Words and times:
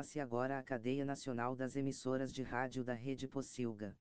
Forma-se 0.00 0.18
agora 0.18 0.58
a 0.58 0.62
cadeia 0.62 1.04
nacional 1.04 1.54
das 1.54 1.76
emissoras 1.76 2.32
de 2.32 2.42
rádio 2.42 2.82
da 2.82 2.94
Rede 2.94 3.28
Pocilga. 3.28 3.94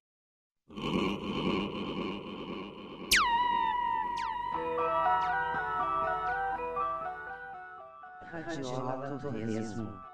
Radiola 8.32 9.20
Torresmo. 9.20 10.10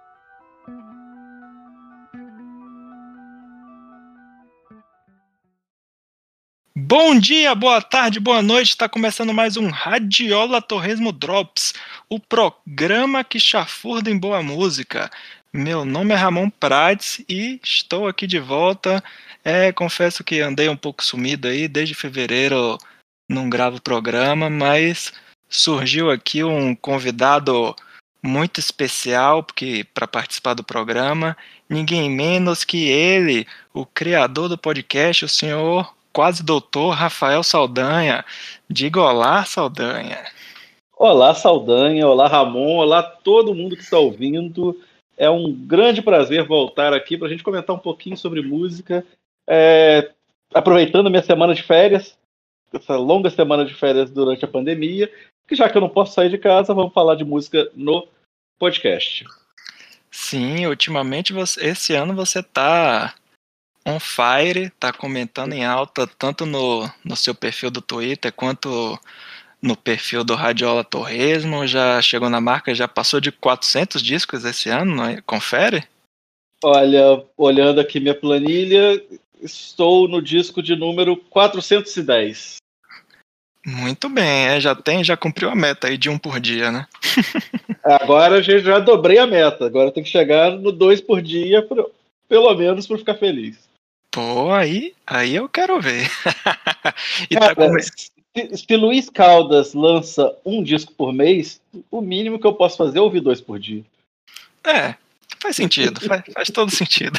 Bom 6.75 7.19
dia, 7.19 7.53
boa 7.53 7.81
tarde, 7.81 8.19
boa 8.19 8.41
noite. 8.41 8.69
Está 8.69 8.89
começando 8.89 9.33
mais 9.33 9.55
um 9.55 9.69
Radiola 9.69 10.61
Torresmo 10.61 11.11
Drops, 11.11 11.73
o 12.09 12.19
programa 12.19 13.23
que 13.23 13.39
chafurda 13.39 14.09
em 14.09 14.17
boa 14.17 14.41
música. 14.41 15.11
Meu 15.57 15.85
nome 15.85 16.13
é 16.13 16.17
Ramon 16.17 16.49
Prates 16.49 17.23
e 17.29 17.61
estou 17.63 18.09
aqui 18.09 18.27
de 18.27 18.39
volta. 18.39 19.01
É, 19.41 19.71
confesso 19.71 20.21
que 20.21 20.41
andei 20.41 20.67
um 20.67 20.75
pouco 20.75 21.01
sumido 21.01 21.47
aí, 21.47 21.69
desde 21.69 21.95
fevereiro 21.95 22.77
não 23.29 23.49
gravo 23.49 23.81
programa, 23.81 24.49
mas 24.49 25.13
surgiu 25.47 26.11
aqui 26.11 26.43
um 26.43 26.75
convidado 26.75 27.73
muito 28.21 28.59
especial 28.59 29.43
porque 29.43 29.87
para 29.93 30.05
participar 30.05 30.55
do 30.55 30.63
programa, 30.63 31.37
ninguém 31.69 32.09
menos 32.09 32.65
que 32.65 32.89
ele, 32.89 33.47
o 33.73 33.85
criador 33.85 34.49
do 34.49 34.57
podcast, 34.57 35.23
o 35.23 35.29
senhor 35.29 35.95
quase 36.11 36.43
doutor 36.43 36.89
Rafael 36.89 37.43
Saldanha. 37.43 38.25
Diga 38.69 38.99
olá, 38.99 39.45
Saldanha. 39.45 40.21
Olá, 40.97 41.33
Saldanha. 41.33 42.05
Olá, 42.05 42.27
Ramon. 42.27 42.75
Olá, 42.75 43.01
todo 43.01 43.55
mundo 43.55 43.77
que 43.77 43.83
está 43.83 43.97
ouvindo. 43.97 44.75
É 45.17 45.29
um 45.29 45.51
grande 45.53 46.01
prazer 46.01 46.43
voltar 46.45 46.93
aqui 46.93 47.17
para 47.17 47.27
a 47.27 47.29
gente 47.29 47.43
comentar 47.43 47.75
um 47.75 47.79
pouquinho 47.79 48.17
sobre 48.17 48.41
música. 48.41 49.05
É, 49.47 50.11
aproveitando 50.53 51.09
minha 51.09 51.23
semana 51.23 51.53
de 51.53 51.63
férias, 51.63 52.17
essa 52.73 52.97
longa 52.97 53.29
semana 53.29 53.65
de 53.65 53.73
férias 53.73 54.11
durante 54.11 54.43
a 54.43 54.47
pandemia, 54.47 55.11
que 55.47 55.55
já 55.55 55.69
que 55.69 55.77
eu 55.77 55.81
não 55.81 55.89
posso 55.89 56.13
sair 56.13 56.29
de 56.29 56.37
casa, 56.37 56.73
vamos 56.73 56.93
falar 56.93 57.15
de 57.15 57.23
música 57.23 57.69
no 57.75 58.07
podcast. 58.59 59.25
Sim, 60.11 60.65
ultimamente 60.65 61.33
você, 61.33 61.67
esse 61.67 61.93
ano 61.93 62.15
você 62.15 62.39
está 62.39 63.13
on 63.85 63.99
fire, 63.99 64.69
tá 64.71 64.91
comentando 64.91 65.53
em 65.53 65.63
alta 65.63 66.07
tanto 66.07 66.45
no, 66.45 66.89
no 67.03 67.15
seu 67.15 67.35
perfil 67.35 67.69
do 67.69 67.81
Twitter 67.81 68.31
quanto 68.31 68.99
no 69.65 69.75
perfil 69.75 70.23
do 70.23 70.35
Radiola 70.35 70.83
Torresmo, 70.83 71.65
já 71.65 72.01
chegou 72.01 72.29
na 72.29 72.39
marca, 72.39 72.75
já 72.75 72.87
passou 72.87 73.19
de 73.19 73.31
400 73.31 74.01
discos 74.01 74.45
esse 74.45 74.69
ano, 74.69 75.03
é? 75.03 75.21
confere? 75.21 75.83
Olha, 76.63 77.23
olhando 77.35 77.81
aqui 77.81 77.99
minha 77.99 78.15
planilha, 78.15 79.01
estou 79.41 80.07
no 80.07 80.21
disco 80.21 80.61
de 80.61 80.75
número 80.75 81.17
410. 81.17 82.57
Muito 83.65 84.07
bem, 84.07 84.47
é, 84.47 84.59
já 84.59 84.75
tem, 84.75 85.03
já 85.03 85.17
cumpriu 85.17 85.49
a 85.49 85.55
meta 85.55 85.87
aí 85.87 85.97
de 85.97 86.09
um 86.09 86.19
por 86.19 86.39
dia, 86.39 86.71
né? 86.71 86.87
Agora 87.83 88.41
já, 88.41 88.59
já 88.59 88.79
dobrei 88.79 89.17
a 89.17 89.27
meta, 89.27 89.65
agora 89.65 89.91
tem 89.91 90.03
que 90.03 90.09
chegar 90.09 90.51
no 90.51 90.71
dois 90.71 90.99
por 90.99 91.21
dia, 91.21 91.61
pra, 91.61 91.85
pelo 92.27 92.51
menos 92.55 92.87
para 92.87 92.97
ficar 92.97 93.13
feliz. 93.13 93.59
Pô, 94.09 94.51
aí, 94.51 94.95
aí 95.05 95.35
eu 95.35 95.47
quero 95.47 95.79
ver. 95.79 96.09
Cara, 97.31 97.53
tá 97.53 97.55
come... 97.55 97.79
se, 98.35 98.57
se 98.57 98.75
Luiz 98.75 99.09
Caldas 99.09 99.73
lança 99.73 100.35
um 100.45 100.61
disco 100.61 100.91
por 100.93 101.13
mês, 101.13 101.61
o 101.89 102.01
mínimo 102.01 102.37
que 102.37 102.45
eu 102.45 102.53
posso 102.53 102.77
fazer 102.77 102.97
é 102.97 103.01
ouvir 103.01 103.21
dois 103.21 103.39
por 103.39 103.57
dia. 103.57 103.83
É, 104.65 104.95
faz 105.39 105.55
sentido, 105.55 106.01
faz, 106.01 106.23
faz 106.33 106.49
todo 106.49 106.69
sentido. 106.69 107.17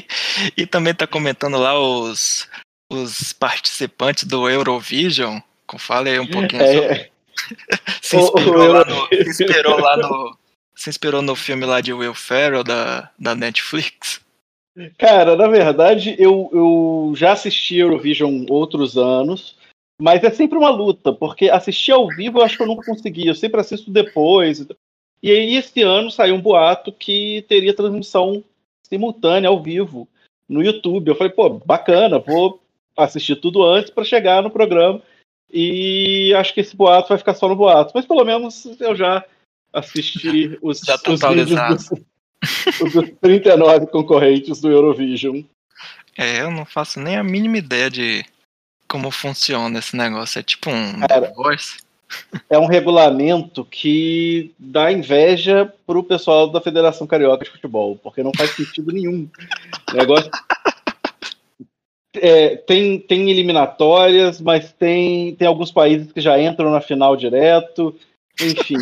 e 0.56 0.66
também 0.66 0.94
tá 0.94 1.06
comentando 1.06 1.56
lá 1.56 1.78
os, 1.78 2.46
os 2.90 3.32
participantes 3.32 4.24
do 4.24 4.48
Eurovision. 4.48 5.38
Fala 5.78 6.08
aí 6.08 6.18
um 6.18 6.26
pouquinho 6.26 6.62
é, 6.62 6.74
sobre. 6.74 7.12
se, 8.02 8.16
inspirou 8.16 8.68
o, 8.68 8.72
lá 8.72 8.84
no, 8.84 9.08
se 9.08 9.30
inspirou 9.30 9.80
lá 9.80 9.96
no. 9.96 10.38
Se 10.74 10.90
inspirou 10.90 11.22
no 11.22 11.36
filme 11.36 11.64
lá 11.64 11.80
de 11.80 11.92
Will 11.92 12.14
Ferrell 12.14 12.64
da, 12.64 13.10
da 13.18 13.34
Netflix. 13.34 14.20
Cara, 14.98 15.36
na 15.36 15.46
verdade, 15.46 16.16
eu, 16.18 16.50
eu 16.52 17.12
já 17.14 17.32
assisti 17.32 17.76
Eurovision 17.76 18.46
outros 18.48 18.96
anos, 18.96 19.56
mas 20.00 20.24
é 20.24 20.30
sempre 20.30 20.56
uma 20.56 20.70
luta, 20.70 21.12
porque 21.12 21.50
assistir 21.50 21.92
ao 21.92 22.08
vivo 22.08 22.38
eu 22.38 22.42
acho 22.42 22.56
que 22.56 22.62
eu 22.62 22.66
nunca 22.66 22.84
consegui, 22.84 23.26
eu 23.26 23.34
sempre 23.34 23.60
assisto 23.60 23.90
depois. 23.90 24.66
E 25.22 25.30
aí, 25.30 25.56
esse 25.56 25.82
ano 25.82 26.10
saiu 26.10 26.34
um 26.34 26.40
boato 26.40 26.90
que 26.90 27.44
teria 27.46 27.74
transmissão 27.74 28.42
simultânea 28.88 29.50
ao 29.50 29.62
vivo 29.62 30.08
no 30.48 30.62
YouTube. 30.62 31.08
Eu 31.08 31.14
falei, 31.14 31.32
pô, 31.32 31.50
bacana, 31.50 32.18
vou 32.18 32.62
assistir 32.96 33.36
tudo 33.36 33.62
antes 33.62 33.90
para 33.90 34.04
chegar 34.04 34.42
no 34.42 34.50
programa. 34.50 35.02
E 35.52 36.32
acho 36.34 36.54
que 36.54 36.60
esse 36.60 36.74
boato 36.74 37.10
vai 37.10 37.18
ficar 37.18 37.34
só 37.34 37.48
no 37.48 37.56
boato, 37.56 37.92
mas 37.94 38.06
pelo 38.06 38.24
menos 38.24 38.64
eu 38.80 38.96
já 38.96 39.24
assisti 39.72 40.58
os, 40.62 40.80
já 40.86 40.94
os 40.94 41.20
vídeos 41.20 41.90
dos, 41.90 42.00
os 42.80 43.10
39 43.20 43.86
concorrentes 43.88 44.60
do 44.60 44.70
Eurovision. 44.70 45.42
É, 46.16 46.40
eu 46.40 46.50
não 46.50 46.64
faço 46.64 47.00
nem 47.00 47.16
a 47.16 47.22
mínima 47.22 47.58
ideia 47.58 47.90
de 47.90 48.24
como 48.90 49.08
funciona 49.12 49.78
esse 49.78 49.96
negócio. 49.96 50.40
É 50.40 50.42
tipo 50.42 50.68
um 50.68 51.00
Cara. 51.06 51.32
É 52.50 52.58
um 52.58 52.66
regulamento 52.66 53.64
que 53.64 54.52
dá 54.58 54.90
inveja 54.90 55.72
pro 55.86 56.02
pessoal 56.02 56.50
da 56.50 56.60
Federação 56.60 57.06
Carioca 57.06 57.44
de 57.44 57.52
Futebol, 57.52 57.96
porque 58.02 58.20
não 58.20 58.32
faz 58.36 58.50
sentido 58.50 58.90
nenhum. 58.90 59.28
O 59.92 59.96
negócio. 59.96 60.28
É, 62.14 62.56
tem, 62.56 62.98
tem 62.98 63.30
eliminatórias, 63.30 64.40
mas 64.40 64.72
tem, 64.72 65.36
tem 65.36 65.46
alguns 65.46 65.70
países 65.70 66.10
que 66.10 66.20
já 66.20 66.40
entram 66.40 66.72
na 66.72 66.80
final 66.80 67.16
direto. 67.16 67.96
Enfim. 68.40 68.78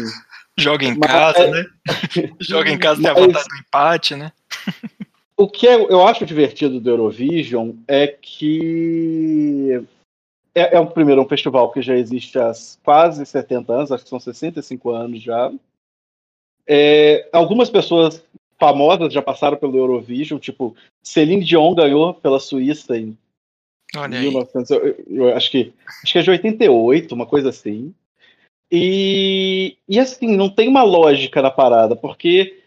Joga 0.57 0.87
em 0.87 0.97
Mas, 0.97 1.11
casa, 1.11 1.39
é... 1.41 1.51
né? 1.51 1.67
Joga 2.41 2.71
em 2.71 2.79
casa 2.79 3.03
tem 3.03 3.11
a 3.11 3.15
vantagem 3.15 3.49
do 3.49 3.57
empate, 3.61 4.17
né? 4.17 4.33
o 5.37 5.47
que 5.47 5.69
é, 5.69 5.75
eu 5.75 6.07
acho 6.07 6.25
divertido 6.25 6.81
do 6.81 6.91
Eurovision 6.91 7.73
é 7.87 8.07
que 8.07 9.85
é, 10.55 10.77
é 10.77 10.81
um 10.81 10.87
primeiro 10.87 11.23
um 11.23 11.29
festival 11.29 11.71
que 11.71 11.83
já 11.83 11.97
existe 11.97 12.39
há 12.39 12.53
quase 12.83 13.25
70 13.25 13.73
anos, 13.73 13.93
acho 13.93 14.05
que 14.05 14.11
são 14.11 14.21
65 14.21 14.91
anos 14.91 15.23
já. 15.23 15.53
É, 16.67 17.29
algumas 17.33 17.71
pessoas 17.71 18.23
famosas 18.59 19.13
já 19.13 19.23
passaram 19.23 19.57
pelo 19.57 19.77
Eurovision, 19.77 20.39
tipo 20.39 20.77
Celine 21.03 21.45
Dion 21.45 21.75
ganhou 21.75 22.13
pela 22.15 22.41
Suíça 22.41 22.97
em 22.97 23.17
Olha 23.97 24.21
1900, 24.21 24.71
eu, 24.71 25.05
eu, 25.09 25.37
acho 25.37 25.51
que 25.51 25.73
acho 26.03 26.13
que 26.13 26.19
é 26.19 26.23
de 26.23 26.31
88, 26.31 27.15
uma 27.15 27.25
coisa 27.25 27.49
assim. 27.49 27.95
E, 28.71 29.79
e 29.89 29.99
assim, 29.99 30.37
não 30.37 30.51
tem 30.51 30.69
uma 30.69 30.83
lógica 30.83 31.41
na 31.41 31.51
parada, 31.51 31.97
porque 31.97 32.65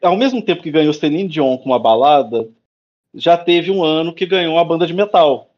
ao 0.00 0.16
mesmo 0.16 0.40
tempo 0.40 0.62
que 0.62 0.70
ganhou 0.70 0.92
Celine 0.92 1.28
Dion 1.28 1.58
com 1.58 1.66
uma 1.66 1.78
balada, 1.78 2.48
já 3.12 3.36
teve 3.36 3.70
um 3.70 3.82
ano 3.82 4.14
que 4.14 4.26
ganhou 4.26 4.54
uma 4.54 4.64
banda 4.64 4.86
de 4.86 4.94
metal. 4.94 5.49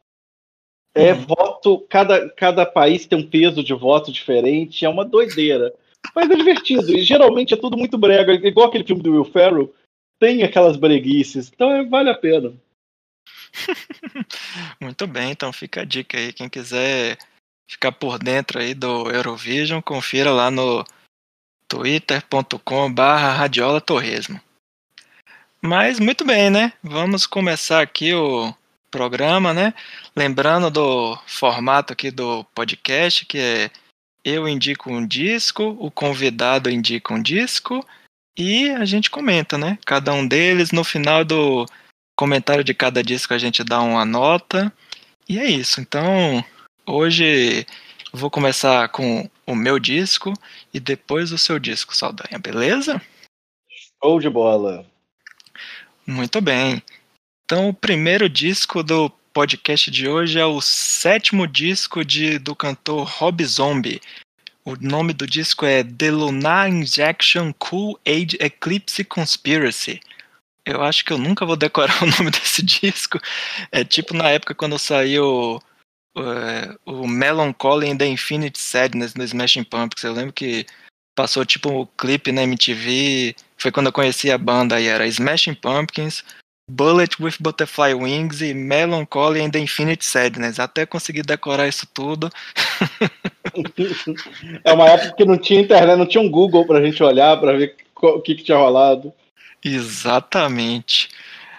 É 0.94 1.12
uhum. 1.12 1.20
voto, 1.26 1.86
cada, 1.88 2.28
cada 2.30 2.66
país 2.66 3.06
tem 3.06 3.18
um 3.18 3.26
peso 3.26 3.64
de 3.64 3.72
voto 3.72 4.12
diferente, 4.12 4.84
é 4.84 4.88
uma 4.88 5.04
doideira. 5.04 5.72
Mas 6.14 6.28
é 6.30 6.34
divertido, 6.34 6.90
e 6.90 7.02
geralmente 7.02 7.54
é 7.54 7.56
tudo 7.56 7.76
muito 7.76 7.96
brega, 7.96 8.34
igual 8.34 8.68
aquele 8.68 8.84
filme 8.84 9.02
do 9.02 9.12
Will 9.12 9.24
Ferrell, 9.24 9.72
tem 10.18 10.42
aquelas 10.42 10.76
breguices, 10.76 11.50
então 11.52 11.70
é, 11.72 11.84
vale 11.84 12.10
a 12.10 12.14
pena. 12.14 12.52
muito 14.80 15.06
bem, 15.06 15.30
então 15.30 15.52
fica 15.52 15.82
a 15.82 15.84
dica 15.84 16.18
aí, 16.18 16.32
quem 16.32 16.48
quiser 16.48 17.16
ficar 17.68 17.92
por 17.92 18.18
dentro 18.18 18.58
aí 18.58 18.74
do 18.74 19.10
Eurovision, 19.10 19.80
confira 19.80 20.30
lá 20.30 20.50
no 20.50 20.84
twitter.com 21.68 22.92
barra 22.92 23.32
Radiola 23.32 23.80
Torresmo. 23.80 24.40
Mas 25.60 25.98
muito 25.98 26.24
bem, 26.24 26.50
né? 26.50 26.72
Vamos 26.82 27.26
começar 27.26 27.80
aqui 27.80 28.12
o 28.12 28.52
programa, 28.92 29.52
né? 29.52 29.74
Lembrando 30.14 30.70
do 30.70 31.18
formato 31.26 31.92
aqui 31.92 32.12
do 32.12 32.44
podcast, 32.54 33.26
que 33.26 33.38
é 33.38 33.70
eu 34.24 34.46
indico 34.46 34.88
um 34.88 35.04
disco, 35.04 35.76
o 35.80 35.90
convidado 35.90 36.70
indica 36.70 37.12
um 37.12 37.20
disco 37.20 37.84
e 38.38 38.70
a 38.70 38.84
gente 38.84 39.10
comenta, 39.10 39.58
né? 39.58 39.76
Cada 39.84 40.12
um 40.12 40.24
deles, 40.24 40.70
no 40.70 40.84
final 40.84 41.24
do 41.24 41.66
comentário 42.16 42.62
de 42.62 42.72
cada 42.72 43.02
disco 43.02 43.34
a 43.34 43.38
gente 43.38 43.64
dá 43.64 43.80
uma 43.80 44.04
nota. 44.04 44.72
E 45.28 45.40
é 45.40 45.46
isso. 45.46 45.80
Então, 45.80 46.44
Hoje 46.84 47.64
vou 48.12 48.28
começar 48.28 48.88
com 48.88 49.30
o 49.46 49.54
meu 49.54 49.78
disco 49.78 50.32
e 50.74 50.80
depois 50.80 51.30
o 51.30 51.38
seu 51.38 51.60
disco, 51.60 51.94
Saldanha, 51.94 52.40
beleza? 52.40 53.00
Show 54.02 54.18
de 54.18 54.28
bola! 54.28 54.84
Muito 56.04 56.40
bem. 56.40 56.82
Então, 57.52 57.68
o 57.68 57.74
primeiro 57.74 58.30
disco 58.30 58.82
do 58.82 59.10
podcast 59.10 59.90
de 59.90 60.08
hoje 60.08 60.38
é 60.38 60.46
o 60.46 60.58
sétimo 60.62 61.46
disco 61.46 62.02
de, 62.02 62.38
do 62.38 62.56
cantor 62.56 63.06
Rob 63.06 63.44
Zombie, 63.44 64.00
O 64.64 64.74
nome 64.76 65.12
do 65.12 65.26
disco 65.26 65.66
é 65.66 65.84
The 65.84 66.10
Lunar 66.10 66.70
Injection 66.70 67.52
Cool 67.58 68.00
Age 68.06 68.38
Eclipse 68.40 69.04
Conspiracy. 69.04 70.00
Eu 70.64 70.80
acho 70.80 71.04
que 71.04 71.12
eu 71.12 71.18
nunca 71.18 71.44
vou 71.44 71.54
decorar 71.54 71.92
o 72.02 72.06
nome 72.06 72.30
desse 72.30 72.62
disco. 72.62 73.20
É 73.70 73.84
tipo 73.84 74.14
na 74.14 74.30
época 74.30 74.54
quando 74.54 74.78
saiu 74.78 75.60
é, 76.16 76.74
o 76.86 77.06
Melancholy 77.06 77.90
and 77.90 77.98
the 77.98 78.06
Infinite 78.06 78.58
Sadness 78.58 79.14
no 79.14 79.24
Smashing 79.24 79.64
Pumpkins. 79.64 80.04
Eu 80.04 80.14
lembro 80.14 80.32
que 80.32 80.64
passou 81.14 81.44
tipo 81.44 81.68
o 81.68 81.82
um 81.82 81.86
clipe 81.98 82.32
na 82.32 82.44
MTV. 82.44 83.36
Foi 83.58 83.70
quando 83.70 83.88
eu 83.88 83.92
conheci 83.92 84.30
a 84.30 84.38
banda 84.38 84.76
aí. 84.76 84.86
Era 84.86 85.06
Smashing 85.06 85.54
Pumpkins, 85.54 86.24
Bullet 86.72 87.22
with 87.22 87.34
Butterfly 87.38 87.92
Wings 87.92 88.40
e 88.40 88.54
Melancholy 88.54 89.42
and 89.42 89.50
the 89.50 89.58
Infinite 89.58 90.04
Sadness. 90.04 90.58
Até 90.58 90.86
conseguir 90.86 91.22
decorar 91.22 91.68
isso 91.68 91.86
tudo. 91.92 92.30
é 94.64 94.72
uma 94.72 94.88
época 94.88 95.14
que 95.16 95.24
não 95.24 95.36
tinha 95.36 95.60
internet, 95.60 95.98
não 95.98 96.06
tinha 96.06 96.22
um 96.22 96.30
Google 96.30 96.66
pra 96.66 96.82
gente 96.82 97.02
olhar 97.02 97.38
para 97.38 97.56
ver 97.56 97.76
o 98.00 98.20
que, 98.20 98.34
que 98.34 98.44
tinha 98.44 98.56
rolado. 98.56 99.12
Exatamente. 99.62 101.10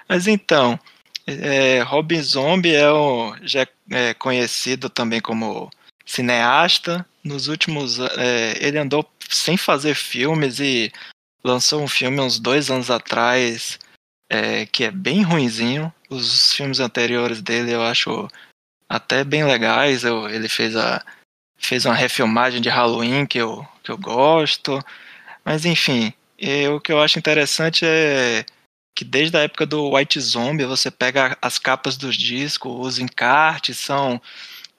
Mas 0.10 0.27
então, 0.27 0.80
é, 1.27 1.81
Rob 1.81 2.19
Zombie 2.19 2.74
é, 2.74 2.92
o, 2.92 3.36
já 3.44 3.68
é 3.92 4.13
conhecido 4.16 4.89
também 4.89 5.21
como 5.21 5.69
cineasta. 6.06 7.06
Nos 7.24 7.48
últimos, 7.48 8.00
é, 8.00 8.57
ele 8.59 8.80
andou 8.80 9.07
sem 9.30 9.57
fazer 9.57 9.94
filmes 9.94 10.59
e 10.59 10.92
lançou 11.44 11.81
um 11.81 11.88
filme 11.88 12.19
uns 12.19 12.39
dois 12.39 12.71
anos 12.71 12.89
atrás 12.89 13.80
é, 14.33 14.65
que 14.65 14.83
é 14.83 14.91
bem 14.91 15.21
ruinzinho. 15.21 15.94
Os 16.09 16.53
filmes 16.53 16.80
anteriores 16.80 17.39
dele 17.41 17.71
eu 17.71 17.83
acho 17.83 18.27
até 18.89 19.24
bem 19.24 19.45
legais. 19.45 20.03
Eu, 20.03 20.27
ele 20.27 20.50
fez 20.50 20.75
a 20.75 21.06
fez 21.57 21.85
uma 21.85 21.95
refilmagem 21.95 22.59
de 22.59 22.68
Halloween 22.68 23.25
que 23.25 23.38
eu, 23.38 23.65
que 23.83 23.91
eu 23.91 23.97
gosto. 23.97 24.83
Mas 25.45 25.65
enfim, 25.65 26.12
o 26.75 26.80
que 26.81 26.91
eu 26.91 27.00
acho 27.00 27.19
interessante 27.19 27.85
é 27.85 28.44
que 28.95 29.06
desde 29.06 29.38
a 29.38 29.41
época 29.41 29.65
do 29.65 29.95
White 29.95 30.19
Zombie 30.19 30.65
você 30.65 30.91
pega 30.91 31.38
as 31.41 31.57
capas 31.59 31.95
dos 31.95 32.15
discos, 32.15 32.75
os 32.88 33.00
encartes 33.00 33.77
são. 33.77 34.21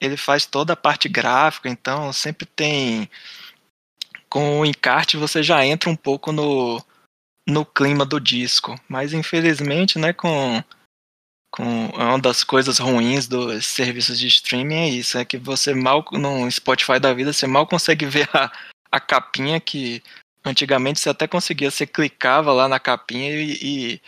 Ele 0.01 0.17
faz 0.17 0.45
toda 0.45 0.73
a 0.73 0.77
parte 0.77 1.07
gráfica, 1.07 1.69
então 1.69 2.11
sempre 2.11 2.45
tem. 2.45 3.09
Com 4.29 4.59
o 4.59 4.65
encarte 4.65 5.17
você 5.17 5.41
já 5.41 5.65
entra 5.65 5.89
um 5.89 5.95
pouco 5.95 6.31
no, 6.31 6.83
no 7.47 7.65
clima 7.65 8.05
do 8.05 8.19
disco. 8.19 8.75
Mas 8.87 9.13
infelizmente, 9.13 9.99
né, 9.99 10.13
com, 10.13 10.63
com 11.51 11.87
uma 11.87 12.19
das 12.19 12.43
coisas 12.43 12.79
ruins 12.79 13.27
dos 13.27 13.65
serviços 13.65 14.19
de 14.19 14.27
streaming 14.27 14.75
é 14.75 14.89
isso, 14.89 15.17
é 15.17 15.25
que 15.25 15.37
você 15.37 15.73
mal 15.73 16.03
no 16.11 16.49
Spotify 16.51 16.99
da 16.99 17.13
vida 17.13 17.33
você 17.33 17.47
mal 17.47 17.67
consegue 17.67 18.05
ver 18.07 18.29
a, 18.33 18.51
a 18.91 18.99
capinha 18.99 19.59
que 19.59 20.01
Antigamente 20.45 20.99
você 20.99 21.09
até 21.09 21.27
conseguia, 21.27 21.71
você 21.71 21.87
clicava 21.87 22.53
lá 22.53 22.67
na 22.67 22.79
capinha 22.79 23.31
e, 23.31 23.57
e 23.61 24.01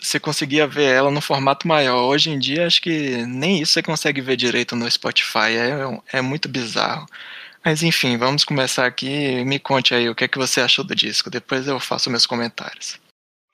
você 0.00 0.18
conseguia 0.18 0.66
ver 0.66 0.92
ela 0.92 1.12
no 1.12 1.20
formato 1.20 1.68
maior. 1.68 2.02
Hoje 2.08 2.28
em 2.28 2.40
dia, 2.40 2.66
acho 2.66 2.82
que 2.82 3.24
nem 3.24 3.62
isso 3.62 3.74
você 3.74 3.82
consegue 3.82 4.20
ver 4.20 4.36
direito 4.36 4.74
no 4.74 4.90
Spotify. 4.90 5.54
É, 6.10 6.18
é 6.18 6.20
muito 6.20 6.48
bizarro. 6.48 7.06
Mas 7.64 7.82
enfim, 7.82 8.16
vamos 8.16 8.44
começar 8.44 8.86
aqui. 8.86 9.44
Me 9.44 9.58
conte 9.58 9.94
aí 9.94 10.08
o 10.08 10.14
que 10.14 10.24
é 10.24 10.28
que 10.28 10.38
você 10.38 10.60
achou 10.60 10.84
do 10.84 10.94
disco. 10.94 11.30
Depois 11.30 11.66
eu 11.66 11.80
faço 11.80 12.10
meus 12.10 12.26
comentários. 12.26 13.00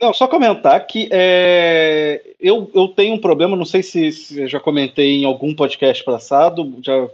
Não, 0.01 0.13
só 0.15 0.27
comentar 0.27 0.87
que 0.87 1.09
é, 1.13 2.23
eu, 2.41 2.71
eu 2.75 2.89
tenho 2.89 3.15
um 3.15 3.21
problema, 3.21 3.55
não 3.55 3.67
sei 3.67 3.83
se, 3.83 4.11
se 4.13 4.47
já 4.47 4.59
comentei 4.59 5.19
em 5.19 5.25
algum 5.27 5.55
podcast 5.55 6.03
passado, 6.03 6.79
já, 6.83 7.07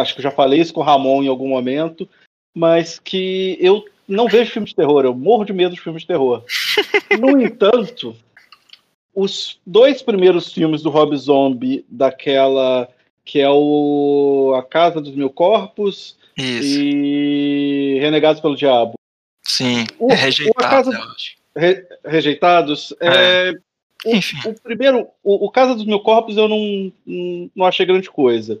acho 0.00 0.14
que 0.14 0.22
já 0.22 0.30
falei 0.30 0.60
isso 0.60 0.72
com 0.72 0.80
o 0.80 0.84
Ramon 0.84 1.24
em 1.24 1.28
algum 1.28 1.48
momento 1.48 2.08
mas 2.58 2.98
que 2.98 3.56
eu 3.60 3.84
não 4.06 4.26
vejo 4.26 4.50
filmes 4.50 4.70
de 4.70 4.76
terror, 4.76 5.04
eu 5.04 5.14
morro 5.14 5.44
de 5.44 5.52
medo 5.52 5.74
de 5.76 5.80
filmes 5.80 6.02
de 6.02 6.08
terror. 6.08 6.44
No 7.18 7.40
entanto, 7.40 8.14
os 9.14 9.58
dois 9.66 10.02
primeiros 10.02 10.52
filmes 10.52 10.82
do 10.82 10.90
Rob 10.90 11.16
Zombie, 11.16 11.84
daquela 11.88 12.88
que 13.28 13.38
é 13.38 13.50
o 13.50 14.54
A 14.56 14.62
Casa 14.62 15.02
dos 15.02 15.14
Mil 15.14 15.28
Corpos 15.28 16.16
Isso. 16.34 16.80
e 16.80 17.98
Renegados 18.00 18.40
pelo 18.40 18.56
Diabo. 18.56 18.94
Sim, 19.42 19.84
o, 19.98 20.10
é 20.10 20.14
rejeitado, 20.14 20.90
casa, 20.90 21.14
re, 21.54 21.86
Rejeitados. 22.02 22.94
É. 22.98 23.50
É, 23.50 23.52
o, 24.06 24.48
o, 24.48 24.60
primeiro, 24.62 25.08
o, 25.22 25.44
o, 25.44 25.50
Casa 25.50 25.74
dos 25.74 25.84
Mil 25.84 26.00
Corpos 26.00 26.38
eu 26.38 26.48
não, 26.48 26.90
não, 27.04 27.50
não 27.54 27.66
achei 27.66 27.84
grande 27.84 28.08
coisa. 28.08 28.58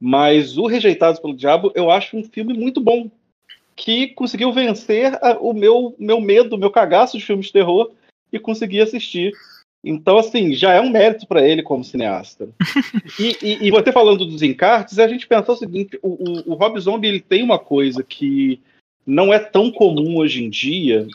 Mas 0.00 0.56
o 0.56 0.66
Rejeitados 0.66 1.20
pelo 1.20 1.36
Diabo 1.36 1.70
eu 1.74 1.90
acho 1.90 2.16
um 2.16 2.24
filme 2.24 2.54
muito 2.54 2.80
bom 2.80 3.10
que 3.74 4.08
conseguiu 4.08 4.50
vencer 4.50 5.14
a, 5.22 5.36
o 5.38 5.52
meu, 5.52 5.94
meu 5.98 6.22
medo, 6.22 6.56
o 6.56 6.58
meu 6.58 6.70
cagaço 6.70 7.18
de 7.18 7.24
filmes 7.24 7.46
de 7.46 7.52
terror 7.52 7.92
e 8.32 8.38
conseguir 8.38 8.80
assistir. 8.80 9.34
Então, 9.88 10.18
assim, 10.18 10.52
já 10.52 10.72
é 10.72 10.80
um 10.80 10.90
mérito 10.90 11.28
para 11.28 11.46
ele 11.46 11.62
como 11.62 11.84
cineasta. 11.84 12.48
e, 13.20 13.36
e, 13.40 13.66
e, 13.68 13.70
você 13.70 13.92
falando 13.92 14.26
dos 14.26 14.42
encartes, 14.42 14.98
a 14.98 15.06
gente 15.06 15.28
pensou 15.28 15.54
o 15.54 15.58
seguinte: 15.58 15.96
o, 16.02 16.08
o, 16.08 16.52
o 16.52 16.54
Rob 16.54 16.80
Zombie 16.80 17.06
ele 17.06 17.20
tem 17.20 17.40
uma 17.40 17.56
coisa 17.56 18.02
que 18.02 18.60
não 19.06 19.32
é 19.32 19.38
tão 19.38 19.70
comum 19.70 20.16
hoje 20.16 20.42
em 20.42 20.50
dia, 20.50 21.06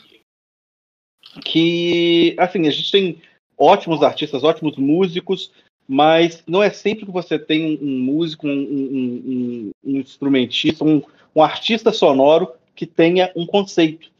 que, 1.44 2.34
assim, 2.38 2.66
a 2.66 2.70
gente 2.70 2.90
tem 2.90 3.20
ótimos 3.58 4.02
artistas, 4.02 4.42
ótimos 4.42 4.78
músicos, 4.78 5.52
mas 5.86 6.42
não 6.46 6.62
é 6.62 6.70
sempre 6.70 7.04
que 7.04 7.12
você 7.12 7.38
tem 7.38 7.78
um, 7.78 7.98
músico, 7.98 8.46
um, 8.46 8.50
um, 8.50 9.22
um, 9.26 9.70
um 9.84 10.00
instrumentista, 10.00 10.82
um, 10.82 11.02
um 11.36 11.42
artista 11.42 11.92
sonoro 11.92 12.50
que 12.74 12.86
tenha 12.86 13.30
um 13.36 13.44
conceito. 13.44 14.10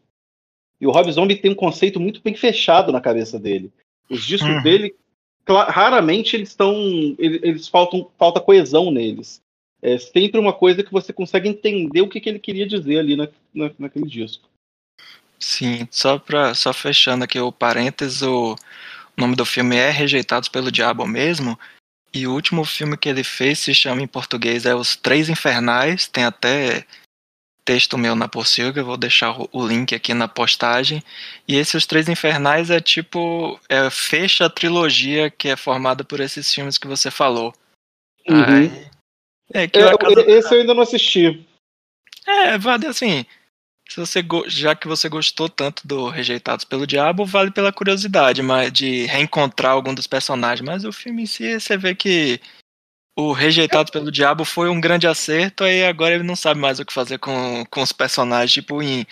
E 0.79 0.87
o 0.87 0.91
Rob 0.91 1.11
Zombie 1.11 1.37
tem 1.37 1.53
um 1.53 1.55
conceito 1.55 1.99
muito 1.99 2.21
bem 2.21 2.35
fechado 2.35 2.93
na 2.93 3.01
cabeça 3.01 3.39
dele. 3.39 3.73
Os 4.13 4.25
discos 4.27 4.51
uhum. 4.51 4.63
dele, 4.63 4.95
raramente 5.49 6.37
eles 6.37 6.51
estão. 6.51 6.75
Eles, 7.19 7.67
faltam 7.67 8.11
falta 8.19 8.41
coesão 8.41 8.91
neles. 8.91 9.41
É 9.81 9.97
sempre 9.97 10.39
uma 10.39 10.53
coisa 10.53 10.83
que 10.83 10.93
você 10.93 11.13
consegue 11.13 11.49
entender 11.49 12.03
o 12.03 12.09
que, 12.09 12.21
que 12.21 12.29
ele 12.29 12.39
queria 12.39 12.67
dizer 12.67 12.99
ali 12.99 13.17
na, 13.17 13.27
na, 13.55 13.71
naquele 13.79 14.07
disco. 14.07 14.49
Sim, 15.39 15.89
só 15.91 16.19
para 16.19 16.55
só 16.55 16.73
fechando 16.73 17.25
aqui 17.25 17.41
o 17.41 17.51
parênteses, 17.51 18.23
o 18.23 18.55
nome 19.17 19.35
do 19.35 19.47
filme 19.47 19.77
é 19.77 19.91
Rejeitados 19.91 20.49
pelo 20.49 20.71
Diabo 20.71 21.07
mesmo. 21.07 21.59
E 22.15 22.27
o 22.27 22.35
último 22.35 22.65
filme 22.65 22.97
que 22.97 23.09
ele 23.09 23.25
fez 23.25 23.61
se 23.61 23.75
chama 23.75 24.03
em 24.03 24.07
português 24.07 24.67
é 24.67 24.75
Os 24.75 24.95
Três 24.95 25.31
Infernais, 25.31 26.07
tem 26.07 26.25
até 26.25 26.85
texto 27.65 27.97
meu 27.97 28.15
na 28.15 28.29
Pocilga, 28.29 28.83
vou 28.83 28.97
deixar 28.97 29.37
o 29.53 29.67
link 29.67 29.95
aqui 29.95 30.15
na 30.15 30.29
postagem. 30.29 31.03
E 31.47 31.57
esse 31.57 31.77
Os 31.77 31.87
Três 31.87 32.09
Infernais 32.09 32.71
é 32.71 32.81
tipo, 32.81 33.59
é, 33.69 33.89
fecha 33.91 34.47
a 34.47 34.51
trilogia 34.51 35.31
que 35.31 35.49
é 35.49 35.57
formada 35.57 36.05
por 36.05 36.21
esses 36.21 36.53
filmes 36.53 36.79
que 36.79 36.87
você 36.87 37.11
falou. 37.11 37.55
Uhum. 38.29 38.45
Aí, 38.45 38.87
é, 39.55 39.69
que 39.69 39.79
eu, 39.79 39.99
casa... 39.99 40.31
Esse 40.31 40.55
eu 40.55 40.61
ainda 40.61 40.75
não 40.75 40.83
assisti. 40.83 41.47
É, 42.27 42.57
vale 42.57 42.87
assim, 42.87 43.27
se 43.89 44.01
você 44.01 44.25
já 44.47 44.75
que 44.75 44.87
você 44.87 45.09
gostou 45.09 45.49
tanto 45.49 45.87
do 45.87 46.09
Rejeitados 46.09 46.65
pelo 46.65 46.87
Diabo, 46.87 47.27
vale 47.27 47.51
pela 47.51 47.73
curiosidade 47.73 48.41
mas 48.43 48.73
de 48.73 49.07
reencontrar 49.07 49.73
algum 49.73 49.93
dos 49.93 50.07
personagens, 50.07 50.65
mas 50.65 50.85
o 50.85 50.93
filme 50.93 51.25
em 51.25 51.27
si 51.27 51.59
você 51.59 51.77
vê 51.77 51.95
que 51.95 52.41
o 53.17 53.33
Rejeitado 53.33 53.93
pelo 53.93 54.11
Diabo 54.11 54.45
foi 54.45 54.69
um 54.69 54.81
grande 54.81 55.07
acerto, 55.07 55.65
e 55.65 55.85
agora 55.85 56.15
ele 56.15 56.25
não 56.25 56.37
sabe 56.37 56.61
mais 56.61 56.81
o 56.81 56.85
que 56.85 56.93
fazer 56.93 57.19
com, 57.19 57.65
com 57.71 57.83
os 57.83 57.93
personagens. 57.93 58.53
Tipo, 58.53 58.83
em, 58.83 59.07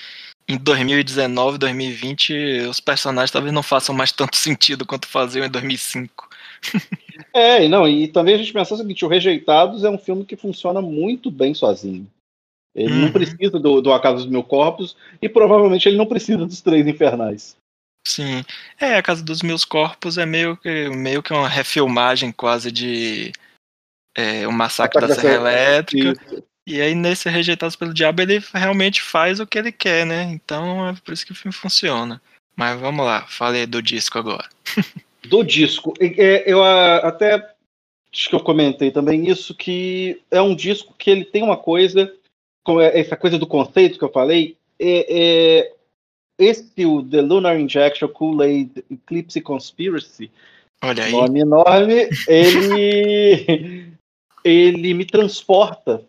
em 0.48 0.56
2019, 0.56 1.58
2020, 1.58 2.60
os 2.70 2.80
personagens 2.80 3.30
talvez 3.30 3.52
não 3.52 3.62
façam 3.62 3.94
mais 3.94 4.10
tanto 4.10 4.36
sentido 4.38 4.86
quanto 4.86 5.06
faziam 5.06 5.44
em 5.44 5.50
2005. 5.50 6.28
é, 7.34 7.68
não, 7.68 7.86
e 7.86 8.08
também 8.08 8.34
a 8.34 8.38
gente 8.38 8.52
pensa 8.52 8.74
o 8.74 8.76
seguinte: 8.76 9.04
o 9.04 9.08
Rejeitados 9.08 9.84
é 9.84 9.90
um 9.90 9.98
filme 9.98 10.24
que 10.24 10.36
funciona 10.36 10.80
muito 10.80 11.30
bem 11.30 11.54
sozinho. 11.54 12.06
Ele 12.74 12.92
uhum. 12.92 13.00
não 13.00 13.12
precisa 13.12 13.58
do, 13.58 13.80
do 13.80 13.92
A 13.92 14.00
Casa 14.00 14.18
dos 14.18 14.26
Mil 14.26 14.44
Corpos 14.44 14.96
e 15.20 15.28
provavelmente 15.28 15.88
ele 15.88 15.96
não 15.96 16.06
precisa 16.06 16.46
dos 16.46 16.60
Três 16.60 16.86
Infernais. 16.86 17.56
Sim. 18.06 18.44
É, 18.80 18.96
A 18.96 19.02
Casa 19.02 19.22
dos 19.22 19.42
Meus 19.42 19.64
Corpos 19.64 20.16
é 20.16 20.24
meio 20.24 20.56
que, 20.56 20.88
meio 20.90 21.22
que 21.22 21.32
uma 21.32 21.48
refilmagem 21.48 22.32
quase 22.32 22.70
de 22.70 23.32
é, 24.14 24.46
o 24.46 24.52
Massacre 24.52 25.06
da 25.06 25.14
Serra 25.14 25.34
Elétrica. 25.34 26.12
Isso. 26.12 26.44
E 26.66 26.80
aí, 26.80 26.94
nesse 26.94 27.28
Rejeitados 27.28 27.74
pelo 27.74 27.94
Diabo, 27.94 28.22
ele 28.22 28.42
realmente 28.54 29.02
faz 29.02 29.40
o 29.40 29.46
que 29.46 29.58
ele 29.58 29.72
quer, 29.72 30.06
né? 30.06 30.24
Então 30.24 30.88
é 30.88 30.94
por 31.04 31.12
isso 31.12 31.26
que 31.26 31.32
o 31.32 31.34
filme 31.34 31.52
funciona. 31.52 32.20
Mas 32.54 32.78
vamos 32.78 33.04
lá, 33.04 33.26
falei 33.26 33.66
do 33.66 33.82
disco 33.82 34.18
agora. 34.18 34.48
do 35.28 35.42
disco. 35.42 35.94
É, 36.00 36.44
eu 36.46 36.62
até 36.62 37.34
acho 38.12 38.28
que 38.28 38.34
eu 38.34 38.40
comentei 38.40 38.90
também 38.90 39.28
isso, 39.28 39.54
que 39.54 40.20
é 40.30 40.40
um 40.40 40.54
disco 40.54 40.94
que 40.96 41.10
ele 41.10 41.24
tem 41.24 41.42
uma 41.42 41.56
coisa, 41.56 42.12
é, 42.80 43.00
essa 43.00 43.16
coisa 43.16 43.38
do 43.38 43.46
conceito 43.46 43.98
que 43.98 44.04
eu 44.04 44.12
falei, 44.12 44.56
é, 44.78 45.06
é 45.08 45.72
esse, 46.38 46.86
o 46.86 47.02
The 47.02 47.20
Lunar 47.20 47.58
Injection 47.58 48.08
Kool-Aid 48.08 48.84
Eclipse 48.90 49.40
Conspiracy, 49.40 50.30
Olha 50.82 51.04
aí. 51.04 51.12
nome 51.12 51.40
enorme, 51.40 52.08
ele 52.26 53.92
ele 54.44 54.94
me 54.94 55.04
transporta 55.04 56.04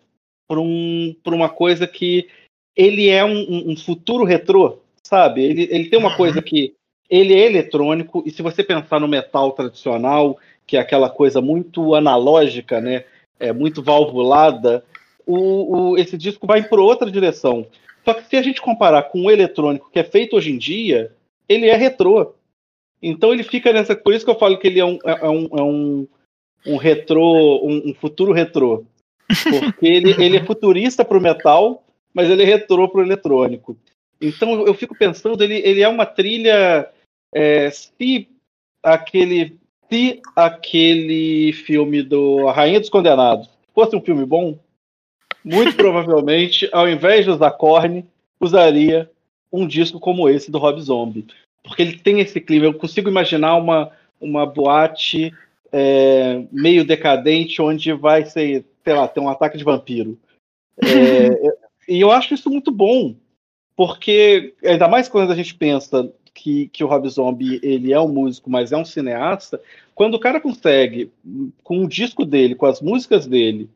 para 0.48 0.60
um, 0.60 1.16
uma 1.28 1.50
coisa 1.50 1.88
que 1.88 2.28
ele 2.76 3.10
é 3.10 3.24
um, 3.24 3.72
um, 3.72 3.78
futuro 3.78 4.24
retrô, 4.24 4.80
sabe? 5.04 5.44
Ele, 5.44 5.68
ele 5.72 5.90
tem 5.90 6.00
uma 6.00 6.12
uhum. 6.12 6.18
coisa 6.18 6.42
que 6.42 6.74
ele 7.10 7.34
é 7.34 7.46
eletrônico, 7.46 8.24
e 8.26 8.32
se 8.32 8.42
você 8.42 8.64
pensar 8.64 9.00
no 9.00 9.08
metal 9.08 9.52
tradicional, 9.52 10.38
que 10.66 10.78
é 10.78 10.80
aquela 10.80 11.10
coisa 11.10 11.42
muito 11.42 11.94
analógica, 11.94 12.80
né? 12.80 13.04
É 13.40 13.52
muito 13.52 13.82
valvulada, 13.82 14.84
o, 15.26 15.92
o, 15.92 15.98
esse 15.98 16.18
disco 16.18 16.48
vai 16.48 16.64
por 16.64 16.80
outra 16.80 17.10
direção. 17.10 17.66
Só 18.06 18.14
que 18.14 18.28
se 18.28 18.36
a 18.36 18.42
gente 18.42 18.62
comparar 18.62 19.04
com 19.04 19.24
o 19.24 19.32
eletrônico 19.32 19.90
que 19.92 20.00
é 20.00 20.04
feito 20.04 20.36
hoje 20.36 20.52
em 20.52 20.58
dia, 20.58 21.12
ele 21.48 21.68
é 21.68 21.76
retrô. 21.76 22.34
Então 23.02 23.34
ele 23.34 23.44
fica 23.44 23.74
nessa. 23.74 23.96
Por 23.96 24.14
isso 24.14 24.26
que 24.26 24.32
eu 24.32 24.40
falo 24.40 24.58
que 24.58 24.68
ele 24.68 24.80
é 24.80 24.86
um, 24.86 24.98
é, 25.06 25.26
é 25.26 25.30
um, 25.30 25.50
é 25.58 25.62
um, 25.62 26.08
um 26.66 26.78
retrô, 26.78 27.66
um, 27.66 27.90
um, 27.90 27.94
futuro 27.94 28.32
retrô. 28.32 28.86
Porque 29.28 29.88
ele, 29.88 30.12
ele 30.24 30.38
é 30.38 30.44
futurista 30.44 31.04
para 31.04 31.18
o 31.18 31.22
metal, 31.22 31.84
mas 32.14 32.30
ele 32.30 32.44
é 32.44 32.46
retrô 32.46 32.88
para 32.90 33.02
o 33.02 33.04
eletrônico. 33.04 33.78
Então 34.20 34.66
eu 34.66 34.74
fico 34.74 34.96
pensando, 34.96 35.44
ele, 35.44 35.56
ele 35.56 35.82
é 35.82 35.88
uma 35.88 36.06
trilha. 36.06 36.90
É, 37.34 37.70
se 37.72 38.28
aquele 38.84 39.58
se 39.92 40.22
aquele 40.36 41.52
filme 41.52 42.02
do 42.02 42.48
A 42.48 42.54
Rainha 42.54 42.80
dos 42.80 42.90
Condenados 42.90 43.50
fosse 43.74 43.96
um 43.96 44.02
filme 44.02 44.26
bom, 44.26 44.58
muito 45.44 45.76
provavelmente, 45.78 46.70
ao 46.72 46.88
invés 46.88 47.26
de 47.26 47.32
usar 47.32 47.52
corne, 47.52 48.06
usaria 48.40 49.10
um 49.52 49.68
disco 49.68 50.00
como 50.00 50.30
esse 50.30 50.50
do 50.50 50.60
Rob 50.60 50.80
Zombie. 50.82 51.28
Porque 51.64 51.82
ele 51.82 51.98
tem 51.98 52.20
esse 52.20 52.40
clima. 52.40 52.66
Eu 52.66 52.74
consigo 52.74 53.10
imaginar 53.10 53.56
uma, 53.56 53.92
uma 54.20 54.46
boate 54.46 55.34
é, 55.72 56.44
meio 56.52 56.86
decadente, 56.86 57.62
onde 57.62 57.94
vai 57.94 58.26
ser, 58.26 58.66
sei 58.84 58.94
lá, 58.94 59.08
ter 59.08 59.20
um 59.20 59.30
ataque 59.30 59.58
de 59.58 59.64
vampiro. 59.64 60.18
É, 60.78 61.56
e 61.88 62.02
eu 62.02 62.12
acho 62.12 62.34
isso 62.34 62.50
muito 62.50 62.72
bom, 62.72 63.16
porque 63.76 64.54
ainda 64.64 64.88
mais 64.88 65.08
quando 65.08 65.32
a 65.32 65.36
gente 65.36 65.56
pensa 65.56 66.12
que, 66.34 66.68
que 66.70 66.84
o 66.84 66.88
Rob 66.88 67.08
Zombie 67.10 67.60
ele 67.62 67.94
é 67.94 68.00
um 68.00 68.08
músico, 68.08 68.50
mas 68.50 68.72
é 68.72 68.78
um 68.78 68.86
cineasta, 68.86 69.62
quando 69.94 70.16
o 70.16 70.20
cara 70.20 70.42
consegue, 70.42 71.12
com 71.64 71.84
o 71.84 71.88
disco 71.88 72.26
dele, 72.26 72.56
com 72.56 72.66
as 72.66 72.82
músicas 72.82 73.28
dele, 73.28 73.70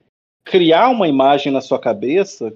criar 0.43 0.89
uma 0.89 1.07
imagem 1.07 1.51
na 1.51 1.61
sua 1.61 1.79
cabeça, 1.79 2.53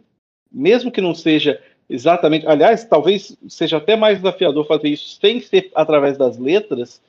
mesmo 0.52 0.92
que 0.92 1.02
não 1.02 1.14
seja 1.14 1.62
exatamente. 1.90 2.48
Aliás, 2.48 2.86
talvez 2.86 3.36
seja 3.48 3.78
até 3.78 3.96
mais 3.96 4.18
desafiador 4.18 4.66
fazer 4.66 4.90
isso 4.90 5.20
sem 5.20 5.42
ser 5.42 5.72
através 5.76 6.18
das 6.18 6.38
letras. 6.38 7.02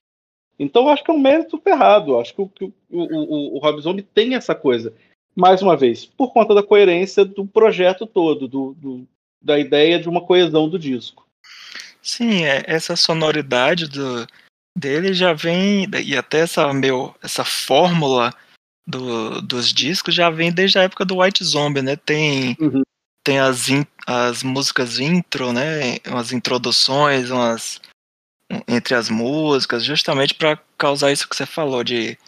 Então, 0.61 0.90
acho 0.90 1.02
que 1.02 1.11
é 1.11 1.14
um 1.14 1.19
mérito 1.19 1.59
ferrado. 1.59 2.19
Acho 2.19 2.35
que 2.35 2.43
o, 2.43 2.50
o, 2.90 3.00
o, 3.00 3.57
o 3.57 3.59
Rob 3.59 3.81
Zombie 3.81 4.02
tem 4.02 4.35
essa 4.35 4.55
coisa. 4.55 4.93
Mais 5.35 5.62
uma 5.62 5.75
vez, 5.75 6.05
por 6.05 6.35
conta 6.35 6.55
da 6.55 6.62
coerência 6.62 7.25
do 7.25 7.47
projeto 7.47 8.07
todo, 8.07 8.47
do, 8.47 8.75
do 8.75 9.09
da 9.40 9.59
ideia 9.59 9.99
de 9.99 10.07
uma 10.07 10.21
coesão 10.21 10.69
do 10.69 10.79
disco. 10.79 11.26
Sim, 12.02 12.45
é, 12.45 12.62
essa 12.67 12.95
sonoridade 12.95 13.88
do, 13.88 14.26
dele 14.76 15.14
já 15.14 15.33
vem, 15.33 15.87
e 16.05 16.14
até 16.14 16.40
essa, 16.40 16.71
meu, 16.75 17.14
essa 17.23 17.43
fórmula 17.43 18.35
do, 18.87 19.40
dos 19.40 19.73
discos 19.73 20.14
já 20.14 20.29
vem 20.29 20.52
desde 20.52 20.79
a 20.79 20.83
época 20.83 21.07
do 21.07 21.21
White 21.21 21.43
Zombie, 21.43 21.81
né? 21.81 21.97
Tem, 21.97 22.55
uhum. 22.61 22.83
tem 23.25 23.38
as, 23.38 23.71
in, 23.71 23.87
as 24.07 24.43
músicas 24.43 24.99
intro, 24.99 25.55
né? 25.55 25.97
Umas 26.07 26.33
introduções, 26.33 27.31
umas 27.31 27.81
entre 28.66 28.95
as 28.95 29.09
músicas, 29.09 29.85
justamente 29.85 30.35
para 30.35 30.59
causar 30.76 31.12
isso 31.12 31.28
que 31.28 31.37
você 31.37 31.47
falou, 31.47 31.85
de 31.85 32.19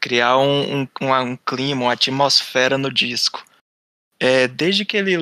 criar 0.00 0.38
um, 0.38 0.82
um, 0.82 1.14
um, 1.14 1.36
clima, 1.36 1.82
uma 1.82 1.92
atmosfera 1.92 2.76
no 2.76 2.92
disco. 2.92 3.44
É, 4.18 4.46
desde 4.46 4.84
que 4.84 4.96
ele 4.96 5.16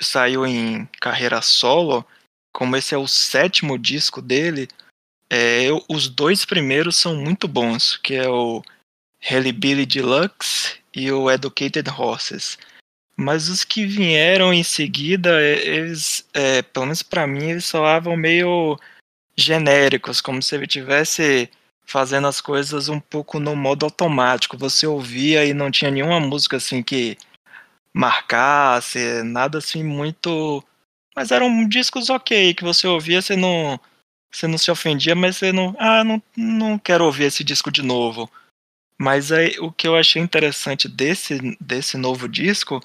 saiu 0.00 0.44
em 0.46 0.86
carreira 1.00 1.40
solo, 1.40 2.04
como 2.52 2.76
esse 2.76 2.94
é 2.94 2.98
o 2.98 3.06
sétimo 3.06 3.78
disco 3.78 4.20
dele, 4.20 4.68
é, 5.28 5.62
eu, 5.62 5.84
os 5.88 6.08
dois 6.08 6.44
primeiros 6.44 6.96
são 6.96 7.14
muito 7.14 7.46
bons, 7.46 7.96
que 7.96 8.14
é 8.14 8.28
o 8.28 8.62
Billy 9.54 9.86
Deluxe 9.86 10.80
e 10.92 11.12
o 11.12 11.30
Educated 11.30 11.88
Horses. 11.88 12.58
Mas 13.16 13.48
os 13.48 13.62
que 13.62 13.86
vieram 13.86 14.52
em 14.52 14.64
seguida, 14.64 15.40
eles, 15.40 16.26
é, 16.32 16.62
pelo 16.62 16.86
menos 16.86 17.02
para 17.02 17.26
mim, 17.26 17.50
eles 17.50 17.66
soavam 17.66 18.16
meio 18.16 18.78
genéricos, 19.36 20.20
como 20.20 20.42
se 20.42 20.54
ele 20.54 20.66
tivesse 20.66 21.50
fazendo 21.84 22.28
as 22.28 22.40
coisas 22.40 22.88
um 22.88 23.00
pouco 23.00 23.40
no 23.40 23.56
modo 23.56 23.84
automático. 23.84 24.56
Você 24.56 24.86
ouvia 24.86 25.44
e 25.44 25.52
não 25.52 25.70
tinha 25.70 25.90
nenhuma 25.90 26.20
música 26.20 26.56
assim 26.56 26.82
que 26.82 27.18
marcasse, 27.92 29.22
nada 29.24 29.58
assim 29.58 29.82
muito. 29.82 30.62
Mas 31.14 31.30
eram 31.32 31.68
discos 31.68 32.08
ok, 32.10 32.54
que 32.54 32.62
você 32.62 32.86
ouvia, 32.86 33.20
você 33.20 33.36
não, 33.36 33.78
você 34.30 34.46
não 34.46 34.58
se 34.58 34.70
ofendia, 34.70 35.14
mas 35.14 35.36
você 35.36 35.52
não. 35.52 35.74
Ah, 35.78 36.04
não, 36.04 36.22
não 36.36 36.78
quero 36.78 37.04
ouvir 37.04 37.24
esse 37.24 37.42
disco 37.42 37.70
de 37.70 37.82
novo. 37.82 38.30
Mas 38.98 39.32
aí, 39.32 39.58
o 39.58 39.72
que 39.72 39.88
eu 39.88 39.96
achei 39.96 40.20
interessante 40.22 40.86
desse, 40.88 41.56
desse 41.60 41.96
novo 41.96 42.28
disco 42.28 42.80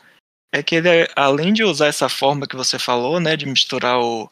é 0.52 0.64
que 0.64 0.76
ele, 0.76 0.88
além 1.16 1.54
de 1.54 1.64
usar 1.64 1.88
essa 1.88 2.08
forma 2.08 2.48
que 2.48 2.56
você 2.56 2.80
falou, 2.80 3.20
né, 3.20 3.36
de 3.36 3.46
misturar 3.46 4.00
o, 4.00 4.32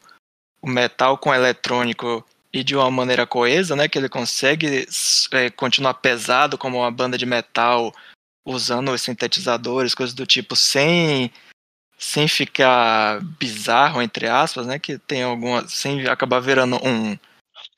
o 0.64 0.66
metal 0.66 1.18
com 1.18 1.28
o 1.28 1.34
eletrônico 1.34 2.24
e 2.50 2.64
de 2.64 2.74
uma 2.74 2.90
maneira 2.90 3.26
coesa, 3.26 3.76
né, 3.76 3.86
que 3.86 3.98
ele 3.98 4.08
consegue 4.08 4.88
é, 5.32 5.50
continuar 5.50 5.94
pesado 5.94 6.56
como 6.56 6.78
uma 6.78 6.90
banda 6.90 7.18
de 7.18 7.26
metal 7.26 7.92
usando 8.46 8.90
os 8.90 9.02
sintetizadores, 9.02 9.94
coisas 9.94 10.14
do 10.14 10.26
tipo, 10.26 10.56
sem 10.56 11.30
sem 11.98 12.26
ficar 12.28 13.20
bizarro 13.38 14.02
entre 14.02 14.26
aspas, 14.26 14.66
né, 14.66 14.78
que 14.78 14.98
tem 14.98 15.22
alguma 15.22 15.68
sem 15.68 16.06
acabar 16.08 16.40
virando 16.40 16.76
um 16.82 17.16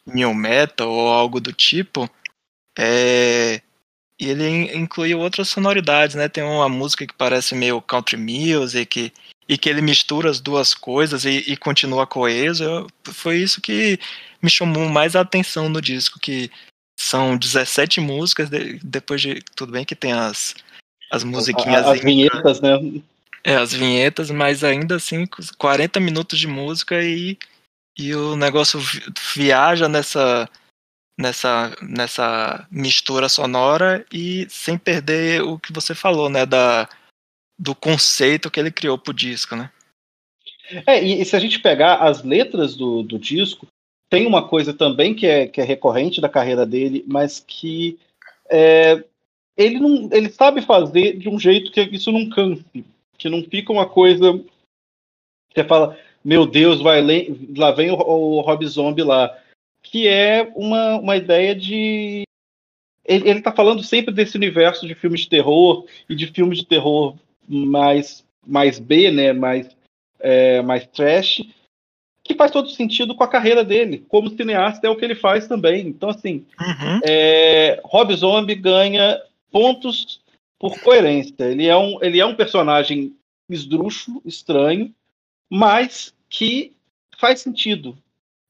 new 0.07 0.33
metal 0.35 0.89
ou 0.89 1.09
algo 1.09 1.41
do 1.41 1.53
tipo, 1.53 2.09
é, 2.79 3.61
e 4.21 4.31
ele 4.31 4.77
incluiu 4.77 5.19
outras 5.19 5.49
sonoridades, 5.49 6.15
né? 6.17 6.29
Tem 6.29 6.43
uma 6.45 6.69
música 6.69 7.07
que 7.07 7.15
parece 7.15 7.55
meio 7.55 7.83
country 7.83 8.17
music 8.17 9.13
e 9.49 9.57
que 9.57 9.69
ele 9.69 9.81
mistura 9.81 10.31
as 10.31 10.41
duas 10.41 10.75
coisas 10.75 11.25
e, 11.25 11.45
e 11.47 11.57
continua 11.57 12.07
coeso. 12.07 12.87
Foi 13.05 13.39
isso 13.39 13.61
que 13.61 13.99
me 14.43 14.51
chamou 14.51 14.89
mais 14.89 15.15
a 15.15 15.21
atenção 15.21 15.69
no 15.69 15.81
disco, 15.81 16.19
que 16.19 16.51
são 16.99 17.37
17 17.37 18.01
músicas, 18.01 18.49
de, 18.51 18.79
depois 18.83 19.21
de. 19.21 19.41
Tudo 19.55 19.73
bem 19.73 19.85
que 19.85 19.95
tem 19.95 20.13
as, 20.13 20.55
as 21.11 21.23
musiquinhas. 21.23 21.87
As 21.87 22.01
vinhetas, 22.01 22.61
né? 22.61 23.03
É, 23.45 23.57
as 23.57 23.73
vinhetas, 23.73 24.31
mas 24.31 24.65
ainda 24.65 24.97
assim, 24.97 25.25
40 25.57 26.01
minutos 26.01 26.39
de 26.39 26.49
música 26.49 27.01
e, 27.03 27.39
e 27.97 28.13
o 28.15 28.35
negócio 28.35 28.81
viaja 29.35 29.89
nessa 29.89 30.49
nessa, 31.19 31.75
nessa 31.81 32.67
mistura 32.71 33.29
sonora 33.29 34.05
e 34.13 34.47
sem 34.51 34.77
perder 34.77 35.43
o 35.43 35.59
que 35.59 35.73
você 35.73 35.95
falou, 35.95 36.29
né, 36.29 36.45
da, 36.45 36.89
do 37.59 37.75
conceito 37.75 38.51
que 38.51 38.61
ele 38.61 38.71
criou 38.71 38.99
pro 38.99 39.15
disco, 39.15 39.57
né? 39.57 39.71
É, 40.87 41.03
e, 41.03 41.21
e 41.21 41.25
se 41.25 41.37
a 41.37 41.39
gente 41.39 41.61
pegar 41.61 41.97
as 41.97 42.23
letras 42.23 42.75
do, 42.75 43.03
do 43.03 43.19
disco, 43.19 43.67
tem 44.11 44.27
uma 44.27 44.47
coisa 44.47 44.75
também 44.75 45.15
que 45.15 45.27
é, 45.27 45.47
que 45.47 45.61
é 45.61 45.65
recorrente 45.65 46.21
da 46.21 46.29
carreira 46.29 46.67
dele, 46.67 47.05
mas 47.07 47.41
que 47.41 47.99
é, 48.51 49.05
ele, 49.57 49.79
não, 49.79 50.09
ele 50.13 50.29
sabe 50.29 50.61
fazer 50.63 51.17
de 51.17 51.29
um 51.29 51.39
jeito 51.39 51.71
que 51.73 51.81
isso 51.81 52.13
não 52.13 52.29
canse, 52.29 52.65
que 53.17 53.29
não 53.29 53.43
fica 53.43 53.73
uma 53.73 53.89
coisa. 53.89 54.33
Você 55.53 55.65
fala, 55.65 55.99
meu 56.25 56.47
Deus, 56.47 56.81
vai 56.81 57.01
lá 57.57 57.71
vem 57.73 57.91
o, 57.91 57.97
o 57.97 58.41
Rob 58.41 58.67
Zombie 58.67 59.03
lá 59.03 59.37
que 59.91 60.09
é 60.09 60.51
uma, 60.55 60.99
uma 60.99 61.17
ideia 61.17 61.55
de. 61.55 62.25
Ele 63.05 63.39
está 63.39 63.53
falando 63.53 63.85
sempre 63.85 64.13
desse 64.13 64.37
universo 64.37 64.87
de 64.87 64.97
filmes 64.97 65.21
de 65.21 65.29
terror 65.29 65.87
e 66.09 66.15
de 66.15 66.27
filmes 66.27 66.59
de 66.59 66.67
terror 66.67 67.17
mais, 67.49 68.25
mais 68.47 68.79
B, 68.79 69.11
né? 69.11 69.33
mais, 69.33 69.69
é, 70.21 70.63
mais 70.63 70.87
trash, 70.87 71.43
que 72.23 72.35
faz 72.35 72.51
todo 72.51 72.69
sentido 72.69 73.15
com 73.15 73.25
a 73.25 73.29
carreira 73.29 73.65
dele. 73.65 74.05
Como 74.09 74.31
cineasta, 74.31 74.87
é 74.87 74.91
o 74.91 74.97
que 74.97 75.05
ele 75.05 75.15
faz 75.15 75.47
também. 75.47 75.87
Então, 75.87 76.11
assim, 76.11 76.45
uhum. 76.61 77.01
é, 77.05 77.81
Rob 77.85 78.15
Zombie 78.15 78.55
ganha 78.55 79.21
pontos 79.51 80.21
por 80.59 80.81
coerência. 80.81 81.45
Ele 81.45 81.67
é 81.67 81.77
um, 81.77 82.03
ele 82.03 82.21
é 82.21 82.27
um 82.27 82.35
personagem 82.35 83.15
esdrúxulo, 83.49 84.21
estranho, 84.25 84.93
mas 85.51 86.15
que 86.29 86.73
faz 87.19 87.41
sentido. 87.41 87.97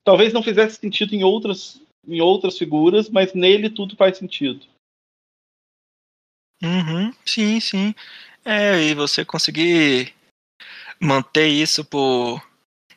Talvez 0.04 0.32
não 0.32 0.42
fizesse 0.42 0.80
sentido 0.80 1.14
em 1.14 1.24
outras, 1.24 1.80
em 2.06 2.20
outras 2.20 2.56
figuras, 2.56 3.08
mas 3.10 3.34
nele 3.34 3.68
tudo 3.68 3.96
faz 3.96 4.16
sentido. 4.16 4.64
Uhum, 6.62 7.12
sim, 7.24 7.60
sim. 7.60 7.94
É, 8.46 8.80
e 8.80 8.94
você 8.94 9.24
conseguir 9.24 10.14
manter 11.00 11.48
isso 11.48 11.84
por 11.84 12.40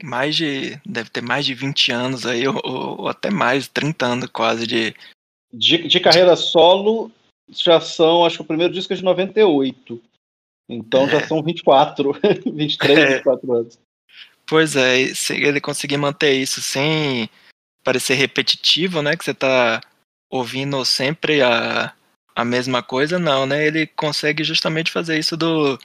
mais 0.04 0.36
de. 0.36 0.80
Deve 0.86 1.10
ter 1.10 1.22
mais 1.22 1.44
de 1.44 1.56
20 1.56 1.92
anos 1.92 2.26
aí, 2.28 2.48
ou, 2.48 2.62
ou 2.64 3.08
até 3.08 3.32
mais, 3.32 3.68
30 3.68 4.06
anos 4.06 4.30
quase 4.32 4.68
de. 4.68 4.96
De, 5.52 5.88
de 5.88 6.00
carreira 6.00 6.36
solo, 6.36 7.12
já 7.50 7.82
são, 7.82 8.24
acho 8.24 8.38
que 8.38 8.42
o 8.44 8.46
primeiro 8.46 8.72
disco 8.72 8.94
é 8.94 8.96
de 8.96 9.04
98. 9.04 10.00
Então 10.70 11.06
é. 11.06 11.10
já 11.10 11.28
são 11.28 11.42
24, 11.42 12.14
23, 12.46 13.00
é. 13.00 13.16
24 13.16 13.54
anos. 13.54 13.80
Pois 14.46 14.76
é, 14.76 15.14
se 15.16 15.34
ele 15.34 15.60
conseguir 15.60 15.98
manter 15.98 16.34
isso 16.34 16.62
sem 16.62 17.28
parecer 17.84 18.14
repetitivo, 18.14 19.02
né? 19.02 19.18
Que 19.18 19.26
você 19.26 19.34
tá 19.34 19.82
ouvindo 20.30 20.86
sempre 20.86 21.42
a, 21.42 21.92
a 22.40 22.46
mesma 22.46 22.82
coisa, 22.82 23.20
não, 23.20 23.46
né? 23.46 23.68
Ele 23.68 23.86
consegue 23.86 24.44
justamente 24.44 24.92
fazer 24.92 25.20
isso 25.20 25.36
do 25.36 25.78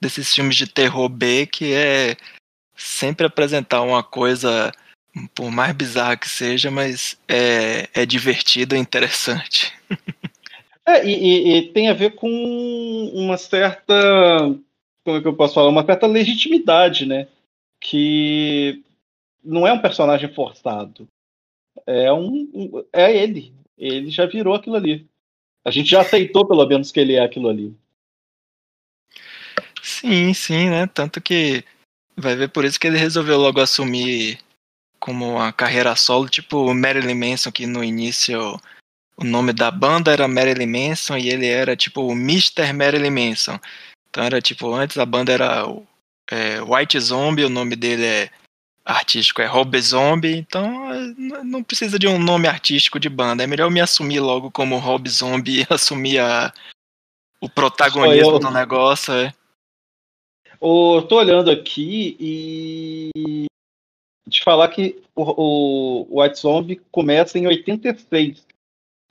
desses 0.00 0.34
filmes 0.34 0.56
de 0.56 0.66
terror 0.66 1.08
B, 1.08 1.46
que 1.46 1.72
é 1.72 2.16
sempre 2.74 3.26
apresentar 3.26 3.82
uma 3.82 4.02
coisa, 4.02 4.72
por 5.34 5.50
mais 5.50 5.74
bizarra 5.74 6.16
que 6.16 6.28
seja, 6.28 6.70
mas 6.70 7.18
é, 7.28 7.88
é 7.92 8.06
divertido 8.06 8.74
e 8.74 8.78
interessante. 8.78 9.72
É, 10.86 11.06
e, 11.06 11.58
e, 11.58 11.72
tem 11.72 11.90
a 11.90 11.92
ver 11.92 12.14
com 12.14 12.30
uma 13.12 13.36
certa. 13.36 13.94
Como 15.04 15.18
é 15.18 15.20
que 15.20 15.28
eu 15.28 15.36
posso 15.36 15.52
falar? 15.52 15.68
Uma 15.68 15.84
certa 15.84 16.06
legitimidade, 16.06 17.04
né? 17.04 17.28
Que 17.78 18.82
não 19.44 19.66
é 19.66 19.72
um 19.74 19.82
personagem 19.82 20.32
forçado. 20.32 21.06
É 21.86 22.10
um. 22.10 22.82
É 22.90 23.14
ele. 23.14 23.52
Ele 23.76 24.08
já 24.08 24.24
virou 24.24 24.54
aquilo 24.54 24.76
ali. 24.76 25.06
A 25.68 25.70
gente 25.70 25.90
já 25.90 26.00
aceitou, 26.00 26.46
pelo 26.46 26.66
menos, 26.66 26.90
que 26.90 26.98
ele 26.98 27.14
é 27.14 27.22
aquilo 27.22 27.48
ali. 27.48 27.76
Sim, 29.82 30.32
sim, 30.32 30.70
né? 30.70 30.86
Tanto 30.86 31.20
que 31.20 31.62
vai 32.16 32.34
ver 32.34 32.48
por 32.48 32.64
isso 32.64 32.80
que 32.80 32.86
ele 32.86 32.98
resolveu 32.98 33.38
logo 33.38 33.60
assumir 33.60 34.38
como 34.98 35.34
uma 35.34 35.52
carreira 35.52 35.94
solo, 35.94 36.28
tipo 36.28 36.74
Marilyn 36.74 37.14
Manson, 37.14 37.52
que 37.52 37.66
no 37.66 37.84
início 37.84 38.60
o 39.16 39.24
nome 39.24 39.52
da 39.52 39.70
banda 39.70 40.12
era 40.12 40.26
Marilyn 40.26 40.66
Manson 40.66 41.16
e 41.18 41.28
ele 41.28 41.46
era 41.46 41.76
tipo 41.76 42.02
o 42.02 42.12
Mr. 42.12 42.72
Marilyn 42.72 43.10
Manson. 43.10 43.58
Então 44.08 44.24
era 44.24 44.40
tipo, 44.40 44.72
antes 44.72 44.96
a 44.96 45.04
banda 45.04 45.32
era 45.32 45.64
é, 46.30 46.62
White 46.62 46.98
Zombie, 46.98 47.44
o 47.44 47.50
nome 47.50 47.76
dele 47.76 48.04
é 48.04 48.30
artístico 48.88 49.42
é 49.42 49.46
Rob 49.46 49.78
Zombie, 49.78 50.36
então 50.36 50.88
não 51.44 51.62
precisa 51.62 51.98
de 51.98 52.08
um 52.08 52.18
nome 52.18 52.48
artístico 52.48 52.98
de 52.98 53.08
banda. 53.10 53.44
É 53.44 53.46
melhor 53.46 53.66
eu 53.66 53.70
me 53.70 53.80
assumir 53.80 54.20
logo 54.20 54.50
como 54.50 54.78
Rob 54.78 55.08
Zombie 55.08 55.60
e 55.60 55.66
assumir 55.72 56.18
a, 56.18 56.52
o 57.38 57.50
protagonismo 57.50 58.38
do 58.38 58.50
negócio. 58.50 59.12
É. 59.12 59.34
Eu 60.60 61.06
tô 61.06 61.16
olhando 61.16 61.50
aqui 61.50 62.16
e 62.18 63.46
te 64.28 64.42
falar 64.42 64.68
que 64.68 65.02
o, 65.14 66.06
o 66.10 66.20
White 66.20 66.40
Zombie 66.40 66.80
começa 66.90 67.38
em 67.38 67.46
86. 67.46 68.46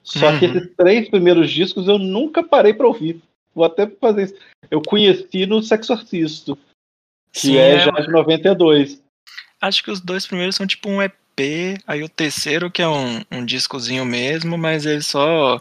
Só 0.03 0.31
uhum. 0.31 0.39
que 0.39 0.45
esses 0.45 0.75
três 0.75 1.09
primeiros 1.09 1.51
discos 1.51 1.87
eu 1.87 1.99
nunca 1.99 2.43
parei 2.43 2.73
para 2.73 2.87
ouvir. 2.87 3.21
Vou 3.53 3.65
até 3.65 3.87
fazer 3.87 4.23
isso. 4.23 4.35
Eu 4.71 4.81
conheci 4.81 5.45
no 5.45 5.61
Sexorcisto, 5.61 6.57
que 7.31 7.39
Sim, 7.39 7.57
é, 7.57 7.75
é 7.75 7.79
já 7.79 7.91
de 7.91 8.09
92. 8.09 9.01
Acho 9.61 9.83
que 9.83 9.91
os 9.91 9.99
dois 9.99 10.25
primeiros 10.25 10.55
são 10.55 10.67
tipo 10.67 10.89
um 10.89 11.01
EP, 11.01 11.17
aí 11.85 12.03
o 12.03 12.09
terceiro 12.09 12.69
que 12.71 12.81
é 12.81 12.87
um, 12.87 13.21
um 13.31 13.45
discozinho 13.45 14.05
mesmo, 14.05 14.57
mas 14.57 14.85
eles 14.85 15.07
só. 15.07 15.57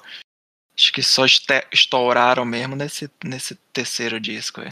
Acho 0.74 0.92
que 0.92 1.02
só 1.02 1.24
estouraram 1.72 2.44
mesmo 2.44 2.76
nesse, 2.76 3.10
nesse 3.24 3.54
terceiro 3.72 4.20
disco. 4.20 4.60
É. 4.60 4.68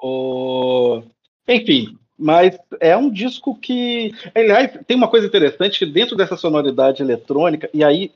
O... 0.00 1.02
Enfim, 1.48 1.98
mas 2.16 2.56
é 2.80 2.96
um 2.96 3.10
disco 3.10 3.56
que. 3.56 4.12
Aliás, 4.34 4.78
tem 4.86 4.96
uma 4.96 5.08
coisa 5.08 5.26
interessante 5.26 5.78
que 5.78 5.86
dentro 5.86 6.16
dessa 6.16 6.36
sonoridade 6.36 7.02
eletrônica, 7.02 7.68
e 7.74 7.82
aí 7.82 8.12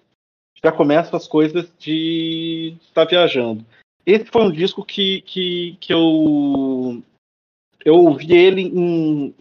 já 0.63 0.71
começam 0.71 1.17
as 1.17 1.27
coisas 1.27 1.69
de 1.79 2.77
estar 2.83 3.05
viajando. 3.05 3.65
Esse 4.05 4.25
foi 4.27 4.43
um 4.43 4.51
disco 4.51 4.85
que, 4.85 5.23
que, 5.23 5.77
que 5.81 5.93
eu, 5.93 7.03
eu 7.85 7.95
ouvi 7.95 8.33
ele 8.33 8.63
em, 8.63 9.35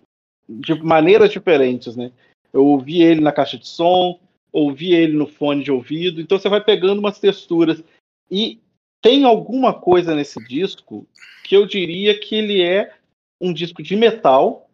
de 0.49 0.73
maneiras 0.75 1.31
diferentes, 1.31 1.95
né? 1.95 2.11
Eu 2.51 2.65
ouvi 2.65 3.01
ele 3.01 3.21
na 3.21 3.31
caixa 3.31 3.57
de 3.57 3.67
som, 3.67 4.19
ouvi 4.51 4.93
ele 4.93 5.13
no 5.13 5.27
fone 5.27 5.63
de 5.63 5.71
ouvido, 5.71 6.19
então 6.19 6.37
você 6.37 6.49
vai 6.49 6.61
pegando 6.63 6.99
umas 6.99 7.19
texturas. 7.19 7.81
E 8.29 8.59
tem 9.01 9.23
alguma 9.23 9.73
coisa 9.73 10.13
nesse 10.13 10.43
disco 10.45 11.07
que 11.43 11.55
eu 11.55 11.65
diria 11.65 12.17
que 12.19 12.35
ele 12.35 12.61
é 12.61 12.93
um 13.39 13.53
disco 13.53 13.81
de 13.81 13.95
metal, 13.95 14.69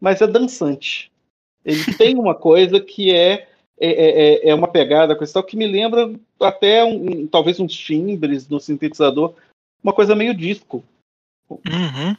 mas 0.00 0.20
é 0.20 0.26
dançante. 0.26 1.10
Ele 1.64 1.84
tem 1.98 2.16
uma 2.16 2.34
coisa 2.34 2.80
que 2.80 3.14
é, 3.14 3.48
é, 3.78 3.88
é, 3.88 4.34
é, 4.46 4.48
é 4.50 4.54
uma 4.54 4.68
pegada 4.68 5.16
cristal 5.16 5.42
que 5.42 5.56
me 5.56 5.66
lembra 5.66 6.12
até 6.40 6.84
um, 6.84 7.26
talvez 7.26 7.60
uns 7.60 7.74
timbres 7.74 8.48
no 8.48 8.60
sintetizador, 8.60 9.34
uma 9.82 9.92
coisa 9.92 10.14
meio 10.14 10.34
disco. 10.34 10.82
Uhum. 11.50 12.16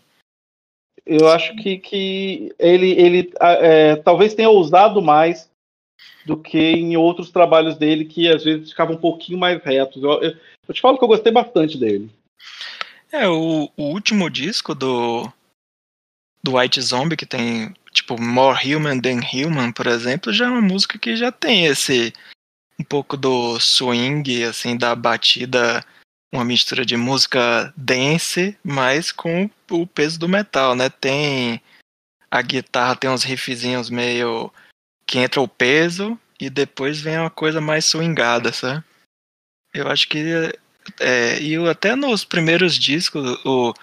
Eu 1.05 1.27
acho 1.29 1.55
que, 1.55 1.77
que 1.77 2.53
ele, 2.59 2.91
ele 2.91 3.33
é, 3.39 3.95
talvez 3.97 4.33
tenha 4.33 4.49
ousado 4.49 5.01
mais 5.01 5.49
do 6.25 6.37
que 6.37 6.57
em 6.57 6.95
outros 6.95 7.31
trabalhos 7.31 7.77
dele 7.77 8.05
que 8.05 8.27
às 8.29 8.43
vezes 8.43 8.69
ficavam 8.69 8.95
um 8.95 8.99
pouquinho 8.99 9.39
mais 9.39 9.61
retos. 9.63 10.01
Eu, 10.01 10.21
eu, 10.21 10.37
eu 10.67 10.73
te 10.73 10.81
falo 10.81 10.97
que 10.97 11.03
eu 11.03 11.07
gostei 11.07 11.31
bastante 11.31 11.77
dele. 11.77 12.09
É, 13.11 13.27
o, 13.27 13.69
o 13.75 13.83
último 13.83 14.29
disco 14.29 14.73
do, 14.73 15.27
do 16.43 16.57
White 16.57 16.81
Zombie, 16.81 17.17
que 17.17 17.25
tem, 17.25 17.73
tipo, 17.91 18.19
More 18.21 18.57
Human 18.75 18.99
Than 18.99 19.19
Human, 19.33 19.71
por 19.71 19.87
exemplo, 19.87 20.31
já 20.31 20.45
é 20.45 20.49
uma 20.49 20.61
música 20.61 20.97
que 20.97 21.15
já 21.15 21.31
tem 21.31 21.65
esse 21.65 22.13
um 22.79 22.83
pouco 22.83 23.15
do 23.15 23.59
swing, 23.59 24.43
assim, 24.43 24.75
da 24.75 24.95
batida, 24.95 25.85
uma 26.31 26.45
mistura 26.45 26.85
de 26.85 26.95
música 26.95 27.73
dance, 27.75 28.57
mas 28.63 29.11
com 29.11 29.49
o 29.69 29.85
peso 29.85 30.19
do 30.19 30.29
metal, 30.29 30.75
né? 30.75 30.89
Tem 30.89 31.61
a 32.29 32.41
guitarra 32.41 32.95
tem 32.95 33.09
uns 33.09 33.23
riffzinhos 33.23 33.89
meio 33.89 34.51
que 35.05 35.19
entra 35.19 35.41
o 35.41 35.47
peso 35.47 36.17
e 36.39 36.49
depois 36.49 37.01
vem 37.01 37.17
uma 37.17 37.29
coisa 37.29 37.59
mais 37.59 37.85
swingada, 37.85 38.53
sabe? 38.53 38.83
Eu 39.73 39.89
acho 39.89 40.07
que 40.07 40.53
é, 40.99 41.39
e 41.41 41.55
até 41.67 41.95
nos 41.95 42.25
primeiros 42.25 42.75
discos, 42.75 43.39
o, 43.45 43.73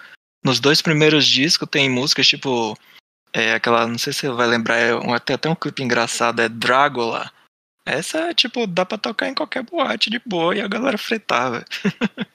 nos 0.43 0.59
dois 0.59 0.81
primeiros 0.81 1.25
discos 1.25 1.69
tem 1.69 1.89
músicas 1.89 2.27
tipo. 2.27 2.77
É 3.31 3.53
aquela, 3.53 3.85
não 3.85 3.99
sei 3.99 4.11
se 4.11 4.21
você 4.21 4.29
vai 4.29 4.47
lembrar, 4.47 4.77
é 4.77 4.91
até, 5.13 5.35
até 5.35 5.47
um 5.47 5.55
clipe 5.55 5.83
engraçado, 5.83 6.41
é 6.41 6.49
Dragola. 6.49 7.31
Essa, 7.91 8.33
tipo, 8.33 8.67
dá 8.67 8.85
pra 8.85 8.97
tocar 8.97 9.27
em 9.29 9.33
qualquer 9.33 9.63
boate 9.63 10.09
de 10.09 10.19
boa 10.25 10.55
e 10.55 10.61
a 10.61 10.67
galera 10.67 10.97
fretava. 10.97 11.65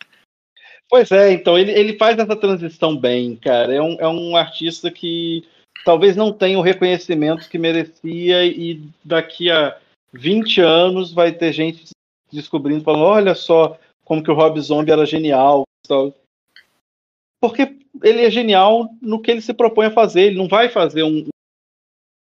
pois 0.90 1.10
é, 1.12 1.32
então, 1.32 1.58
ele, 1.58 1.70
ele 1.72 1.96
faz 1.96 2.18
essa 2.18 2.34
transição 2.34 2.96
bem, 2.96 3.36
cara. 3.36 3.72
É 3.72 3.80
um, 3.80 3.96
é 4.00 4.08
um 4.08 4.36
artista 4.36 4.90
que 4.90 5.44
talvez 5.84 6.16
não 6.16 6.32
tenha 6.32 6.58
o 6.58 6.62
reconhecimento 6.62 7.48
que 7.48 7.58
merecia 7.58 8.44
e 8.44 8.82
daqui 9.04 9.50
a 9.50 9.78
20 10.12 10.60
anos 10.60 11.12
vai 11.12 11.32
ter 11.32 11.52
gente 11.52 11.90
descobrindo, 12.32 12.82
falando, 12.82 13.04
olha 13.04 13.34
só 13.34 13.78
como 14.04 14.22
que 14.22 14.30
o 14.30 14.34
Rob 14.34 14.60
Zombie 14.60 14.92
era 14.92 15.06
genial. 15.06 15.64
Porque 17.40 17.76
ele 18.02 18.22
é 18.22 18.30
genial 18.30 18.88
no 19.00 19.20
que 19.20 19.30
ele 19.30 19.40
se 19.40 19.54
propõe 19.54 19.86
a 19.86 19.90
fazer. 19.90 20.22
Ele 20.22 20.36
não 20.36 20.48
vai 20.48 20.68
fazer 20.68 21.02
um, 21.04 21.26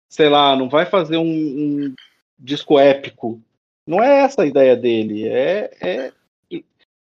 sei 0.09 0.29
lá, 0.29 0.55
não 0.55 0.67
vai 0.67 0.85
fazer 0.85 1.17
um, 1.17 1.23
um 1.23 1.95
disco 2.41 2.79
épico. 2.79 3.41
Não 3.87 4.01
é 4.01 4.23
essa 4.23 4.41
a 4.41 4.45
ideia 4.45 4.75
dele. 4.75 5.27
É, 5.27 5.71
é, 5.79 6.13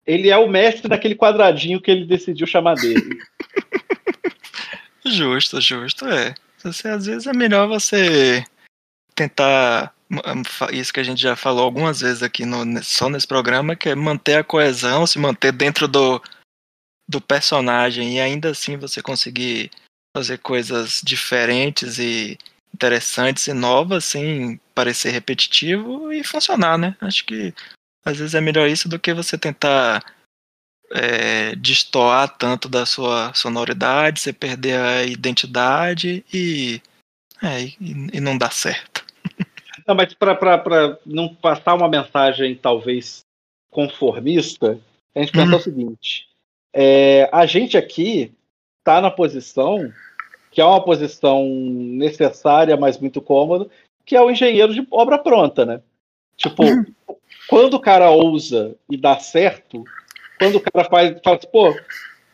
ele 0.05 0.29
é 0.29 0.37
o 0.37 0.49
mestre 0.49 0.89
daquele 0.89 1.15
quadradinho 1.15 1.81
que 1.81 1.89
ele 1.89 2.05
decidiu 2.05 2.45
chamar 2.45 2.75
dele. 2.75 3.19
justo, 5.05 5.61
justo, 5.61 6.05
é. 6.07 6.35
Você, 6.63 6.87
às 6.89 7.05
vezes 7.05 7.27
é 7.27 7.33
melhor 7.33 7.67
você 7.67 8.43
tentar 9.15 9.93
isso 10.71 10.93
que 10.93 10.99
a 10.99 11.03
gente 11.03 11.21
já 11.21 11.35
falou 11.35 11.63
algumas 11.63 12.01
vezes 12.01 12.21
aqui 12.21 12.45
no, 12.45 12.83
só 12.83 13.09
nesse 13.09 13.27
programa, 13.27 13.75
que 13.75 13.89
é 13.89 13.95
manter 13.95 14.35
a 14.35 14.43
coesão, 14.43 15.07
se 15.07 15.17
manter 15.17 15.51
dentro 15.51 15.87
do, 15.87 16.21
do 17.09 17.21
personagem 17.21 18.15
e 18.15 18.19
ainda 18.19 18.49
assim 18.49 18.77
você 18.77 19.01
conseguir 19.01 19.71
fazer 20.15 20.37
coisas 20.39 21.01
diferentes 21.03 21.97
e 21.97 22.37
interessantes 22.73 23.47
e 23.47 23.53
novas 23.53 24.05
sem 24.05 24.59
parecer 24.73 25.11
repetitivo 25.11 26.11
e 26.11 26.23
funcionar, 26.23 26.77
né? 26.77 26.95
Acho 27.01 27.25
que 27.25 27.53
às 28.05 28.17
vezes 28.17 28.33
é 28.33 28.41
melhor 28.41 28.67
isso 28.67 28.89
do 28.89 28.99
que 28.99 29.13
você 29.13 29.37
tentar 29.37 30.03
é, 30.91 31.55
destoar 31.55 32.37
tanto 32.37 32.67
da 32.67 32.85
sua 32.85 33.33
sonoridade, 33.33 34.19
você 34.19 34.33
perder 34.33 34.79
a 34.79 35.03
identidade 35.03 36.25
e, 36.33 36.81
é, 37.41 37.61
e, 37.63 37.75
e 38.13 38.19
não 38.19 38.37
dar 38.37 38.51
certo. 38.51 39.05
Não, 39.87 39.95
mas 39.95 40.13
para 40.13 40.99
não 41.05 41.33
passar 41.33 41.73
uma 41.73 41.89
mensagem 41.89 42.55
talvez 42.55 43.21
conformista, 43.71 44.79
a 45.15 45.19
gente 45.19 45.31
pensa 45.31 45.51
uhum. 45.51 45.57
o 45.57 45.61
seguinte: 45.61 46.27
é, 46.71 47.27
a 47.33 47.47
gente 47.47 47.75
aqui 47.75 48.31
está 48.79 49.01
na 49.01 49.09
posição 49.09 49.91
que 50.51 50.59
é 50.59 50.65
uma 50.65 50.83
posição 50.83 51.45
necessária, 51.45 52.75
mas 52.75 52.99
muito 52.99 53.21
cômoda, 53.21 53.69
que 54.11 54.15
é 54.17 54.21
o 54.21 54.29
engenheiro 54.29 54.73
de 54.73 54.85
obra 54.91 55.17
pronta, 55.17 55.65
né? 55.65 55.81
Tipo, 56.35 56.63
uhum. 56.63 56.85
quando 57.47 57.75
o 57.75 57.79
cara 57.79 58.11
ousa 58.11 58.75
e 58.89 58.97
dá 58.97 59.17
certo, 59.17 59.85
quando 60.37 60.57
o 60.57 60.59
cara 60.59 60.89
faz, 60.89 61.17
fala 61.23 61.37
assim, 61.37 61.47
pô, 61.49 61.73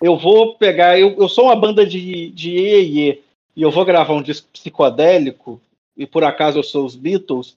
eu 0.01 0.17
vou 0.17 0.55
pegar. 0.55 0.99
Eu, 0.99 1.15
eu 1.19 1.29
sou 1.29 1.45
uma 1.45 1.55
banda 1.55 1.85
de, 1.85 2.31
de 2.31 2.57
EE 2.57 3.23
e 3.55 3.61
eu 3.61 3.69
vou 3.69 3.85
gravar 3.85 4.15
um 4.15 4.23
disco 4.23 4.49
psicodélico, 4.51 5.61
e 5.95 6.07
por 6.07 6.23
acaso 6.23 6.57
eu 6.57 6.63
sou 6.63 6.83
os 6.83 6.95
Beatles, 6.95 7.55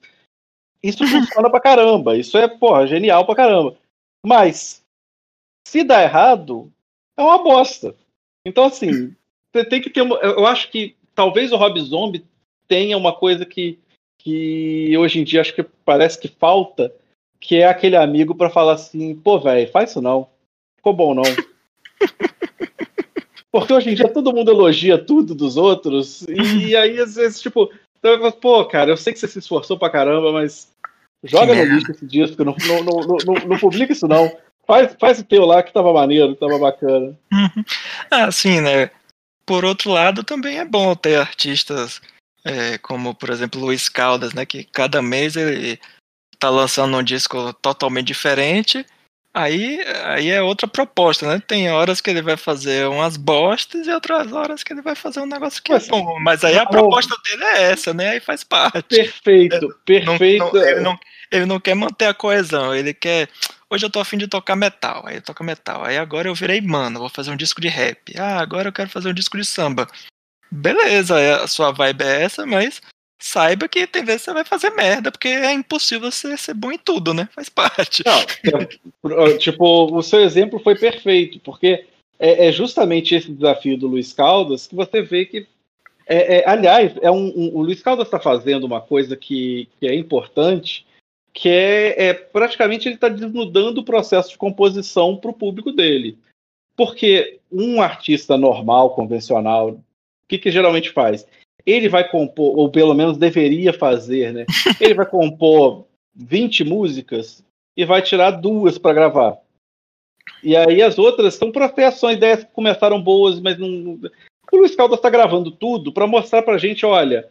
isso 0.83 1.03
funciona 1.07 1.49
pra 1.49 1.59
caramba. 1.59 2.15
Isso 2.15 2.37
é, 2.37 2.47
porra, 2.47 2.85
genial 2.85 3.25
pra 3.25 3.33
caramba. 3.33 3.75
Mas, 4.23 4.83
se 5.67 5.83
dá 5.83 6.03
errado, 6.03 6.71
é 7.17 7.23
uma 7.23 7.39
bosta. 7.39 7.95
Então, 8.45 8.65
assim, 8.65 9.15
você 9.51 9.65
tem 9.65 9.81
que 9.81 9.89
ter 9.89 10.03
uma. 10.03 10.17
Eu 10.17 10.45
acho 10.45 10.69
que 10.69 10.95
talvez 11.15 11.51
o 11.51 11.57
Rob 11.57 11.81
Zombie 11.81 12.23
tenha 12.67 12.95
uma 12.95 13.15
coisa 13.15 13.47
que, 13.47 13.79
que 14.23 14.95
hoje 14.97 15.19
em 15.19 15.23
dia 15.23 15.41
acho 15.41 15.53
que 15.53 15.63
parece 15.63 16.19
que 16.19 16.27
falta, 16.27 16.93
que 17.39 17.57
é 17.57 17.67
aquele 17.67 17.95
amigo 17.95 18.35
para 18.35 18.49
falar 18.49 18.73
assim, 18.73 19.15
pô, 19.15 19.39
velho, 19.39 19.69
faz 19.71 19.89
isso 19.89 20.01
não. 20.01 20.27
Ficou 20.77 20.93
bom 20.93 21.15
não. 21.15 21.23
Porque 23.51 23.73
hoje 23.73 23.89
em 23.89 23.95
dia 23.95 24.07
todo 24.07 24.33
mundo 24.33 24.51
elogia 24.51 24.97
tudo 24.97 25.35
dos 25.35 25.57
outros, 25.57 26.25
e 26.27 26.75
aí 26.75 26.99
às 26.99 27.15
vezes, 27.15 27.41
tipo, 27.41 27.69
pô, 28.39 28.65
cara, 28.65 28.91
eu 28.91 28.97
sei 28.97 29.11
que 29.11 29.19
você 29.19 29.27
se 29.27 29.39
esforçou 29.39 29.77
pra 29.77 29.89
caramba, 29.89 30.31
mas 30.31 30.71
joga 31.23 31.53
no 31.53 31.65
lixo 31.65 31.91
esse 31.91 32.05
disco, 32.05 32.45
não, 32.45 32.55
não, 32.65 32.83
não, 32.83 33.17
não, 33.25 33.47
não 33.47 33.59
publica 33.59 33.91
isso 33.91 34.07
não. 34.07 34.31
Faz, 34.65 34.95
faz 34.97 35.19
o 35.19 35.25
teu 35.25 35.45
lá 35.45 35.61
que 35.61 35.73
tava 35.73 35.91
maneiro, 35.91 36.33
que 36.33 36.39
tava 36.39 36.57
bacana. 36.57 37.17
Uhum. 37.33 37.63
Ah, 38.09 38.31
sim, 38.31 38.61
né? 38.61 38.89
Por 39.45 39.65
outro 39.65 39.91
lado, 39.91 40.23
também 40.23 40.59
é 40.59 40.65
bom 40.65 40.95
ter 40.95 41.15
artistas 41.15 41.99
é, 42.43 42.77
como, 42.77 43.13
por 43.13 43.29
exemplo, 43.29 43.61
Luiz 43.61 43.87
Caldas, 43.87 44.33
né? 44.33 44.45
Que 44.45 44.63
cada 44.63 45.01
mês 45.01 45.35
ele 45.35 45.79
tá 46.39 46.49
lançando 46.49 46.97
um 46.97 47.03
disco 47.03 47.53
totalmente 47.53 48.07
diferente. 48.07 48.85
Aí, 49.33 49.79
aí 50.03 50.29
é 50.29 50.41
outra 50.41 50.67
proposta, 50.67 51.25
né? 51.25 51.41
Tem 51.45 51.71
horas 51.71 52.01
que 52.01 52.09
ele 52.09 52.21
vai 52.21 52.35
fazer 52.35 52.87
umas 52.89 53.15
bostas 53.15 53.87
e 53.87 53.91
outras 53.91 54.33
horas 54.33 54.61
que 54.61 54.73
ele 54.73 54.81
vai 54.81 54.93
fazer 54.93 55.21
um 55.21 55.25
negócio 55.25 55.63
que 55.63 55.71
é 55.71 55.79
bom. 55.79 56.19
Mas 56.19 56.43
aí 56.43 56.57
a 56.57 56.65
proposta 56.65 57.15
dele 57.23 57.43
é 57.45 57.71
essa, 57.71 57.93
né? 57.93 58.09
Aí 58.09 58.19
faz 58.19 58.43
parte. 58.43 58.89
Perfeito, 58.89 59.73
perfeito. 59.85 60.43
Não, 60.43 60.51
não, 60.51 60.67
ele, 60.67 60.79
não, 60.81 60.99
ele 61.31 61.45
não 61.45 61.59
quer 61.61 61.75
manter 61.75 62.07
a 62.07 62.13
coesão, 62.13 62.75
ele 62.75 62.93
quer. 62.93 63.29
Hoje 63.69 63.85
eu 63.85 63.89
tô 63.89 64.01
afim 64.01 64.17
de 64.17 64.27
tocar 64.27 64.57
metal, 64.57 65.03
aí 65.07 65.21
toca 65.21 65.45
metal. 65.45 65.85
Aí 65.85 65.97
agora 65.97 66.27
eu 66.27 66.35
virei 66.35 66.59
mano, 66.59 66.99
vou 66.99 67.07
fazer 67.07 67.31
um 67.31 67.37
disco 67.37 67.61
de 67.61 67.69
rap. 67.69 68.13
Ah, 68.19 68.41
agora 68.41 68.67
eu 68.67 68.73
quero 68.73 68.89
fazer 68.89 69.07
um 69.07 69.13
disco 69.13 69.37
de 69.37 69.45
samba. 69.45 69.87
Beleza, 70.51 71.43
a 71.43 71.47
sua 71.47 71.71
vibe 71.71 72.03
é 72.03 72.23
essa, 72.23 72.45
mas 72.45 72.81
saiba 73.21 73.67
que 73.67 73.85
tem 73.85 74.03
vezes 74.03 74.23
você 74.23 74.33
vai 74.33 74.43
fazer 74.43 74.71
merda, 74.71 75.11
porque 75.11 75.27
é 75.27 75.53
impossível 75.53 76.11
você 76.11 76.35
ser 76.35 76.55
bom 76.55 76.71
em 76.71 76.77
tudo, 76.77 77.13
né? 77.13 77.29
Faz 77.31 77.47
parte. 77.47 78.03
Não, 78.03 79.11
é, 79.23 79.37
tipo, 79.37 79.95
o 79.95 80.01
seu 80.01 80.21
exemplo 80.21 80.59
foi 80.59 80.75
perfeito, 80.75 81.39
porque 81.39 81.85
é, 82.19 82.47
é, 82.47 82.51
justamente 82.51 83.15
esse 83.15 83.31
desafio 83.31 83.77
do 83.77 83.87
Luiz 83.87 84.11
Caldas 84.11 84.67
que 84.67 84.75
você 84.75 85.01
vê 85.01 85.25
que. 85.25 85.47
É, 86.05 86.39
é 86.39 86.49
aliás, 86.49 86.93
é 87.01 87.09
um, 87.09 87.27
um, 87.27 87.55
o 87.55 87.61
Luiz 87.61 87.81
Caldas 87.81 88.07
está 88.07 88.19
fazendo 88.19 88.65
uma 88.65 88.81
coisa 88.81 89.15
que, 89.15 89.69
que 89.79 89.87
é 89.87 89.95
importante, 89.95 90.85
que 91.31 91.47
é, 91.47 92.07
é 92.07 92.13
praticamente 92.13 92.87
ele 92.87 92.95
está 92.95 93.07
desnudando 93.07 93.79
o 93.79 93.85
processo 93.85 94.31
de 94.31 94.37
composição 94.37 95.15
para 95.15 95.31
o 95.31 95.35
público 95.35 95.71
dele. 95.71 96.17
Porque 96.75 97.39
um 97.51 97.81
artista 97.81 98.37
normal, 98.37 98.95
convencional, 98.95 99.79
que, 100.31 100.37
que 100.37 100.51
geralmente 100.51 100.89
faz? 100.91 101.27
ele 101.65 101.89
vai 101.89 102.07
compor, 102.07 102.57
ou 102.57 102.69
pelo 102.69 102.93
menos 102.93 103.17
deveria 103.17 103.73
fazer, 103.73 104.33
né? 104.33 104.45
Ele 104.79 104.93
vai 104.93 105.05
compor 105.05 105.85
20 106.15 106.63
músicas 106.63 107.43
e 107.75 107.85
vai 107.85 108.01
tirar 108.01 108.31
duas 108.31 108.77
para 108.77 108.93
gravar. 108.93 109.37
E 110.43 110.55
aí 110.55 110.81
as 110.81 110.97
outras 110.97 111.35
são 111.35 111.51
são 111.93 112.11
ideias 112.11 112.43
que 112.43 112.51
começaram 112.51 113.01
boas, 113.01 113.39
mas 113.39 113.57
não. 113.57 113.99
O 114.51 114.57
Luiz 114.57 114.75
Caldas 114.75 114.99
está 114.99 115.09
gravando 115.09 115.51
tudo 115.51 115.93
para 115.93 116.07
mostrar 116.07 116.41
para 116.41 116.55
a 116.55 116.57
gente, 116.57 116.85
olha, 116.85 117.29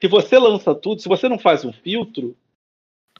se 0.00 0.06
você 0.06 0.38
lança 0.38 0.74
tudo, 0.74 1.02
se 1.02 1.08
você 1.08 1.28
não 1.28 1.38
faz 1.38 1.64
um 1.64 1.72
filtro, 1.72 2.36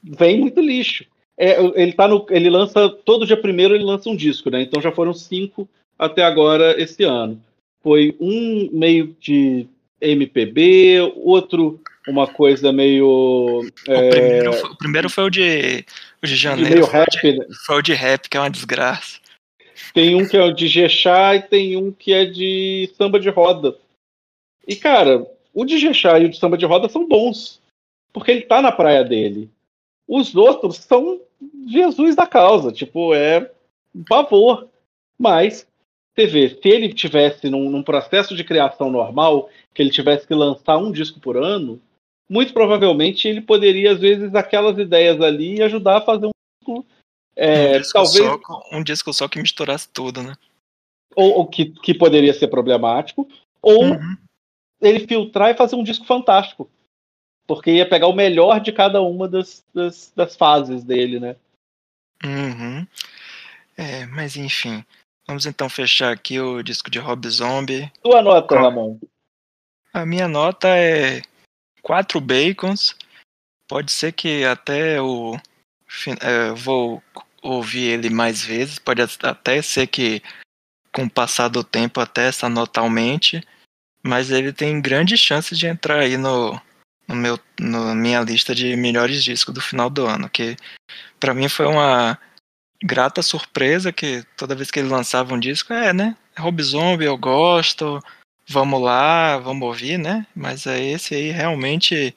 vem 0.01 0.39
muito 0.39 0.61
lixo. 0.61 1.05
É, 1.37 1.59
ele 1.75 1.93
tá 1.93 2.07
no, 2.07 2.25
ele 2.29 2.49
lança 2.49 2.87
todo 2.89 3.25
dia 3.25 3.35
primeiro 3.35 3.73
ele 3.73 3.83
lança 3.83 4.09
um 4.09 4.15
disco, 4.15 4.49
né? 4.49 4.61
Então 4.61 4.81
já 4.81 4.91
foram 4.91 5.13
cinco 5.13 5.67
até 5.97 6.23
agora 6.23 6.79
esse 6.81 7.03
ano. 7.03 7.41
Foi 7.83 8.15
um 8.19 8.69
meio 8.71 9.15
de 9.19 9.67
MPB, 9.99 11.13
outro 11.15 11.79
uma 12.07 12.27
coisa 12.27 12.71
meio. 12.71 13.07
O, 13.07 13.67
é... 13.87 14.09
primeiro, 14.09 14.53
foi, 14.53 14.69
o 14.69 14.77
primeiro 14.77 15.09
foi 15.09 15.23
o 15.23 15.29
de, 15.29 15.85
o 16.21 16.27
de 16.27 16.35
janeiro. 16.35 16.71
Meio 16.71 16.85
rap, 16.85 17.19
foi, 17.19 17.29
o 17.29 17.33
de, 17.33 17.39
né? 17.39 17.45
foi 17.65 17.75
o 17.77 17.81
de 17.81 17.93
rap, 17.93 18.29
que 18.29 18.37
é 18.37 18.39
uma 18.39 18.49
desgraça. 18.49 19.19
Tem 19.93 20.15
um 20.15 20.27
que 20.27 20.37
é 20.37 20.43
o 20.43 20.53
de 20.53 20.67
Jexá 20.67 21.35
e 21.35 21.41
tem 21.41 21.75
um 21.75 21.91
que 21.91 22.13
é 22.13 22.25
de 22.25 22.91
samba 22.97 23.19
de 23.19 23.29
roda. 23.29 23.75
E, 24.67 24.75
cara, 24.75 25.25
o 25.53 25.65
de 25.65 25.77
Jexá 25.77 26.17
e 26.19 26.25
o 26.25 26.29
de 26.29 26.37
samba 26.37 26.57
de 26.57 26.65
roda 26.65 26.87
são 26.87 27.07
bons. 27.07 27.61
Porque 28.13 28.31
ele 28.31 28.41
tá 28.41 28.61
na 28.61 28.71
praia 28.71 29.03
dele. 29.03 29.49
Os 30.07 30.35
outros 30.35 30.77
são 30.77 31.19
Jesus 31.67 32.15
da 32.15 32.25
causa. 32.25 32.71
Tipo, 32.71 33.13
é 33.13 33.51
um 33.93 34.03
pavor. 34.03 34.67
Mas 35.17 35.67
você 36.13 36.27
vê, 36.27 36.49
se 36.49 36.67
ele 36.67 36.93
tivesse 36.93 37.49
num, 37.49 37.69
num, 37.69 37.83
processo 37.83 38.35
de 38.35 38.43
criação 38.43 38.91
normal, 38.91 39.49
que 39.73 39.81
ele 39.81 39.91
tivesse 39.91 40.27
que 40.27 40.33
lançar 40.33 40.77
um 40.77 40.91
disco 40.91 41.19
por 41.19 41.37
ano, 41.37 41.81
muito 42.29 42.53
provavelmente 42.53 43.27
ele 43.27 43.41
poderia, 43.41 43.93
às 43.93 43.99
vezes, 43.99 44.35
aquelas 44.35 44.77
ideias 44.77 45.21
ali 45.21 45.61
ajudar 45.61 45.97
a 45.97 46.01
fazer 46.01 46.27
um 46.27 46.31
disco. 46.59 46.85
É, 47.35 47.77
um, 47.77 47.79
disco 47.79 47.93
talvez, 47.93 48.25
só, 48.25 48.39
um 48.73 48.83
disco 48.83 49.13
só 49.13 49.27
que 49.27 49.41
misturasse 49.41 49.87
tudo, 49.89 50.21
né? 50.21 50.33
Ou, 51.15 51.39
ou 51.39 51.47
que, 51.47 51.65
que 51.65 51.93
poderia 51.93 52.33
ser 52.33 52.47
problemático, 52.47 53.27
ou 53.61 53.83
uhum. 53.83 54.17
ele 54.81 55.07
filtrar 55.07 55.51
e 55.51 55.57
fazer 55.57 55.75
um 55.75 55.83
disco 55.83 56.05
fantástico. 56.05 56.69
Porque 57.47 57.71
ia 57.71 57.89
pegar 57.89 58.07
o 58.07 58.15
melhor 58.15 58.59
de 58.59 58.71
cada 58.71 59.01
uma 59.01 59.27
das, 59.27 59.65
das, 59.73 60.11
das 60.15 60.35
fases 60.35 60.83
dele, 60.83 61.19
né? 61.19 61.35
Uhum. 62.23 62.85
É, 63.77 64.05
mas 64.05 64.35
enfim. 64.35 64.85
Vamos 65.27 65.45
então 65.45 65.69
fechar 65.69 66.11
aqui 66.11 66.39
o 66.39 66.61
disco 66.61 66.89
de 66.89 66.99
Rob 66.99 67.27
Zombie. 67.29 67.91
Tua 68.03 68.21
nota, 68.21 68.55
Ramon? 68.59 68.99
A 69.93 70.05
minha 70.05 70.27
nota 70.27 70.67
é 70.69 71.21
4 71.81 72.19
bacons. 72.19 72.95
Pode 73.67 73.91
ser 73.91 74.11
que 74.11 74.43
até 74.43 75.01
o 75.01 75.37
é, 76.21 76.51
vou 76.51 77.01
ouvir 77.41 77.83
ele 77.83 78.09
mais 78.09 78.43
vezes. 78.43 78.79
Pode 78.79 79.01
até 79.01 79.61
ser 79.61 79.87
que 79.87 80.21
com 80.93 81.03
o 81.03 81.09
passar 81.09 81.47
do 81.47 81.63
tempo 81.63 81.99
até 81.99 82.27
essa 82.27 82.49
nota 82.49 82.81
aumente. 82.81 83.41
Mas 84.03 84.31
ele 84.31 84.51
tem 84.51 84.81
grandes 84.81 85.19
chances 85.19 85.57
de 85.57 85.67
entrar 85.67 85.99
aí 85.99 86.17
no, 86.17 86.59
no 87.07 87.15
meu, 87.15 87.39
na 87.59 87.93
minha 87.93 88.21
lista 88.21 88.55
de 88.55 88.75
melhores 88.75 89.23
discos 89.23 89.53
do 89.53 89.61
final 89.61 89.89
do 89.89 90.05
ano. 90.05 90.29
Que 90.29 90.57
para 91.19 91.33
mim 91.33 91.47
foi 91.47 91.67
uma 91.67 92.17
grata 92.83 93.21
surpresa 93.21 93.91
que 93.91 94.23
toda 94.35 94.55
vez 94.55 94.71
que 94.71 94.79
ele 94.79 94.89
lançava 94.89 95.33
um 95.33 95.39
disco, 95.39 95.73
é, 95.73 95.93
né? 95.93 96.15
Rob 96.37 96.61
Zombie 96.61 97.05
eu 97.05 97.17
gosto, 97.17 98.01
vamos 98.47 98.81
lá, 98.81 99.37
vamos 99.37 99.67
ouvir, 99.67 99.97
né? 99.97 100.25
Mas 100.35 100.65
é 100.65 100.79
esse 100.83 101.15
aí 101.15 101.31
realmente 101.31 102.13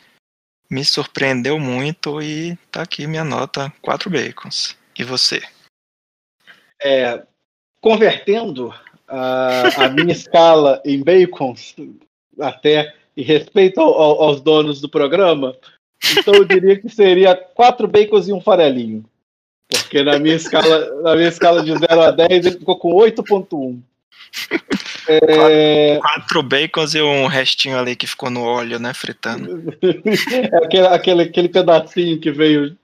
me 0.71 0.85
surpreendeu 0.85 1.59
muito 1.59 2.23
e 2.23 2.57
tá 2.71 2.83
aqui 2.83 3.07
minha 3.07 3.25
nota, 3.25 3.73
quatro 3.83 4.11
bacons. 4.11 4.77
E 4.99 5.05
você? 5.05 5.43
É, 6.83 7.23
convertendo 7.81 8.75
a, 9.07 9.85
a 9.85 9.89
minha 9.89 10.13
escala 10.13 10.81
em 10.85 11.03
bacons, 11.03 11.77
até 12.41 12.95
em 13.17 13.23
respeito 13.23 13.81
ao, 13.81 13.93
ao, 13.95 14.23
aos 14.23 14.41
donos 14.41 14.81
do 14.81 14.89
programa, 14.89 15.57
então 16.19 16.35
eu 16.35 16.45
diria 16.45 16.79
que 16.79 16.89
seria 16.89 17.37
quatro 17.37 17.87
bacons 17.87 18.29
e 18.29 18.33
um 18.33 18.41
farelinho. 18.41 19.05
Porque 19.69 20.03
na 20.03 20.19
minha 20.19 20.37
escala, 20.37 21.03
na 21.03 21.17
minha 21.17 21.29
escala 21.29 21.63
de 21.63 21.73
0 21.73 22.01
a 22.01 22.11
10 22.11 22.47
ele 22.47 22.59
ficou 22.59 22.79
com 22.79 22.93
8.1. 22.93 23.81
É... 25.09 25.99
Quatro 25.99 26.43
bacons 26.43 26.95
e 26.95 27.03
um 27.03 27.27
restinho 27.27 27.79
ali 27.79 27.95
que 27.95 28.07
ficou 28.07 28.31
no 28.31 28.43
óleo, 28.43 28.79
né? 28.79 28.93
Fritando. 28.95 29.75
é 29.83 30.57
aquele, 30.65 30.87
aquele, 30.87 31.23
aquele 31.23 31.49
pedacinho 31.49 32.21
que 32.21 32.31
veio. 32.31 32.77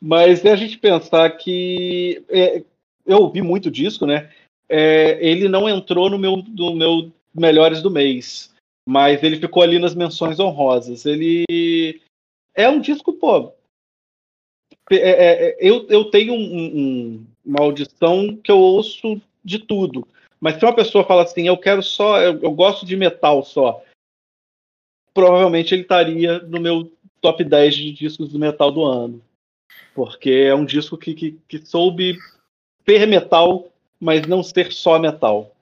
Mas 0.00 0.44
é 0.44 0.52
a 0.52 0.56
gente 0.56 0.78
pensar 0.78 1.30
que. 1.30 2.22
É, 2.28 2.62
eu 3.06 3.18
ouvi 3.18 3.42
muito 3.42 3.70
disco, 3.70 4.06
né? 4.06 4.30
É, 4.68 5.18
ele 5.20 5.48
não 5.48 5.68
entrou 5.68 6.08
no 6.10 6.18
meu, 6.18 6.36
no 6.36 6.74
meu 6.74 7.12
melhores 7.34 7.82
do 7.82 7.90
mês. 7.90 8.50
Mas 8.88 9.22
ele 9.22 9.36
ficou 9.36 9.62
ali 9.62 9.78
nas 9.78 9.94
menções 9.94 10.38
honrosas. 10.40 11.06
Ele 11.06 12.00
é 12.54 12.68
um 12.68 12.80
disco, 12.80 13.12
pô, 13.12 13.52
é, 14.90 14.96
é, 14.96 15.48
é, 15.50 15.56
eu, 15.60 15.86
eu 15.88 16.04
tenho 16.06 16.32
um, 16.32 16.36
um, 16.36 17.26
uma 17.44 17.60
audição 17.60 18.36
que 18.36 18.50
eu 18.50 18.58
ouço 18.58 19.20
de 19.44 19.58
tudo. 19.58 20.06
Mas 20.40 20.56
se 20.56 20.64
uma 20.64 20.74
pessoa 20.74 21.04
fala 21.04 21.22
assim, 21.22 21.46
eu 21.46 21.56
quero 21.56 21.82
só, 21.82 22.20
eu, 22.20 22.40
eu 22.40 22.50
gosto 22.50 22.86
de 22.86 22.96
metal 22.96 23.44
só, 23.44 23.82
provavelmente 25.12 25.74
ele 25.74 25.82
estaria 25.82 26.38
no 26.40 26.60
meu 26.60 26.90
top 27.20 27.44
10 27.44 27.74
de 27.74 27.92
discos 27.92 28.32
do 28.32 28.38
metal 28.38 28.72
do 28.72 28.84
ano. 28.84 29.22
Porque 29.94 30.30
é 30.30 30.54
um 30.54 30.64
disco 30.64 30.96
que, 30.96 31.14
que, 31.14 31.38
que 31.46 31.58
soube 31.58 32.16
ter 32.84 33.06
metal, 33.06 33.68
mas 34.00 34.26
não 34.26 34.42
ser 34.42 34.72
só 34.72 34.98
metal. 34.98 35.54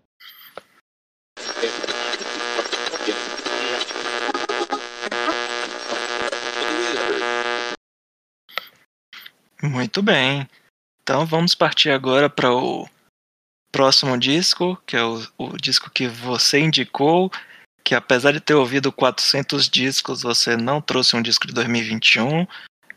Muito 9.63 10.03
bem. 10.03 10.49
Então 11.03 11.27
vamos 11.27 11.55
partir 11.55 11.91
agora 11.91 12.29
para 12.31 12.53
o 12.53 12.89
próximo 13.73 14.17
disco, 14.19 14.81
que 14.87 14.97
é 14.97 15.05
o, 15.05 15.23
o, 15.37 15.57
disco 15.57 15.91
que 15.91 16.07
você 16.07 16.61
indicou, 16.61 17.31
que 17.85 17.95
apesar 17.95 18.33
de 18.33 18.41
ter 18.41 18.55
ouvido 18.55 18.93
400 18.93 19.69
discos, 19.69 20.23
você 20.23 20.57
não 20.57 20.81
trouxe 20.81 21.17
um 21.17 21.23
disco 21.23 21.47
de 21.47 21.55
2021, 21.55 22.47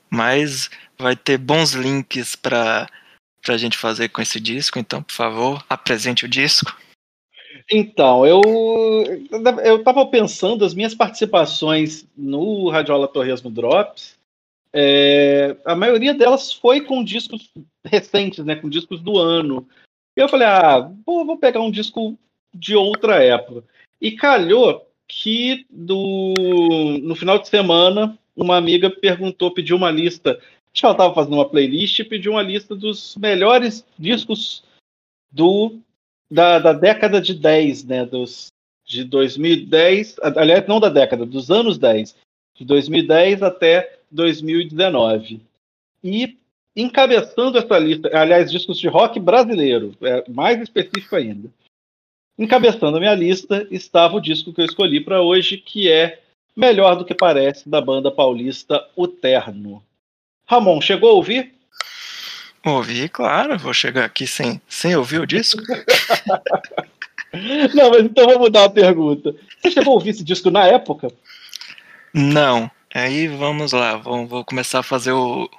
mas 0.10 0.69
vai 1.00 1.15
ter 1.15 1.38
bons 1.38 1.71
links 1.74 2.36
para 2.36 2.88
a 3.47 3.58
gente 3.58 3.78
fazer 3.78 4.10
com 4.10 4.21
esse 4.21 4.39
disco. 4.39 4.78
Então, 4.78 5.02
por 5.02 5.13
favor, 5.13 5.65
apresente 5.69 6.26
o 6.26 6.30
disco. 6.30 6.76
Então, 7.71 8.26
eu 8.26 8.41
eu 9.63 9.78
estava 9.78 10.06
pensando 10.06 10.65
as 10.65 10.74
minhas 10.74 10.93
participações 10.93 12.06
no 12.15 12.69
Radiola 12.69 13.08
Torresmo 13.08 13.50
Drops. 13.50 14.19
É, 14.73 15.57
a 15.65 15.75
maioria 15.75 16.13
delas 16.13 16.53
foi 16.53 16.81
com 16.81 17.03
discos 17.03 17.51
recentes, 17.86 18.43
né, 18.45 18.55
com 18.55 18.69
discos 18.69 19.01
do 19.01 19.17
ano. 19.17 19.67
E 20.17 20.21
eu 20.21 20.29
falei, 20.29 20.47
ah, 20.47 20.91
vou, 21.05 21.25
vou 21.25 21.38
pegar 21.38 21.62
um 21.62 21.71
disco 21.71 22.17
de 22.53 22.75
outra 22.75 23.23
época. 23.23 23.63
E 23.99 24.12
calhou 24.12 24.88
que 25.07 25.65
do, 25.69 26.34
no 27.01 27.15
final 27.15 27.38
de 27.38 27.47
semana 27.47 28.17
uma 28.36 28.55
amiga 28.55 28.89
perguntou, 28.89 29.51
pediu 29.51 29.75
uma 29.75 29.91
lista. 29.91 30.39
Acho 30.73 30.86
ela 30.86 30.93
estava 30.93 31.13
fazendo 31.13 31.34
uma 31.34 31.49
playlist 31.49 31.99
e 31.99 32.03
pediu 32.03 32.31
uma 32.31 32.41
lista 32.41 32.73
dos 32.73 33.15
melhores 33.17 33.86
discos 33.99 34.63
do 35.29 35.79
da, 36.29 36.60
da 36.60 36.71
década 36.71 37.19
de 37.19 37.34
10, 37.34 37.84
né? 37.84 38.05
Dos, 38.05 38.47
de 38.86 39.03
2010, 39.03 40.15
aliás, 40.21 40.65
não 40.65 40.79
da 40.79 40.88
década, 40.88 41.25
dos 41.25 41.51
anos 41.51 41.77
10, 41.77 42.15
de 42.55 42.65
2010 42.65 43.43
até 43.43 44.00
2019. 44.12 45.41
E 46.04 46.38
encabeçando 46.76 47.58
essa 47.58 47.78
lista, 47.78 48.10
aliás, 48.13 48.52
discos 48.52 48.80
de 48.80 48.88
rock 48.88 49.19
brasileiro, 49.19 49.95
é 50.02 50.24
mais 50.30 50.62
específico 50.62 51.15
ainda. 51.15 51.50
Encabeçando 52.38 52.97
a 52.97 53.00
minha 53.00 53.15
lista 53.15 53.67
estava 53.69 54.15
o 54.15 54.21
disco 54.21 54.54
que 54.54 54.62
eu 54.62 54.65
escolhi 54.65 55.00
para 55.00 55.21
hoje, 55.21 55.58
que 55.58 55.91
é 55.91 56.19
Melhor 56.56 56.95
do 56.95 57.06
que 57.06 57.15
Parece, 57.15 57.69
da 57.69 57.80
banda 57.80 58.12
paulista 58.12 58.86
O 58.95 59.08
Terno. 59.08 59.82
Ramon, 60.45 60.82
chegou 60.82 61.12
a 61.12 61.13
ouvir? 61.13 61.54
Ouvi, 62.65 63.08
claro. 63.08 63.58
Vou 63.58 63.74
chegar 63.74 64.06
aqui 64.06 64.28
sem, 64.28 64.62
sem 64.67 64.95
ouvir 64.95 65.21
o 65.21 65.26
disco. 65.26 65.62
Não, 67.74 67.91
mas 67.91 68.04
então 68.04 68.26
vou 68.26 68.39
mudar 68.39 68.65
a 68.65 68.69
pergunta. 68.69 69.34
Você 69.58 69.71
chegou 69.71 69.93
a 69.93 69.95
ouvir 69.95 70.10
esse 70.10 70.24
disco 70.24 70.52
na 70.52 70.67
época? 70.67 71.10
Não. 72.13 72.69
Aí 72.93 73.27
vamos 73.27 73.71
lá, 73.71 73.95
vou, 73.95 74.27
vou 74.27 74.43
começar 74.43 74.80
a 74.80 74.84
fazer 74.84 75.13
o, 75.13 75.49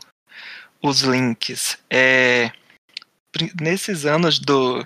os 0.82 1.00
links. 1.00 1.78
É, 1.90 2.52
nesses 3.60 4.04
anos 4.04 4.38
do, 4.38 4.84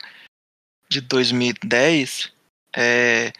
de 0.88 1.00
2010, 1.00 2.32
é, 2.76 3.32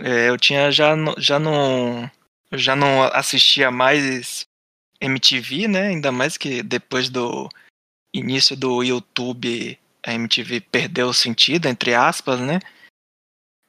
é, 0.00 0.28
eu 0.28 0.36
tinha 0.36 0.70
já, 0.70 0.94
já 1.18 1.38
não 1.38 2.10
já 2.54 2.76
não 2.76 3.04
assistia 3.04 3.70
mais 3.70 4.46
MTV, 5.00 5.68
né? 5.68 5.88
Ainda 5.88 6.12
mais 6.12 6.36
que 6.36 6.62
depois 6.62 7.08
do 7.08 7.48
início 8.12 8.56
do 8.56 8.82
YouTube, 8.82 9.78
a 10.04 10.12
MTV 10.12 10.60
perdeu 10.60 11.08
o 11.08 11.14
sentido, 11.14 11.66
entre 11.66 11.94
aspas, 11.94 12.40
né? 12.40 12.58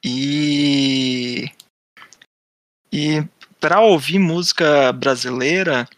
E 0.04 1.50
e 2.92 3.22
para 3.64 3.80
ouvir 3.80 4.18
música 4.18 4.92
brasileira 4.92 5.88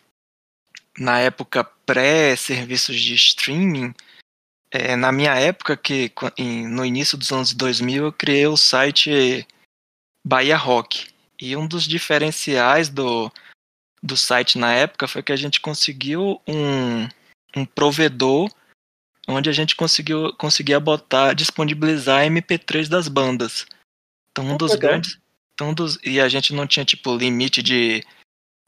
na 0.97 1.19
época 1.19 1.65
pré-serviços 1.65 2.95
de 2.95 3.13
streaming, 3.17 3.93
é, 4.71 4.95
na 4.95 5.11
minha 5.11 5.35
época, 5.35 5.77
que 5.77 6.13
no 6.39 6.85
início 6.85 7.19
dos 7.19 7.33
anos 7.33 7.53
2000, 7.53 8.05
eu 8.05 8.13
criei 8.13 8.47
o 8.47 8.57
site 8.57 9.45
Bahia 10.25 10.57
Rock. 10.57 11.09
E 11.41 11.57
um 11.57 11.67
dos 11.67 11.89
diferenciais 11.89 12.89
do, 12.89 13.33
do 14.01 14.17
site 14.17 14.59
na 14.59 14.73
época 14.73 15.09
foi 15.09 15.25
que 15.25 15.33
a 15.33 15.37
gente 15.37 15.61
conseguiu 15.61 16.41
um, 16.47 17.09
um 17.57 17.67
provedor 17.67 18.49
onde 19.27 19.51
a 19.51 19.53
gente 19.53 19.75
conseguiu 19.75 20.33
conseguia 20.35 20.79
botar, 20.79 21.35
disponibilizar 21.35 22.25
MP3 22.27 22.89
das 22.89 23.09
bandas. 23.09 23.67
Então 24.31 24.45
um 24.53 24.57
dos 24.57 24.77
grandes, 24.77 25.19
dos, 25.75 25.99
e 26.05 26.21
a 26.21 26.29
gente 26.29 26.53
não 26.53 26.67
tinha 26.67 26.85
tipo 26.85 27.17
limite 27.17 27.63
de 27.63 28.03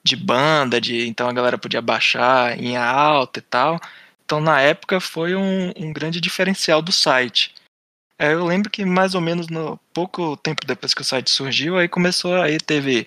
de 0.05 0.16
banda, 0.16 0.81
de 0.81 1.07
então 1.07 1.29
a 1.29 1.33
galera 1.33 1.59
podia 1.59 1.83
baixar 1.83 2.59
em 2.59 2.77
alta 2.77 3.40
e 3.40 3.42
tal. 3.42 3.81
Então 4.24 4.40
na 4.40 4.61
época 4.61 5.01
foi 5.01 5.35
um, 5.35 5.72
um 5.77 5.92
grande 5.92 6.20
diferencial 6.20 6.81
do 6.81 6.92
site. 6.92 7.55
É, 8.18 8.33
eu 8.33 8.44
lembro 8.44 8.70
que 8.70 8.85
mais 8.85 9.14
ou 9.14 9.20
menos 9.20 9.48
no 9.48 9.79
pouco 9.92 10.37
tempo 10.37 10.66
depois 10.66 10.92
que 10.94 11.03
o 11.03 11.05
site 11.05 11.31
surgiu, 11.31 11.77
aí 11.77 11.88
começou 11.88 12.35
aí 12.40 12.59
teve 12.59 13.07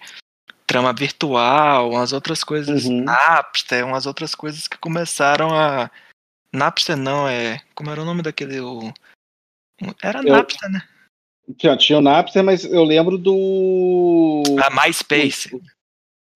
trama 0.65 0.94
virtual, 0.94 1.91
umas 1.91 2.13
outras 2.13 2.44
coisas, 2.44 2.86
uhum. 2.86 3.04
Napster, 3.04 3.86
umas 3.86 4.06
outras 4.06 4.34
coisas 4.34 4.67
que 4.67 4.78
começaram 4.78 5.54
a 5.54 5.91
Napster 6.54 6.96
não 6.96 7.28
é, 7.28 7.62
como 7.76 7.89
era 7.89 8.02
o 8.02 8.06
nome 8.06 8.22
daquele 8.22 8.60
o... 8.62 8.94
era 10.02 10.20
eu... 10.20 10.34
Napster, 10.34 10.70
né? 10.70 10.88
Tinha, 11.57 11.77
tinha 11.77 11.99
o 11.99 12.01
Napster, 12.01 12.43
mas 12.43 12.65
eu 12.65 12.83
lembro 12.83 13.17
do. 13.17 14.43
A 14.63 14.69
MySpace. 14.69 15.55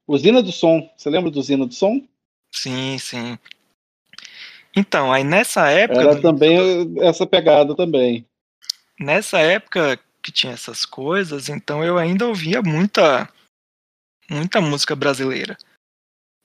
O, 0.08 0.16
Usina 0.16 0.42
do 0.42 0.52
Som. 0.52 0.90
Você 0.96 1.10
lembra 1.10 1.32
do 1.32 1.40
Usina 1.40 1.66
do 1.66 1.74
Som? 1.74 2.02
Sim, 2.52 2.98
sim. 2.98 3.38
Então, 4.76 5.12
aí 5.12 5.24
nessa 5.24 5.70
época. 5.70 6.02
Era 6.02 6.22
também 6.22 6.58
essa 7.02 7.26
pegada 7.26 7.76
também. 7.76 8.26
Nessa 9.00 9.40
época 9.40 10.00
que 10.22 10.32
tinha 10.32 10.54
essas 10.54 10.86
coisas, 10.86 11.50
então 11.50 11.84
eu 11.84 11.98
ainda 11.98 12.28
ouvia 12.28 12.62
muita, 12.62 13.30
muita 14.30 14.60
música 14.60 14.96
brasileira. 14.96 15.58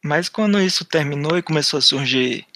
Mas 0.05 0.29
quando 0.29 0.61
isso 0.61 0.85
terminou 0.85 1.37
e 1.37 1.43
começou 1.43 1.79
a 1.79 1.83
surgir 1.83 2.47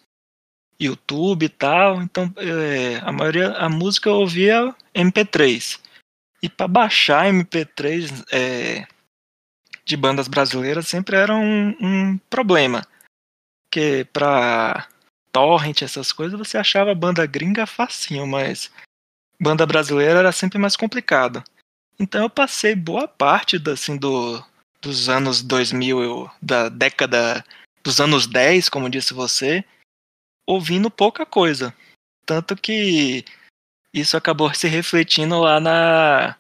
YouTube 0.80 1.44
e 1.46 1.48
tal, 1.48 2.02
então 2.02 2.32
é, 2.36 2.96
a 3.02 3.12
maioria 3.12 3.52
a 3.52 3.68
música 3.68 4.08
eu 4.08 4.14
ouvia 4.14 4.74
MP3. 4.94 5.80
E 6.44 6.48
para 6.50 6.68
baixar 6.68 7.24
MP3 7.24 8.22
é, 8.30 8.86
de 9.82 9.96
bandas 9.96 10.28
brasileiras 10.28 10.86
sempre 10.86 11.16
era 11.16 11.34
um, 11.34 11.74
um 11.80 12.18
problema. 12.28 12.86
Porque 13.62 14.06
pra 14.12 14.86
torrent, 15.32 15.80
essas 15.80 16.12
coisas, 16.12 16.38
você 16.38 16.58
achava 16.58 16.94
banda 16.94 17.24
gringa 17.24 17.64
facinho, 17.64 18.26
mas 18.26 18.70
banda 19.40 19.64
brasileira 19.64 20.18
era 20.18 20.32
sempre 20.32 20.58
mais 20.58 20.76
complicado. 20.76 21.42
Então 21.98 22.24
eu 22.24 22.28
passei 22.28 22.74
boa 22.74 23.08
parte 23.08 23.56
assim, 23.72 23.96
do, 23.96 24.44
dos 24.82 25.08
anos 25.08 25.40
2000, 25.40 26.30
da 26.42 26.68
década 26.68 27.42
dos 27.82 28.02
anos 28.02 28.26
10, 28.26 28.68
como 28.68 28.90
disse 28.90 29.14
você, 29.14 29.64
ouvindo 30.46 30.90
pouca 30.90 31.24
coisa. 31.24 31.74
Tanto 32.26 32.54
que 32.54 33.24
isso 33.94 34.16
acabou 34.16 34.52
se 34.52 34.66
refletindo 34.66 35.38
lá 35.38 35.60
na, 35.60 36.36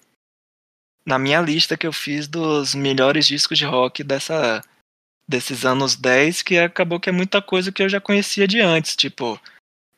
na 1.06 1.18
minha 1.20 1.40
lista 1.40 1.76
que 1.76 1.86
eu 1.86 1.92
fiz 1.92 2.26
dos 2.26 2.74
melhores 2.74 3.26
discos 3.26 3.56
de 3.56 3.64
rock 3.64 4.02
dessa 4.02 4.60
desses 5.26 5.64
anos 5.64 5.96
10, 5.96 6.42
que 6.42 6.58
acabou 6.58 7.00
que 7.00 7.08
é 7.08 7.12
muita 7.12 7.40
coisa 7.40 7.72
que 7.72 7.82
eu 7.82 7.88
já 7.88 7.98
conhecia 7.98 8.46
de 8.46 8.60
antes, 8.60 8.94
tipo 8.94 9.40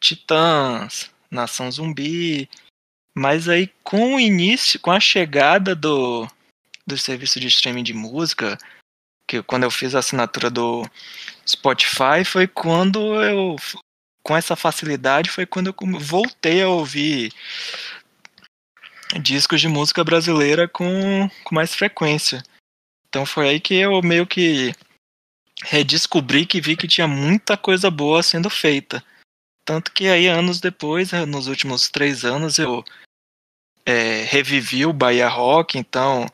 Titãs, 0.00 1.10
Nação 1.28 1.68
Zumbi, 1.72 2.48
mas 3.12 3.48
aí 3.48 3.68
com 3.82 4.14
o 4.14 4.20
início, 4.20 4.78
com 4.78 4.92
a 4.92 5.00
chegada 5.00 5.74
do 5.74 6.28
do 6.86 6.96
serviço 6.96 7.40
de 7.40 7.48
streaming 7.48 7.82
de 7.82 7.92
música, 7.92 8.56
que 9.26 9.42
quando 9.42 9.64
eu 9.64 9.70
fiz 9.70 9.94
a 9.94 9.98
assinatura 9.98 10.48
do 10.48 10.88
Spotify 11.46 12.24
foi 12.24 12.46
quando 12.46 13.20
eu 13.20 13.56
com 14.26 14.36
essa 14.36 14.56
facilidade 14.56 15.30
foi 15.30 15.46
quando 15.46 15.68
eu 15.68 16.00
voltei 16.00 16.60
a 16.60 16.68
ouvir 16.68 17.32
discos 19.22 19.60
de 19.60 19.68
música 19.68 20.02
brasileira 20.02 20.66
com, 20.66 21.30
com 21.44 21.54
mais 21.54 21.72
frequência. 21.72 22.42
Então 23.08 23.24
foi 23.24 23.48
aí 23.48 23.60
que 23.60 23.74
eu 23.74 24.02
meio 24.02 24.26
que 24.26 24.74
redescobri 25.62 26.44
que 26.44 26.60
vi 26.60 26.76
que 26.76 26.88
tinha 26.88 27.06
muita 27.06 27.56
coisa 27.56 27.88
boa 27.88 28.20
sendo 28.20 28.50
feita. 28.50 29.00
Tanto 29.64 29.92
que 29.92 30.08
aí, 30.08 30.26
anos 30.26 30.58
depois, 30.58 31.12
eh, 31.12 31.24
nos 31.24 31.46
últimos 31.46 31.88
três 31.88 32.24
anos, 32.24 32.58
eu 32.58 32.84
é, 33.84 34.24
revivi 34.24 34.84
o 34.84 34.92
Bahia 34.92 35.28
Rock, 35.28 35.78
então 35.78 36.26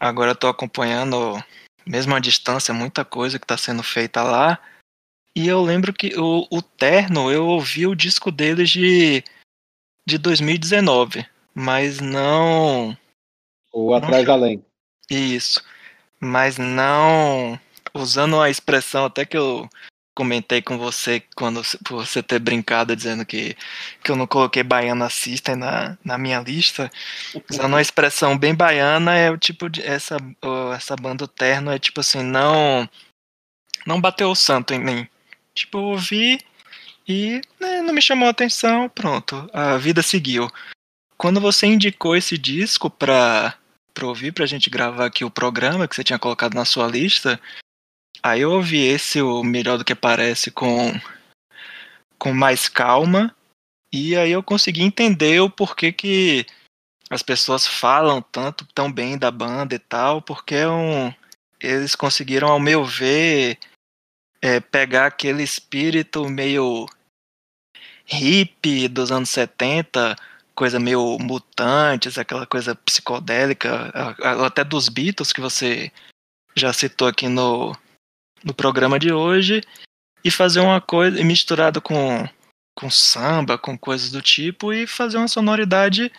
agora 0.00 0.32
estou 0.32 0.50
acompanhando, 0.50 1.40
mesmo 1.86 2.12
à 2.12 2.18
distância, 2.18 2.74
muita 2.74 3.04
coisa 3.04 3.38
que 3.38 3.44
está 3.44 3.56
sendo 3.56 3.84
feita 3.84 4.20
lá. 4.24 4.58
E 5.36 5.46
eu 5.46 5.62
lembro 5.62 5.92
que 5.92 6.18
o, 6.18 6.48
o 6.50 6.62
Terno, 6.62 7.30
eu 7.30 7.46
ouvi 7.46 7.86
o 7.86 7.94
disco 7.94 8.32
deles 8.32 8.70
de, 8.70 9.22
de 10.06 10.18
2019 10.18 11.26
mas 11.56 12.00
não. 12.00 12.96
Ou 13.72 13.94
atrás 13.94 14.26
não... 14.26 14.34
além. 14.34 14.62
Isso. 15.10 15.64
Mas 16.20 16.58
não. 16.58 17.58
Usando 17.94 18.38
a 18.38 18.50
expressão 18.50 19.06
até 19.06 19.24
que 19.24 19.38
eu 19.38 19.66
comentei 20.14 20.60
com 20.60 20.76
você 20.76 21.22
quando 21.34 21.62
por 21.84 22.04
você 22.04 22.22
ter 22.22 22.38
brincado 22.38 22.94
dizendo 22.94 23.24
que, 23.24 23.56
que 24.04 24.10
eu 24.10 24.16
não 24.16 24.26
coloquei 24.26 24.62
Baiana 24.62 25.08
System 25.08 25.56
na, 25.56 25.96
na 26.04 26.18
minha 26.18 26.40
lista. 26.40 26.90
Usando 27.50 27.72
uma 27.72 27.80
expressão 27.80 28.36
bem 28.36 28.54
baiana, 28.54 29.14
é 29.16 29.30
o 29.30 29.38
tipo 29.38 29.70
de. 29.70 29.82
Essa, 29.82 30.18
essa 30.74 30.94
banda 30.94 31.26
terno 31.26 31.70
é 31.70 31.78
tipo 31.78 32.00
assim, 32.00 32.22
não. 32.22 32.86
Não 33.86 33.98
bateu 33.98 34.30
o 34.30 34.36
santo 34.36 34.74
em 34.74 34.78
mim. 34.78 35.08
Tipo, 35.56 35.78
eu 35.78 35.84
ouvi 35.84 36.38
e 37.08 37.40
né, 37.58 37.80
não 37.82 37.92
me 37.92 38.02
chamou 38.02 38.28
a 38.28 38.30
atenção, 38.30 38.88
pronto. 38.88 39.48
A 39.52 39.76
vida 39.76 40.02
seguiu. 40.02 40.48
Quando 41.16 41.40
você 41.40 41.66
indicou 41.66 42.14
esse 42.14 42.36
disco 42.38 42.88
pra, 42.90 43.56
pra 43.92 44.06
ouvir, 44.06 44.32
pra 44.32 44.46
gente 44.46 44.70
gravar 44.70 45.06
aqui 45.06 45.24
o 45.24 45.30
programa 45.30 45.88
que 45.88 45.96
você 45.96 46.04
tinha 46.04 46.18
colocado 46.18 46.54
na 46.54 46.64
sua 46.64 46.86
lista, 46.86 47.40
Aí 48.22 48.40
eu 48.40 48.50
ouvi 48.50 48.78
esse, 48.78 49.20
o 49.22 49.44
Melhor 49.44 49.78
do 49.78 49.84
que 49.84 49.94
Parece, 49.94 50.50
com, 50.50 50.92
com 52.18 52.32
mais 52.32 52.68
calma. 52.68 53.34
E 53.92 54.16
aí 54.16 54.32
eu 54.32 54.42
consegui 54.42 54.82
entender 54.82 55.40
o 55.40 55.48
porquê 55.48 55.92
que 55.92 56.44
as 57.08 57.22
pessoas 57.22 57.66
falam 57.66 58.20
tanto 58.20 58.66
tão 58.74 58.90
bem 58.90 59.16
da 59.16 59.30
banda 59.30 59.76
e 59.76 59.78
tal, 59.78 60.20
porque 60.20 60.56
é 60.56 60.68
um, 60.68 61.14
eles 61.60 61.94
conseguiram, 61.94 62.48
ao 62.48 62.58
meu 62.58 62.84
ver, 62.84 63.58
é, 64.46 64.60
pegar 64.60 65.06
aquele 65.06 65.42
espírito 65.42 66.28
meio 66.28 66.86
hippie 68.04 68.86
dos 68.86 69.10
anos 69.10 69.28
70, 69.30 70.14
coisa 70.54 70.78
meio 70.78 71.18
mutantes, 71.18 72.16
aquela 72.16 72.46
coisa 72.46 72.76
psicodélica, 72.76 73.92
até 74.46 74.62
dos 74.62 74.88
Beatles 74.88 75.32
que 75.32 75.40
você 75.40 75.90
já 76.54 76.72
citou 76.72 77.08
aqui 77.08 77.26
no, 77.26 77.76
no 78.44 78.54
programa 78.54 79.00
de 79.00 79.12
hoje 79.12 79.62
e 80.24 80.30
fazer 80.30 80.60
uma 80.60 80.80
coisa 80.80 81.22
misturada 81.24 81.80
com, 81.80 82.24
com 82.78 82.88
samba, 82.88 83.58
com 83.58 83.76
coisas 83.76 84.12
do 84.12 84.22
tipo 84.22 84.72
e 84.72 84.86
fazer 84.86 85.16
uma 85.16 85.26
sonoridade 85.26 86.12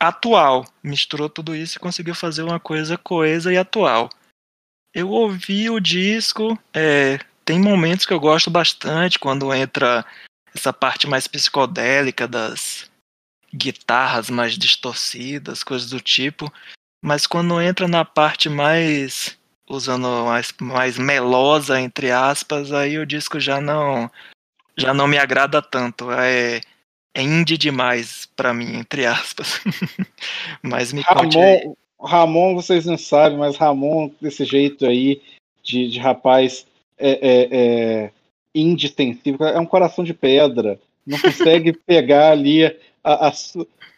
atual. 0.00 0.66
Misturou 0.82 1.28
tudo 1.28 1.54
isso 1.54 1.76
e 1.76 1.80
conseguiu 1.80 2.14
fazer 2.16 2.42
uma 2.42 2.58
coisa 2.58 2.98
coesa 2.98 3.52
e 3.52 3.56
atual. 3.56 4.10
Eu 4.92 5.10
ouvi 5.10 5.70
o 5.70 5.78
disco, 5.78 6.58
é, 6.74 7.20
tem 7.46 7.60
momentos 7.60 8.04
que 8.04 8.12
eu 8.12 8.18
gosto 8.18 8.50
bastante 8.50 9.18
quando 9.18 9.54
entra 9.54 10.04
essa 10.52 10.72
parte 10.72 11.06
mais 11.06 11.28
psicodélica 11.28 12.26
das 12.26 12.90
guitarras 13.54 14.28
mais 14.28 14.58
distorcidas, 14.58 15.62
coisas 15.62 15.88
do 15.88 16.00
tipo, 16.00 16.52
mas 17.02 17.26
quando 17.26 17.60
entra 17.60 17.86
na 17.86 18.04
parte 18.04 18.48
mais 18.48 19.38
usando 19.68 20.08
mais, 20.24 20.52
mais 20.60 20.98
melosa, 20.98 21.80
entre 21.80 22.10
aspas, 22.10 22.72
aí 22.72 22.98
o 22.98 23.06
disco 23.06 23.38
já 23.38 23.60
não 23.60 24.10
já 24.76 24.92
não 24.92 25.06
me 25.06 25.16
agrada 25.16 25.62
tanto. 25.62 26.10
É, 26.10 26.60
é 27.14 27.22
indie 27.22 27.56
demais 27.56 28.26
para 28.36 28.52
mim, 28.52 28.76
entre 28.76 29.06
aspas. 29.06 29.60
mas 30.62 30.92
me 30.92 31.00
Ramon, 31.02 31.22
conte 31.22 31.38
Ramon, 32.00 32.54
vocês 32.54 32.84
não 32.84 32.98
sabem, 32.98 33.38
mas 33.38 33.56
Ramon, 33.56 34.10
desse 34.20 34.44
jeito 34.44 34.84
aí, 34.84 35.22
de, 35.62 35.88
de 35.88 35.98
rapaz 35.98 36.66
é, 36.98 37.10
é, 37.10 37.48
é, 37.50 38.10
indie 38.54 38.88
sensível, 38.88 39.46
é 39.46 39.58
um 39.58 39.66
coração 39.66 40.04
de 40.04 40.14
pedra. 40.14 40.78
Não 41.06 41.18
consegue 41.18 41.72
pegar 41.86 42.32
ali 42.32 42.74
as, 43.02 43.56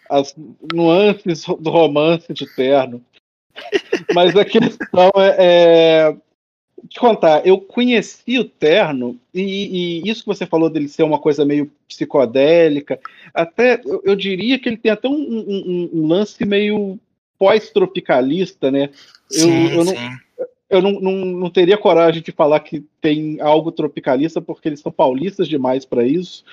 as 0.08 0.34
nuances 0.72 1.44
do 1.44 1.70
romance 1.70 2.32
de 2.32 2.46
terno. 2.54 3.02
Mas 4.14 4.36
a 4.36 4.44
questão 4.44 5.10
é, 5.16 5.36
é. 5.38 6.16
Te 6.88 7.00
contar, 7.00 7.44
eu 7.44 7.60
conheci 7.60 8.38
o 8.38 8.44
Terno, 8.44 9.18
e, 9.34 10.00
e, 10.04 10.08
isso 10.08 10.22
que 10.22 10.28
você 10.28 10.46
falou 10.46 10.70
dele 10.70 10.88
ser 10.88 11.02
uma 11.02 11.18
coisa 11.18 11.44
meio 11.44 11.70
psicodélica, 11.88 13.00
até 13.34 13.80
eu, 13.84 14.00
eu 14.04 14.14
diria 14.14 14.60
que 14.60 14.68
ele 14.68 14.76
tem 14.76 14.92
até 14.92 15.08
um, 15.08 15.12
um, 15.12 15.90
um 15.92 16.06
lance 16.06 16.46
meio 16.46 16.96
pós-tropicalista, 17.36 18.70
né? 18.70 18.90
Eu, 19.30 19.38
sim, 19.40 19.70
eu, 19.70 19.84
não, 19.84 19.92
sim. 19.92 20.18
Eu 20.70 20.82
não, 20.82 20.92
não, 21.00 21.12
não, 21.24 21.50
teria 21.50 21.78
coragem 21.78 22.22
de 22.22 22.30
falar 22.32 22.60
que 22.60 22.84
tem 23.00 23.40
algo 23.40 23.72
tropicalista, 23.72 24.40
porque 24.40 24.68
eles 24.68 24.80
são 24.80 24.92
paulistas 24.92 25.48
demais 25.48 25.84
para 25.84 26.06
isso, 26.06 26.44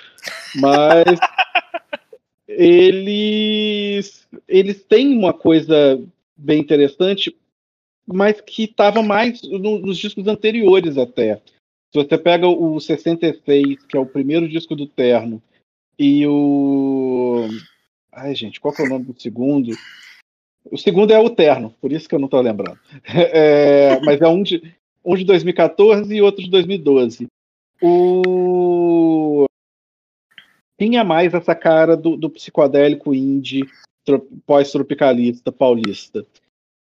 mas 0.54 1.04
eles, 2.48 4.26
eles 4.48 4.82
têm 4.84 5.16
uma 5.16 5.34
coisa 5.34 6.02
bem 6.36 6.60
interessante, 6.60 7.36
mas 8.06 8.40
que 8.40 8.64
estava 8.64 9.02
mais 9.02 9.42
no, 9.42 9.78
nos 9.78 9.98
discos 9.98 10.26
anteriores 10.26 10.96
até. 10.96 11.36
Se 11.92 12.02
você 12.02 12.18
pega 12.18 12.48
o 12.48 12.80
66, 12.80 13.84
que 13.84 13.96
é 13.96 14.00
o 14.00 14.06
primeiro 14.06 14.48
disco 14.48 14.74
do 14.74 14.86
Terno, 14.86 15.42
e 15.98 16.26
o. 16.26 17.48
Ai, 18.12 18.34
gente, 18.34 18.60
qual 18.60 18.74
que 18.74 18.82
é 18.82 18.84
o 18.84 18.88
nome 18.88 19.06
do 19.06 19.20
segundo? 19.20 19.72
O 20.70 20.76
segundo 20.76 21.12
é 21.12 21.18
o 21.18 21.30
Terno, 21.30 21.74
por 21.80 21.92
isso 21.92 22.08
que 22.08 22.14
eu 22.14 22.18
não 22.18 22.26
estou 22.26 22.40
lembrando. 22.40 22.78
É, 23.32 24.00
mas 24.00 24.20
é 24.20 24.28
um 24.28 24.42
de, 24.42 24.74
um 25.04 25.14
de 25.14 25.24
2014 25.24 26.14
e 26.14 26.22
outro 26.22 26.42
de 26.42 26.50
2012. 26.50 27.26
O... 27.82 29.46
Tinha 30.78 31.04
mais 31.04 31.34
essa 31.34 31.54
cara 31.54 31.96
do, 31.96 32.16
do 32.16 32.30
psicodélico 32.30 33.14
indie 33.14 33.64
pós-tropicalista 34.46 35.50
paulista. 35.50 36.24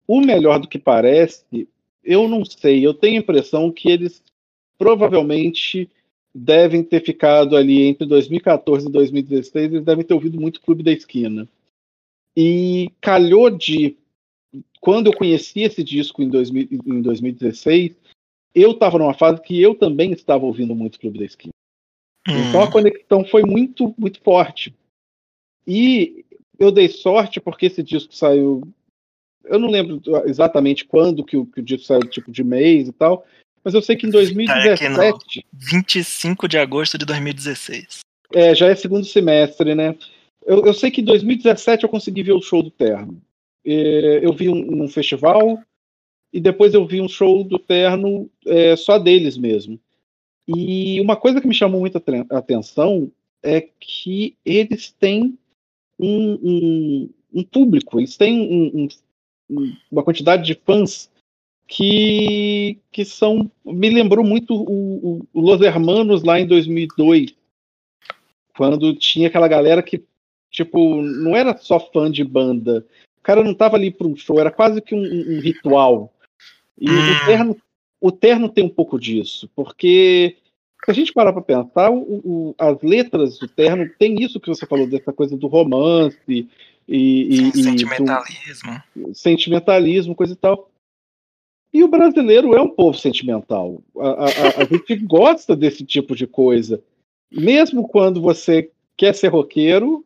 O 0.07 0.21
melhor 0.21 0.59
do 0.59 0.67
que 0.67 0.79
parece, 0.79 1.67
eu 2.03 2.27
não 2.27 2.43
sei, 2.43 2.85
eu 2.85 2.93
tenho 2.93 3.17
a 3.17 3.19
impressão 3.19 3.71
que 3.71 3.89
eles 3.89 4.21
provavelmente 4.77 5.89
devem 6.33 6.83
ter 6.83 7.01
ficado 7.03 7.55
ali 7.55 7.83
entre 7.83 8.07
2014 8.07 8.87
e 8.87 8.91
2016, 8.91 9.73
eles 9.73 9.85
devem 9.85 10.03
ter 10.03 10.13
ouvido 10.13 10.41
muito 10.41 10.61
Clube 10.61 10.83
da 10.83 10.91
Esquina. 10.91 11.47
E 12.35 12.91
calhou 13.01 13.49
de. 13.49 13.97
Quando 14.79 15.07
eu 15.07 15.13
conheci 15.13 15.61
esse 15.61 15.83
disco 15.83 16.21
em, 16.21 16.29
2000, 16.29 16.67
em 16.71 17.01
2016, 17.01 17.95
eu 18.53 18.71
estava 18.71 18.97
numa 18.97 19.13
fase 19.13 19.41
que 19.41 19.59
eu 19.61 19.75
também 19.75 20.11
estava 20.11 20.45
ouvindo 20.45 20.75
muito 20.75 20.99
Clube 20.99 21.19
da 21.19 21.25
Esquina. 21.25 21.53
Hum. 22.27 22.49
Então 22.49 22.61
a 22.61 22.71
conexão 22.71 23.25
foi 23.25 23.43
muito, 23.43 23.93
muito 23.97 24.21
forte. 24.21 24.75
E 25.65 26.25
eu 26.59 26.71
dei 26.71 26.87
sorte 26.89 27.39
porque 27.39 27.67
esse 27.67 27.81
disco 27.81 28.13
saiu. 28.13 28.61
Eu 29.45 29.59
não 29.59 29.69
lembro 29.69 30.01
exatamente 30.25 30.85
quando 30.85 31.23
que 31.23 31.35
o, 31.35 31.45
que 31.45 31.59
o 31.59 31.63
disco 31.63 31.85
saiu, 31.85 32.01
tipo 32.01 32.31
de 32.31 32.43
mês 32.43 32.87
e 32.87 32.93
tal, 32.93 33.25
mas 33.63 33.73
eu 33.73 33.81
sei 33.81 33.95
que 33.95 34.07
em 34.07 34.09
2017. 34.09 35.41
Tá 35.41 35.47
25 35.53 36.47
de 36.47 36.57
agosto 36.57 36.97
de 36.97 37.05
2016. 37.05 37.99
É, 38.33 38.53
já 38.55 38.67
é 38.67 38.75
segundo 38.75 39.05
semestre, 39.05 39.75
né? 39.75 39.95
Eu, 40.45 40.65
eu 40.65 40.73
sei 40.73 40.91
que 40.91 41.01
em 41.01 41.05
2017 41.05 41.83
eu 41.83 41.89
consegui 41.89 42.23
ver 42.23 42.33
o 42.33 42.41
show 42.41 42.61
do 42.61 42.71
Terno. 42.71 43.21
É, 43.65 44.25
eu 44.25 44.33
vi 44.33 44.49
um, 44.49 44.83
um, 44.83 44.87
festival 44.87 45.61
e 46.31 46.39
depois 46.39 46.73
eu 46.73 46.85
vi 46.85 47.01
um 47.01 47.07
show 47.07 47.43
do 47.43 47.57
Terno 47.57 48.29
é, 48.45 48.75
só 48.75 48.97
deles 48.97 49.37
mesmo. 49.37 49.79
E 50.47 50.99
uma 50.99 51.15
coisa 51.15 51.39
que 51.39 51.47
me 51.47 51.53
chamou 51.53 51.79
muita 51.79 52.03
atenção 52.29 53.09
é 53.41 53.61
que 53.79 54.35
eles 54.45 54.91
têm 54.91 55.37
um, 55.99 56.33
um, 56.33 57.09
um 57.33 57.43
público, 57.43 57.99
eles 57.99 58.17
têm 58.17 58.41
um, 58.41 58.87
uma 59.91 60.03
quantidade 60.03 60.45
de 60.45 60.55
fãs 60.55 61.09
que, 61.67 62.77
que 62.91 63.05
são. 63.05 63.49
Me 63.65 63.89
lembrou 63.89 64.25
muito 64.25 64.55
o, 64.55 65.25
o, 65.33 65.41
Los 65.41 65.61
Hermanos 65.61 66.23
lá 66.23 66.39
em 66.39 66.47
2002, 66.47 67.35
quando 68.55 68.93
tinha 68.95 69.27
aquela 69.27 69.47
galera 69.47 69.81
que, 69.81 70.03
tipo, 70.53 71.01
não 71.01 71.35
era 71.35 71.57
só 71.57 71.79
fã 71.79 72.09
de 72.09 72.23
banda. 72.23 72.85
O 73.17 73.23
cara 73.23 73.43
não 73.43 73.53
tava 73.53 73.75
ali 73.75 73.89
para 73.89 74.07
um 74.07 74.15
show, 74.15 74.39
era 74.39 74.51
quase 74.51 74.81
que 74.81 74.93
um, 74.93 75.01
um 75.01 75.39
ritual. 75.41 76.13
E 76.79 76.89
hum. 76.89 76.93
o, 76.93 77.25
terno, 77.25 77.57
o 77.99 78.11
Terno 78.11 78.49
tem 78.49 78.63
um 78.63 78.69
pouco 78.69 78.99
disso, 78.99 79.49
porque 79.55 80.37
se 80.85 80.91
a 80.91 80.93
gente 80.93 81.13
parar 81.13 81.33
para 81.33 81.41
pensar, 81.41 81.89
o, 81.89 82.21
o, 82.23 82.55
as 82.57 82.81
letras 82.81 83.39
do 83.39 83.47
Terno 83.47 83.89
tem 83.97 84.21
isso 84.21 84.39
que 84.39 84.49
você 84.49 84.65
falou, 84.65 84.85
dessa 84.85 85.11
coisa 85.11 85.35
do 85.35 85.47
romance 85.47 86.17
e. 86.27 86.47
e, 86.87 87.49
e 87.49 87.63
sentimentalismo. 87.63 88.83
Do, 88.95 89.15
sentimentalismo, 89.15 90.15
coisa 90.15 90.33
e 90.33 90.35
tal. 90.35 90.69
E 91.73 91.83
o 91.83 91.87
brasileiro 91.87 92.53
é 92.53 92.61
um 92.61 92.69
povo 92.69 92.95
sentimental. 92.95 93.81
A, 93.97 94.09
a, 94.09 94.61
a 94.61 94.65
gente 94.65 94.95
gosta 94.97 95.55
desse 95.55 95.83
tipo 95.83 96.15
de 96.15 96.27
coisa. 96.27 96.83
Mesmo 97.31 97.87
quando 97.87 98.21
você 98.21 98.69
quer 98.95 99.15
ser 99.15 99.29
roqueiro, 99.29 100.05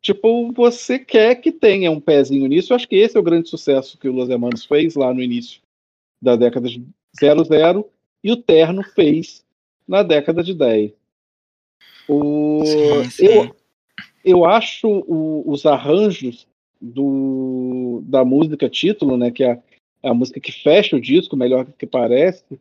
tipo, 0.00 0.52
você 0.52 0.98
quer 0.98 1.36
que 1.36 1.52
tenha 1.52 1.90
um 1.90 2.00
pezinho 2.00 2.46
nisso. 2.46 2.72
Eu 2.72 2.76
acho 2.76 2.88
que 2.88 2.96
esse 2.96 3.16
é 3.16 3.20
o 3.20 3.24
grande 3.24 3.48
sucesso 3.48 3.98
que 3.98 4.08
o 4.08 4.12
Los 4.12 4.28
Hermanos 4.28 4.64
fez 4.64 4.94
lá 4.94 5.12
no 5.12 5.22
início 5.22 5.60
da 6.20 6.36
década 6.36 6.68
de 6.68 6.84
00 7.18 7.90
e 8.22 8.32
o 8.32 8.36
Terno 8.36 8.82
fez 8.82 9.44
na 9.86 10.02
década 10.02 10.42
de 10.42 10.54
10. 10.54 10.92
O, 12.08 12.64
sim, 12.64 13.10
sim. 13.10 13.26
Eu, 13.26 13.56
eu 14.24 14.44
acho 14.44 14.88
o, 14.88 15.50
os 15.50 15.64
arranjos 15.64 16.46
do, 16.80 18.02
da 18.04 18.24
música 18.24 18.68
título, 18.68 19.16
né, 19.16 19.30
que 19.30 19.44
é 19.44 19.52
a, 19.52 19.62
é 20.02 20.08
a 20.08 20.14
música 20.14 20.40
que 20.40 20.52
fecha 20.52 20.96
o 20.96 21.00
disco, 21.00 21.36
melhor 21.36 21.66
que 21.78 21.86
parece, 21.86 22.58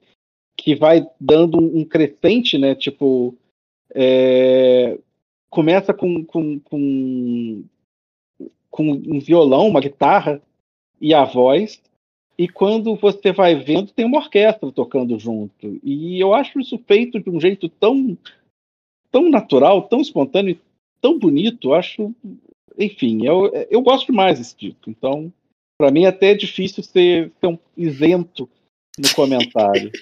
que 0.57 0.75
vai 0.75 1.07
dando 1.19 1.57
um 1.57 1.85
crescente, 1.85 2.57
né? 2.57 2.75
Tipo, 2.75 3.33
é, 3.95 4.99
começa 5.49 5.93
com, 5.93 6.23
com, 6.23 6.59
com, 6.59 7.63
com 8.69 8.91
um 8.91 9.19
violão, 9.19 9.67
uma 9.67 9.81
guitarra 9.81 10.41
e 11.01 11.13
a 11.13 11.23
voz, 11.23 11.81
e 12.39 12.47
quando 12.47 12.95
você 12.95 13.33
vai 13.33 13.55
vendo, 13.55 13.91
tem 13.91 14.05
uma 14.05 14.19
orquestra 14.19 14.71
tocando 14.71 15.19
junto. 15.19 15.77
E 15.83 16.17
eu 16.17 16.33
acho 16.33 16.57
isso 16.61 16.81
feito 16.87 17.19
de 17.19 17.29
um 17.29 17.37
jeito 17.37 17.67
tão, 17.67 18.17
tão 19.11 19.29
natural, 19.29 19.81
tão 19.89 19.99
espontâneo, 19.99 20.57
tão 21.01 21.19
bonito. 21.19 21.73
Acho, 21.73 22.15
enfim, 22.77 23.25
eu, 23.25 23.51
eu 23.69 23.81
gosto 23.81 24.05
demais 24.05 24.39
desse 24.39 24.55
disco. 24.55 24.89
Então, 24.89 25.33
para 25.77 25.91
mim, 25.91 26.05
até 26.05 26.31
é 26.31 26.33
difícil 26.33 26.81
ser, 26.81 27.29
ser 27.41 27.47
um 27.47 27.59
isento 27.75 28.49
no 28.97 29.13
comentário. 29.13 29.91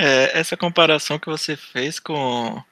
É, 0.00 0.38
essa 0.38 0.56
comparação 0.56 1.18
que 1.18 1.26
você 1.26 1.56
fez 1.56 1.98
com 1.98 2.62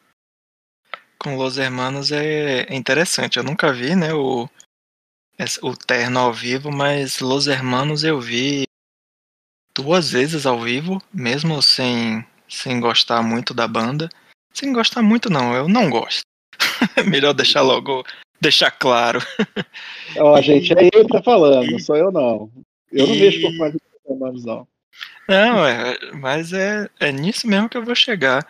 com 1.18 1.36
Los 1.36 1.58
Hermanos 1.58 2.12
é 2.12 2.66
interessante. 2.74 3.38
Eu 3.38 3.44
nunca 3.44 3.72
vi, 3.72 3.94
né, 3.94 4.12
o, 4.12 4.48
o 5.62 5.76
Terno 5.76 6.20
ao 6.20 6.32
vivo, 6.32 6.70
mas 6.70 7.20
Los 7.20 7.46
Hermanos 7.46 8.04
eu 8.04 8.20
vi 8.20 8.66
duas 9.74 10.10
vezes 10.10 10.46
ao 10.46 10.60
vivo, 10.60 11.02
mesmo 11.12 11.60
sem, 11.62 12.24
sem 12.48 12.80
gostar 12.80 13.22
muito 13.22 13.52
da 13.52 13.68
banda. 13.68 14.08
Sem 14.52 14.72
gostar 14.72 15.02
muito, 15.02 15.28
não, 15.28 15.54
eu 15.54 15.68
não 15.68 15.90
gosto. 15.90 16.22
Melhor 17.06 17.34
deixar 17.34 17.60
logo, 17.60 18.04
deixar 18.40 18.70
claro. 18.70 19.20
Ó, 20.16 20.40
gente, 20.40 20.72
é 20.72 20.84
ele 20.84 21.04
que 21.04 21.12
tá 21.12 21.22
falando, 21.22 21.70
não 21.70 21.78
sou 21.78 21.96
eu 21.96 22.10
não. 22.10 22.50
Eu 22.90 23.06
não 23.06 23.14
e... 23.14 23.20
mexo 23.20 23.42
com 23.42 23.56
quase 23.58 23.78
Hermanos, 24.08 24.44
não. 24.44 24.66
Não, 25.28 25.66
é, 25.66 25.98
mas 26.14 26.52
é, 26.52 26.88
é 27.00 27.10
nisso 27.12 27.46
mesmo 27.46 27.68
que 27.68 27.76
eu 27.76 27.84
vou 27.84 27.94
chegar. 27.94 28.46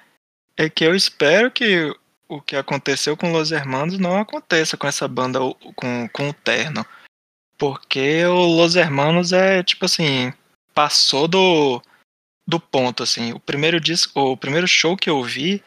É 0.57 0.69
que 0.69 0.85
eu 0.85 0.95
espero 0.95 1.51
que 1.51 1.95
o 2.29 2.41
que 2.41 2.57
aconteceu 2.57 3.17
com 3.17 3.33
Los 3.33 3.53
Hermanos 3.53 3.99
não 3.99 4.19
aconteça 4.19 4.77
com 4.77 4.87
essa 4.87 5.07
banda, 5.07 5.39
com, 5.75 6.09
com 6.09 6.29
o 6.29 6.35
Terno. 6.35 6.85
Porque 7.59 8.25
o 8.27 8.45
Los 8.45 8.77
Hermanos 8.77 9.33
é 9.33 9.63
tipo 9.63 9.85
assim, 9.85 10.33
passou 10.75 11.27
do, 11.27 11.81
do 12.47 12.61
ponto, 12.61 13.03
assim. 13.03 13.33
O 13.33 13.41
primeiro 13.41 13.81
disco, 13.81 14.21
o 14.21 14.37
primeiro 14.37 14.69
show 14.69 14.97
que 14.97 15.09
eu 15.09 15.23
vi 15.23 15.63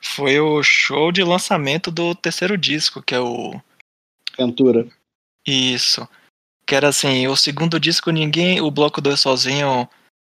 foi 0.00 0.40
o 0.40 0.62
show 0.62 1.12
de 1.12 1.22
lançamento 1.22 1.90
do 1.90 2.14
terceiro 2.14 2.56
disco, 2.56 3.02
que 3.02 3.14
é 3.14 3.20
o. 3.20 3.60
Ventura. 4.38 4.88
Isso. 5.46 6.08
Que 6.66 6.74
era 6.74 6.88
assim, 6.88 7.26
o 7.26 7.36
segundo 7.36 7.78
disco 7.78 8.10
ninguém. 8.10 8.60
O 8.60 8.70
Bloco 8.70 9.00
2 9.00 9.20
sozinho. 9.20 9.88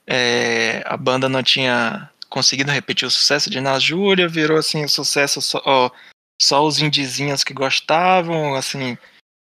É, 0.07 0.84
a 0.86 0.95
banda 0.95 1.28
não 1.28 1.41
tinha 1.41 2.11
conseguido 2.36 2.70
repetir 2.70 3.08
o 3.08 3.12
sucesso 3.12 3.50
de 3.50 3.62
Na 3.62 3.80
Júlia, 3.80 4.28
virou 4.28 4.58
assim, 4.58 4.86
sucesso 4.90 5.42
só, 5.42 5.62
ó, 5.66 5.90
só 6.42 6.68
os 6.68 6.82
indizinhos 6.82 7.46
que 7.46 7.54
gostavam, 7.54 8.56
assim. 8.56 8.98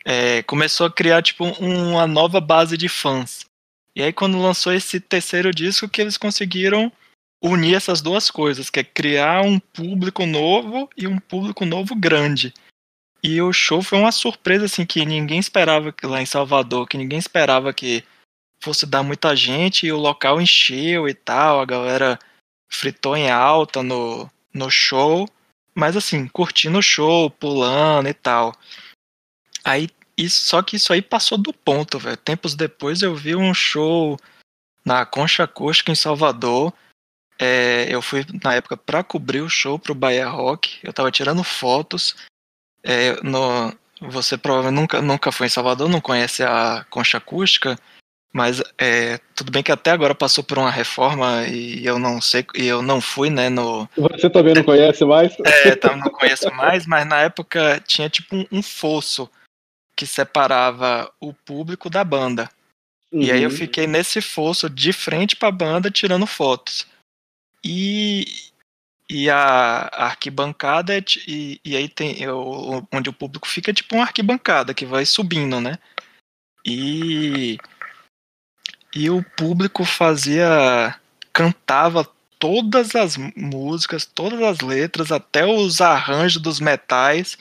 É, 0.06 0.42
começou 0.44 0.88
a 0.88 0.92
criar 0.92 1.22
tipo 1.22 1.44
uma 1.44 2.08
nova 2.08 2.40
base 2.40 2.78
de 2.78 2.88
fãs. 2.88 3.46
E 3.94 4.02
aí 4.02 4.14
quando 4.14 4.40
lançou 4.40 4.72
esse 4.72 5.02
terceiro 5.02 5.52
disco 5.52 5.90
que 5.90 6.00
eles 6.00 6.18
conseguiram 6.18 6.90
unir 7.44 7.76
essas 7.76 8.00
duas 8.00 8.32
coisas, 8.32 8.70
que 8.70 8.80
é 8.80 8.86
criar 8.86 9.42
um 9.42 9.60
público 9.60 10.26
novo 10.26 10.90
e 10.96 11.08
um 11.08 11.20
público 11.20 11.66
novo 11.66 11.94
grande. 11.94 12.54
E 13.22 13.42
o 13.42 13.52
show 13.52 13.82
foi 13.82 14.00
uma 14.00 14.14
surpresa 14.14 14.64
assim 14.64 14.86
que 14.86 15.06
ninguém 15.06 15.40
esperava 15.40 15.94
lá 16.04 16.22
em 16.22 16.26
Salvador, 16.26 16.88
que 16.88 16.98
ninguém 16.98 17.20
esperava 17.20 17.74
que 17.74 18.02
fosse 18.64 18.86
dar 18.86 19.04
muita 19.04 19.36
gente 19.36 19.86
e 19.86 19.92
o 19.92 19.98
local 19.98 20.40
encheu 20.40 21.10
e 21.10 21.14
tal, 21.14 21.60
a 21.60 21.66
galera 21.66 22.18
fritou 22.70 23.16
em 23.16 23.30
alta 23.30 23.82
no, 23.82 24.30
no 24.54 24.70
show, 24.70 25.28
mas 25.74 25.96
assim, 25.96 26.28
curtindo 26.28 26.80
o 26.80 26.84
show, 26.84 27.30
pulando 27.30 28.10
e 28.10 28.14
tal. 28.14 28.54
Aí 29.64 29.90
isso, 30.18 30.48
só 30.48 30.62
que 30.62 30.76
isso 30.78 30.92
aí 30.92 31.02
passou 31.02 31.38
do 31.38 31.54
ponto, 31.54 32.00
velho. 32.00 32.18
Tempos 32.18 32.56
depois 32.56 33.02
eu 33.02 33.16
vi 33.16 33.36
um 33.36 33.54
show 33.54 34.18
na 34.84 35.06
Concha 35.06 35.44
Acústica 35.44 35.92
em 35.92 35.96
Salvador. 35.96 36.74
É, 37.40 37.88
eu 37.94 38.02
fui 38.02 38.26
na 38.44 38.56
época 38.56 38.76
para 38.76 39.04
cobrir 39.04 39.42
o 39.42 39.50
show 39.50 39.78
pro 39.78 39.94
Bahia 39.94 40.28
Rock. 40.28 40.80
Eu 40.84 40.92
tava 40.92 41.12
tirando 41.12 41.44
fotos. 41.44 42.16
É, 42.84 43.22
no, 43.22 43.72
você 44.02 44.38
provavelmente 44.38 44.80
nunca, 44.80 45.02
nunca 45.02 45.32
foi 45.32 45.48
em 45.48 45.52
Salvador, 45.52 45.90
não 45.90 46.02
conhece 46.02 46.44
a 46.44 46.86
Concha 46.90 47.18
Acústica, 47.18 47.78
mas 48.34 48.62
é, 48.78 49.18
tudo 49.36 49.52
bem 49.52 49.64
que 49.64 49.72
até 49.72 49.92
agora 49.92 50.14
passou 50.14 50.44
por 50.44 50.58
uma 50.58 50.70
reforma 50.70 51.48
e 51.48 51.86
eu 51.86 51.98
não 51.98 52.22
sei, 52.22 52.46
e 52.56 52.66
eu 52.66 52.82
não 52.82 53.02
fui, 53.02 53.30
né, 53.30 53.50
no... 53.50 53.90
Você 53.98 54.30
também 54.30 54.54
não 54.54 54.64
conhece 54.64 55.04
mais? 55.06 55.36
É, 55.40 55.70
então 55.70 55.96
não 55.98 56.10
conheço 56.10 56.52
mais, 56.54 56.86
mas 56.86 57.08
na 57.08 57.22
época 57.22 57.82
tinha 57.88 58.10
tipo 58.10 58.36
um, 58.36 58.46
um 58.52 58.62
fosso 58.62 59.30
que 59.96 60.06
separava 60.06 61.12
o 61.20 61.34
público 61.34 61.90
da 61.90 62.04
banda. 62.04 62.50
Uhum. 63.12 63.22
E 63.22 63.32
aí 63.32 63.42
eu 63.42 63.50
uhum. 63.50 63.56
fiquei 63.56 63.88
nesse 63.88 64.22
fosso 64.22 64.70
de 64.70 64.94
frente 64.94 65.36
para 65.36 65.48
a 65.48 65.52
banda 65.52 65.90
tirando 65.90 66.28
fotos. 66.28 66.86
E, 67.64 68.26
e 69.10 69.30
a, 69.30 69.90
a 69.92 70.06
arquibancada 70.06 70.96
é, 70.96 71.04
e, 71.28 71.60
e 71.66 71.76
aí 71.76 71.90
tem 71.90 72.22
eu, 72.22 72.86
onde 72.94 73.10
o 73.10 73.14
público 73.14 73.48
fica 73.48 73.72
é 73.72 73.74
tipo 73.74 73.96
uma 73.96 74.04
arquibancada 74.04 74.74
que 74.74 74.86
vai 74.86 75.06
subindo, 75.06 75.60
né? 75.60 75.80
E 76.66 77.58
e 78.98 79.12
o 79.12 79.24
público 79.24 79.86
fazia 79.86 81.00
cantava 81.32 82.04
todas 82.40 82.96
as 82.96 83.16
músicas, 83.36 84.06
todas 84.06 84.42
as 84.42 84.60
letras, 84.62 85.12
até 85.12 85.46
os 85.46 85.82
arranjos 85.82 86.42
dos 86.42 86.60
metais, 86.60 87.38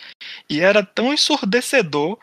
e 0.50 0.60
era 0.60 0.84
tão 0.84 1.14
ensurdecedor 1.14 2.18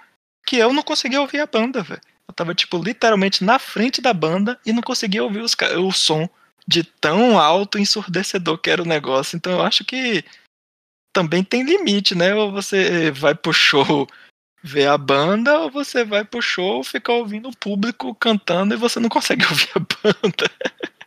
que 0.45 0.57
eu 0.57 0.71
não 0.71 0.83
conseguia 0.83 1.19
ouvir 1.19 1.39
a 1.39 1.47
banda, 1.47 1.81
velho. 1.81 2.01
Eu 2.27 2.33
tava, 2.35 2.53
tipo, 2.53 2.77
literalmente 2.77 3.43
na 3.43 3.57
frente 3.57 4.01
da 4.01 4.13
banda 4.13 4.59
e 4.63 4.71
não 4.71 4.83
conseguia 4.83 5.23
ouvir 5.23 5.41
os, 5.41 5.55
o 5.79 5.91
som 5.91 6.29
de 6.67 6.83
tão 6.83 7.39
alto 7.39 7.79
e 7.79 7.81
ensurdecedor 7.81 8.59
que 8.59 8.69
era 8.69 8.83
o 8.83 8.87
negócio. 8.87 9.35
Então 9.35 9.53
eu 9.53 9.63
acho 9.63 9.83
que 9.83 10.23
também 11.11 11.43
tem 11.43 11.63
limite, 11.63 12.13
né? 12.13 12.35
Ou 12.35 12.51
você 12.51 13.09
vai 13.09 13.33
pro 13.33 13.51
show 13.51 14.07
ver 14.63 14.87
a 14.87 14.97
banda, 14.97 15.59
ou 15.59 15.69
você 15.69 16.05
vai 16.05 16.23
pro 16.23 16.41
show 16.41 16.83
ficar 16.83 17.13
ouvindo 17.13 17.49
o 17.49 17.57
público 17.57 18.15
cantando 18.15 18.73
e 18.73 18.77
você 18.77 18.99
não 18.99 19.09
consegue 19.09 19.43
ouvir 19.49 19.69
a 19.75 19.79
banda. 19.79 20.51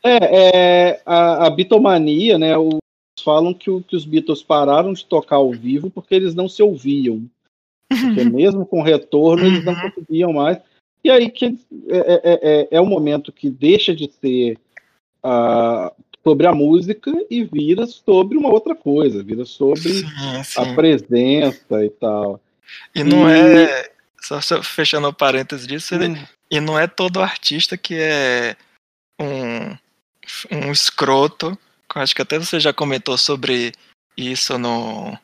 É, 0.05 0.91
é 0.91 1.03
a, 1.07 1.47
a 1.47 1.51
bitomania, 1.51 2.39
né? 2.39 2.57
Os, 2.57 2.79
falam 3.25 3.55
que, 3.55 3.71
o, 3.71 3.83
que 3.83 3.97
os 3.97 4.05
Beatles 4.05 4.43
pararam 4.43 4.93
de 4.93 5.05
tocar 5.07 5.37
ao 5.37 5.51
vivo 5.51 5.91
porque 5.91 6.15
eles 6.15 6.35
não 6.35 6.49
se 6.49 6.63
ouviam. 6.63 7.25
Porque 7.89 8.25
mesmo 8.29 8.67
com 8.67 8.83
retorno, 8.83 9.47
eles 9.47 9.65
não 9.65 9.73
uhum. 9.73 9.91
conseguiam 9.91 10.33
mais. 10.35 10.59
E 11.03 11.11
aí 11.11 11.31
que 11.31 11.59
é, 11.89 11.99
é, 11.99 12.21
é, 12.25 12.69
é 12.73 12.81
um 12.81 12.87
momento 12.87 13.33
que 13.33 13.49
deixa 13.49 13.95
de 13.95 14.11
ser 14.21 14.59
sobre 16.23 16.47
a 16.47 16.55
música 16.55 17.13
e 17.31 17.43
vira 17.45 17.87
sobre 17.87 18.37
uma 18.37 18.53
outra 18.53 18.75
coisa, 18.75 19.23
vira 19.23 19.45
sobre 19.45 19.81
sim, 19.81 20.05
sim. 20.45 20.61
a 20.61 20.75
presença 20.75 21.85
e 21.85 21.91
tal. 21.91 22.41
E 22.95 23.03
não 23.03 23.29
e... 23.29 23.65
é. 23.65 23.93
Só, 24.21 24.41
fechando 24.61 25.07
o 25.07 25.13
parênteses 25.13 25.67
disso, 25.69 25.95
hum. 25.95 26.03
ele, 26.03 26.29
e 26.51 26.59
não 26.59 26.79
é 26.79 26.89
todo 26.89 27.23
artista 27.23 27.77
que 27.77 27.95
é 27.95 28.57
um, 29.21 29.71
um 30.51 30.73
escroto. 30.73 31.57
Acho 31.95 32.15
que 32.15 32.23
até 32.23 32.39
você 32.39 32.59
já 32.59 32.73
comentou 32.73 33.17
sobre 33.17 33.73
isso 34.17 34.59
no, 34.59 35.17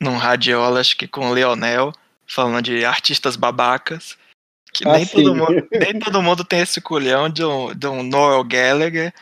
num 0.00 0.16
radiola, 0.16 0.80
acho 0.80 0.96
que 0.96 1.08
com 1.08 1.28
o 1.28 1.32
Leonel, 1.32 1.92
falando 2.26 2.62
de 2.62 2.84
artistas 2.84 3.36
babacas. 3.36 4.16
Que 4.72 4.86
ah, 4.86 4.92
nem, 4.92 5.06
todo 5.06 5.34
mundo, 5.34 5.68
nem 5.72 5.98
todo 5.98 6.22
mundo 6.22 6.44
tem 6.44 6.60
esse 6.60 6.80
culhão 6.80 7.28
de 7.28 7.44
um, 7.44 7.74
de 7.74 7.86
um 7.86 8.02
Noel 8.02 8.44
Gallagher 8.44 9.12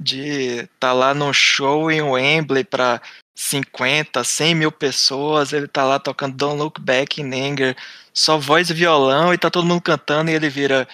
de 0.00 0.66
tá 0.80 0.92
lá 0.92 1.14
no 1.14 1.32
show 1.32 1.90
em 1.90 2.02
Wembley 2.02 2.64
para 2.64 3.00
50, 3.34 4.22
100 4.22 4.54
mil 4.54 4.72
pessoas, 4.72 5.52
ele 5.52 5.68
tá 5.68 5.84
lá 5.84 5.98
tocando 5.98 6.36
Don't 6.36 6.58
Look 6.58 6.80
Back 6.80 7.20
in 7.20 7.32
Anger, 7.34 7.76
só 8.12 8.38
voz 8.38 8.70
e 8.70 8.74
violão, 8.74 9.34
e 9.34 9.38
tá 9.38 9.50
todo 9.50 9.66
mundo 9.66 9.82
cantando, 9.82 10.30
e 10.30 10.34
ele 10.34 10.48
vira. 10.48 10.86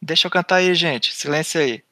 Deixa 0.00 0.26
eu 0.26 0.30
cantar 0.30 0.56
aí, 0.56 0.74
gente, 0.74 1.14
silêncio 1.14 1.60
aí 1.60 1.82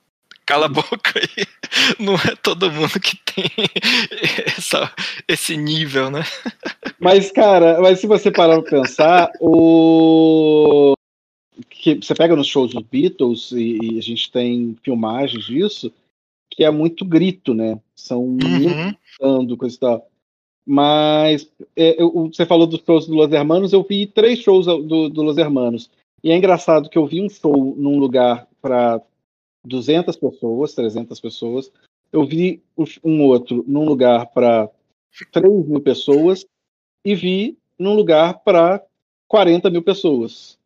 cala 0.51 0.67
a 0.67 0.69
boca 0.69 1.13
aí. 1.15 1.47
Não 2.01 2.15
é 2.15 2.35
todo 2.43 2.73
mundo 2.73 2.99
que 2.99 3.17
tem 3.17 3.45
essa, 4.59 4.93
esse 5.29 5.57
nível, 5.57 6.11
né? 6.11 6.25
Mas, 6.99 7.31
cara, 7.31 7.81
mas 7.81 8.01
se 8.01 8.09
você 8.09 8.33
parar 8.33 8.61
pra 8.61 8.83
pensar, 8.83 9.31
o. 9.41 10.95
Que 11.69 11.95
você 11.95 12.15
pega 12.15 12.35
nos 12.35 12.49
shows 12.49 12.73
dos 12.75 12.83
Beatles 12.83 13.53
e, 13.53 13.79
e, 13.81 13.99
a 13.99 14.03
gente 14.03 14.31
tem 14.31 14.77
filmagens 14.83 15.47
disso, 15.47 15.93
que 16.51 16.65
é 16.65 16.71
muito 16.71 17.05
grito, 17.05 17.55
né? 17.55 17.81
São 17.95 18.23
uhum. 18.23 18.37
gritando, 18.37 19.57
coisa 19.57 19.77
e 19.77 19.79
tal. 19.79 20.11
Mas 20.67 21.51
é, 21.77 22.01
eu, 22.01 22.31
você 22.33 22.45
falou 22.45 22.67
dos 22.67 22.83
shows 22.85 23.07
do 23.07 23.15
Los 23.15 23.33
Hermanos, 23.33 23.73
eu 23.73 23.83
vi 23.83 24.07
três 24.07 24.41
shows 24.41 24.67
do, 24.67 25.09
do 25.09 25.23
Los 25.23 25.39
Hermanos. 25.39 25.91
E 26.23 26.31
é 26.31 26.37
engraçado 26.37 26.91
que 26.91 26.99
eu 26.99 27.07
vi 27.07 27.23
um 27.23 27.31
show 27.31 27.75
num 27.77 27.99
lugar 27.99 28.47
para 28.61 29.01
200 29.65 30.17
pessoas, 30.17 30.75
300 30.75 31.19
pessoas, 31.21 31.73
eu 32.13 32.27
vi 32.27 32.63
um 33.05 33.25
outro 33.25 33.65
num 33.67 33.85
lugar 33.85 34.27
para 34.27 34.69
3 35.33 35.67
mil 35.67 35.81
pessoas 35.81 36.45
e 37.05 37.15
vi 37.15 37.57
num 37.79 37.95
lugar 37.95 38.41
para 38.41 38.85
40 39.29 39.71
mil 39.71 39.83
pessoas. 39.83 40.59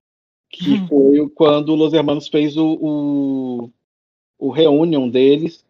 Que 0.50 0.74
hum. 0.74 0.88
foi 0.88 1.28
quando 1.30 1.70
o 1.70 1.74
Los 1.74 1.92
Hermanos 1.92 2.28
fez 2.28 2.56
o, 2.56 2.78
o, 2.80 3.70
o 4.38 4.50
reunion 4.50 5.08
deles 5.08 5.64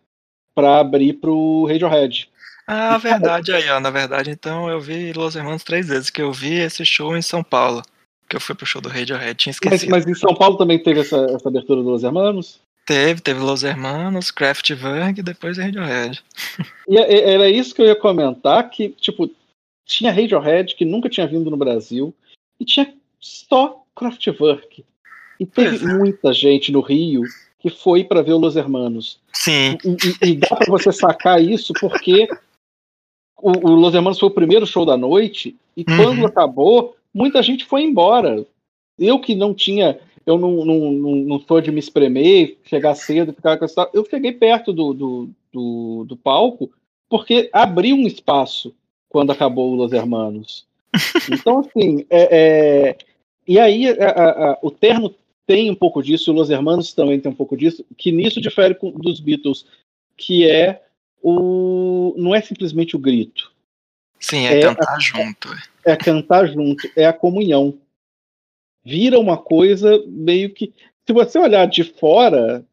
para 0.55 0.79
abrir 0.79 1.15
para 1.15 1.31
o 1.31 1.67
Radiohead. 1.67 2.29
Ah, 2.67 2.97
verdade 2.97 3.53
aí, 3.53 3.69
ó. 3.69 3.81
Na 3.81 3.91
verdade, 3.91 4.31
então 4.31 4.71
eu 4.71 4.81
vi 4.81 5.13
Los 5.13 5.37
Hermanos 5.37 5.65
três 5.65 5.89
vezes, 5.89 6.11
que 6.11 6.23
eu 6.23 6.33
vi 6.33 6.55
esse 6.55 6.85
show 6.85 7.17
em 7.17 7.23
São 7.23 7.43
Paulo. 7.43 7.83
Que 8.29 8.37
eu 8.37 8.41
fui 8.41 8.55
pro 8.55 8.65
show 8.65 8.81
do 8.81 8.89
Radiohead, 8.89 9.35
tinha 9.35 9.51
esquecido. 9.51 9.91
Mas, 9.91 10.07
mas 10.07 10.17
em 10.17 10.19
São 10.19 10.35
Paulo 10.35 10.57
também 10.57 10.79
teve 10.79 11.01
essa, 11.01 11.27
essa 11.31 11.49
abertura 11.49 11.83
do 11.83 11.91
Los 11.91 12.03
Hermanos? 12.03 12.61
Teve, 12.87 13.21
teve 13.21 13.41
Los 13.41 13.63
Hermanos, 13.63 14.31
Kraftwerk 14.31 15.21
e 15.21 15.23
depois 15.23 15.59
Radiohead. 15.59 16.23
E 16.89 16.99
era 16.99 17.49
isso 17.49 17.75
que 17.75 17.81
eu 17.81 17.87
ia 17.87 17.97
comentar, 17.97 18.69
que, 18.69 18.91
tipo, 18.91 19.31
tinha 19.87 20.13
Radiohead 20.13 20.75
que 20.75 20.85
nunca 20.85 21.09
tinha 21.09 21.27
vindo 21.27 21.51
no 21.51 21.57
Brasil 21.57 22.15
e 22.61 22.65
tinha 22.65 22.93
só 23.19 23.83
Kraftwerk. 23.97 24.85
E 25.41 25.47
teve 25.47 25.85
é. 25.85 25.95
muita 25.95 26.33
gente 26.33 26.71
no 26.71 26.81
Rio 26.81 27.23
que 27.65 27.71
foi 27.71 28.05
para 28.05 28.21
ver 28.21 28.35
o 28.35 28.39
Los 28.39 28.57
Hermanos. 28.57 29.19
Sim. 29.33 29.79
E, 30.23 30.29
e, 30.29 30.37
dá 30.37 30.49
para 30.49 30.71
você 30.71 30.93
sacar 30.93 31.43
isso 31.43 31.73
porque 31.81 32.29
o, 33.39 33.53
o, 33.53 33.75
Los 33.75 33.95
Hermanos 33.95 34.19
foi 34.19 34.29
o 34.29 34.35
primeiro 34.35 34.67
show 34.67 34.85
da 34.85 34.99
noite 34.99 35.57
e 35.75 35.81
uhum. 35.89 35.97
quando 35.97 36.27
acabou, 36.27 36.95
muita 37.15 37.43
gente 37.43 37.65
foi 37.65 37.81
embora. 37.81 38.45
Eu 38.99 39.19
que 39.19 39.35
não 39.35 39.55
tinha, 39.55 39.99
eu 40.27 40.37
não, 40.37 40.63
não, 40.63 40.93
não, 40.93 41.15
não 41.17 41.41
sou 41.41 41.59
de 41.63 41.73
me 41.73 41.79
espremer, 41.81 42.59
chegar 42.65 42.95
cedo, 42.95 43.33
ficar 43.33 43.57
com 43.57 43.65
essa. 43.65 43.89
Eu 43.95 44.05
cheguei 44.05 44.33
perto 44.33 44.71
do, 44.71 44.93
do, 44.93 45.31
do, 45.51 46.05
do 46.05 46.17
palco 46.19 46.71
porque 47.09 47.49
abriu 47.51 47.97
um 47.97 48.07
espaço 48.07 48.75
quando 49.09 49.33
acabou 49.33 49.73
o 49.73 49.75
Los 49.75 49.93
Hermanos. 49.93 50.67
Então, 51.33 51.61
assim, 51.61 52.05
é, 52.11 52.29
é... 52.91 52.97
e 53.49 53.59
aí 53.59 53.89
a, 53.89 54.11
a, 54.11 54.51
a, 54.51 54.59
o 54.61 54.71
terno 54.71 55.15
tem 55.47 55.71
um 55.71 55.75
pouco 55.75 56.03
disso, 56.03 56.33
Los 56.33 56.51
Hermanos 56.51 56.93
também 56.93 57.21
tem 57.21 57.31
um 57.31 57.35
pouco 57.35 57.57
disso, 57.57 57.85
que 57.97 58.11
nisso 58.11 58.41
difere 58.41 58.75
com, 58.75 58.91
dos 58.91 59.21
Beatles, 59.21 59.67
que 60.17 60.49
é 60.49 60.83
o 61.23 62.15
não 62.17 62.35
é 62.35 62.41
simplesmente 62.41 62.97
o 62.97 62.99
grito. 62.99 63.53
Sim, 64.21 64.47
é, 64.47 64.59
é 64.59 64.63
cantar 64.63 65.01
junto. 65.01 65.49
É 65.85 65.97
cantar 65.97 66.47
junto, 66.49 66.91
é 66.97 67.07
a 67.07 67.13
comunhão. 67.13 67.79
Vira 68.85 69.19
uma 69.19 69.37
coisa 69.37 70.03
meio 70.07 70.53
que 70.53 70.73
se 71.07 71.13
você 71.13 71.39
olhar 71.39 71.67
de 71.67 71.85
fora, 71.85 72.65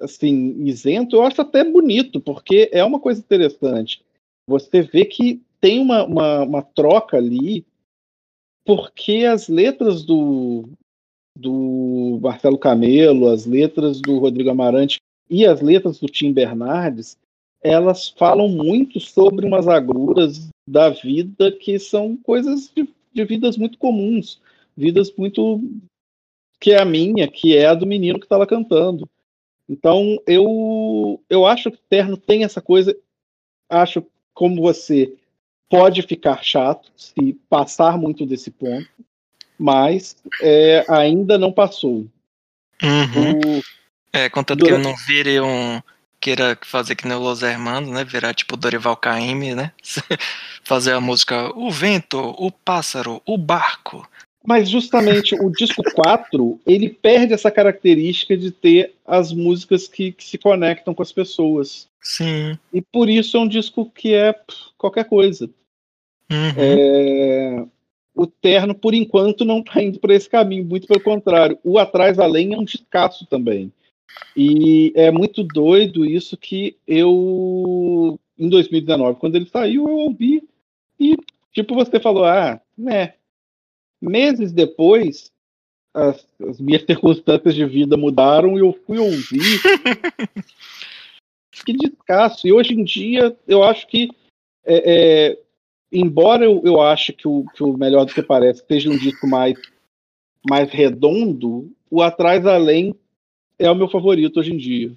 assim, 0.00 0.62
isento, 0.64 1.16
eu 1.16 1.22
acho 1.22 1.40
até 1.40 1.64
bonito, 1.64 2.20
porque 2.20 2.68
é 2.72 2.84
uma 2.84 3.00
coisa 3.00 3.20
interessante. 3.20 4.04
Você 4.46 4.82
vê 4.82 5.04
que 5.04 5.42
tem 5.60 5.80
uma, 5.80 6.04
uma, 6.04 6.42
uma 6.42 6.62
troca 6.62 7.16
ali, 7.16 7.66
porque 8.64 9.24
as 9.24 9.48
letras 9.48 10.04
do, 10.04 10.68
do 11.36 12.18
Marcelo 12.22 12.58
Camelo, 12.58 13.28
as 13.28 13.44
letras 13.44 14.00
do 14.00 14.18
Rodrigo 14.18 14.50
Amarante 14.50 14.98
e 15.28 15.44
as 15.44 15.60
letras 15.60 15.98
do 15.98 16.06
Tim 16.06 16.32
Bernardes, 16.32 17.18
elas 17.62 18.08
falam 18.08 18.48
muito 18.48 18.98
sobre 19.00 19.46
umas 19.46 19.68
agruras 19.68 20.48
da 20.68 20.88
vida 20.88 21.52
que 21.52 21.78
são 21.78 22.16
coisas 22.16 22.70
de, 22.74 22.88
de 23.12 23.24
vidas 23.24 23.56
muito 23.56 23.76
comuns, 23.78 24.40
vidas 24.76 25.12
muito 25.16 25.60
que 26.58 26.72
é 26.72 26.80
a 26.80 26.84
minha, 26.84 27.28
que 27.28 27.56
é 27.56 27.66
a 27.66 27.74
do 27.74 27.86
menino 27.86 28.18
que 28.18 28.24
está 28.24 28.36
lá 28.36 28.46
cantando. 28.46 29.08
Então 29.68 30.18
eu 30.26 31.20
eu 31.28 31.44
acho 31.44 31.70
que 31.70 31.78
Terno 31.88 32.16
tem 32.16 32.44
essa 32.44 32.62
coisa, 32.62 32.96
acho 33.68 34.04
como 34.32 34.62
você 34.62 35.14
pode 35.68 36.02
ficar 36.02 36.42
chato 36.42 36.90
se 36.96 37.34
passar 37.48 37.98
muito 37.98 38.24
desse 38.24 38.50
ponto, 38.50 38.88
mas 39.58 40.16
é, 40.40 40.84
ainda 40.88 41.38
não 41.38 41.52
passou. 41.52 42.06
Uhum. 42.82 43.58
O, 43.58 43.62
é, 44.12 44.28
contanto 44.28 44.60
durante... 44.60 44.80
que 44.80 44.86
eu 44.86 44.90
não 44.90 44.96
vire 45.06 45.40
um. 45.40 45.80
Queira 46.18 46.58
fazer 46.62 46.96
que 46.96 47.06
nem 47.06 47.16
o 47.16 47.20
Los 47.20 47.42
Hermanos, 47.42 47.90
né? 47.90 48.02
Virar 48.02 48.34
tipo 48.34 48.56
Dorival 48.56 48.96
Caymmi, 48.96 49.54
né? 49.54 49.72
fazer 50.64 50.92
a 50.92 51.00
música 51.00 51.52
O 51.54 51.70
Vento, 51.70 52.18
O 52.18 52.50
Pássaro, 52.50 53.20
O 53.26 53.36
Barco. 53.36 54.08
Mas 54.46 54.70
justamente 54.70 55.34
o 55.34 55.50
disco 55.50 55.82
4, 55.94 56.60
ele 56.64 56.88
perde 56.88 57.34
essa 57.34 57.50
característica 57.50 58.36
de 58.36 58.52
ter 58.52 58.94
as 59.04 59.32
músicas 59.32 59.88
que, 59.88 60.12
que, 60.12 60.24
se 60.24 60.38
conectam 60.38 60.94
com 60.94 61.02
as 61.02 61.10
pessoas. 61.10 61.88
Sim. 62.00 62.56
E 62.72 62.80
por 62.80 63.10
isso 63.10 63.36
é 63.36 63.40
um 63.40 63.48
disco 63.48 63.90
que 63.90 64.14
é 64.14 64.34
qualquer 64.78 65.04
coisa. 65.04 65.50
Uhum. 66.30 66.52
É, 66.56 67.64
o 68.16 68.26
Terno, 68.26 68.74
por 68.74 68.94
enquanto, 68.94 69.44
não 69.44 69.60
está 69.60 69.82
indo 69.82 70.00
para 70.00 70.14
esse 70.14 70.28
caminho, 70.28 70.64
muito 70.64 70.86
pelo 70.86 71.02
contrário. 71.02 71.58
O 71.62 71.78
Atrás 71.78 72.18
Além 72.18 72.54
é 72.54 72.58
um 72.58 72.64
descasso 72.64 73.26
também. 73.26 73.70
E 74.34 74.92
é 74.96 75.10
muito 75.10 75.44
doido 75.44 76.06
isso 76.06 76.36
que 76.36 76.76
eu, 76.86 78.18
em 78.38 78.48
2019, 78.48 79.20
quando 79.20 79.36
ele 79.36 79.46
saiu, 79.46 79.86
eu 79.86 79.94
ouvi 79.94 80.42
e, 80.98 81.14
tipo, 81.52 81.74
você 81.74 82.00
falou, 82.00 82.24
ah, 82.24 82.60
né. 82.76 83.14
Meses 84.00 84.52
depois, 84.52 85.30
as, 85.92 86.26
as 86.40 86.60
minhas 86.60 86.84
circunstâncias 86.84 87.54
de 87.54 87.66
vida 87.66 87.96
mudaram 87.96 88.56
e 88.56 88.60
eu 88.60 88.72
fui 88.86 88.98
ouvir. 88.98 89.60
que 91.64 91.72
descasso. 91.72 92.46
E 92.46 92.52
hoje 92.52 92.74
em 92.74 92.84
dia, 92.84 93.36
eu 93.46 93.62
acho 93.62 93.86
que 93.88 94.08
é, 94.64 95.30
é, 95.32 95.38
embora 95.92 96.44
eu, 96.44 96.62
eu 96.64 96.80
ache 96.80 97.12
que 97.12 97.28
o, 97.28 97.44
que 97.54 97.62
o 97.62 97.76
Melhor 97.76 98.04
do 98.04 98.12
que 98.12 98.22
Parece 98.22 98.64
seja 98.66 98.90
um 98.90 98.96
disco 98.96 99.26
mais, 99.26 99.58
mais 100.48 100.70
redondo, 100.70 101.70
o 101.90 102.02
Atrás 102.02 102.46
Além 102.46 102.94
é 103.58 103.70
o 103.70 103.74
meu 103.74 103.88
favorito 103.88 104.40
hoje 104.40 104.52
em 104.52 104.56
dia. 104.56 104.92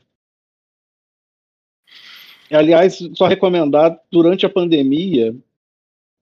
Aliás, 2.52 2.98
só 3.14 3.28
recomendar, 3.28 4.00
durante 4.12 4.46
a 4.46 4.50
pandemia, 4.50 5.36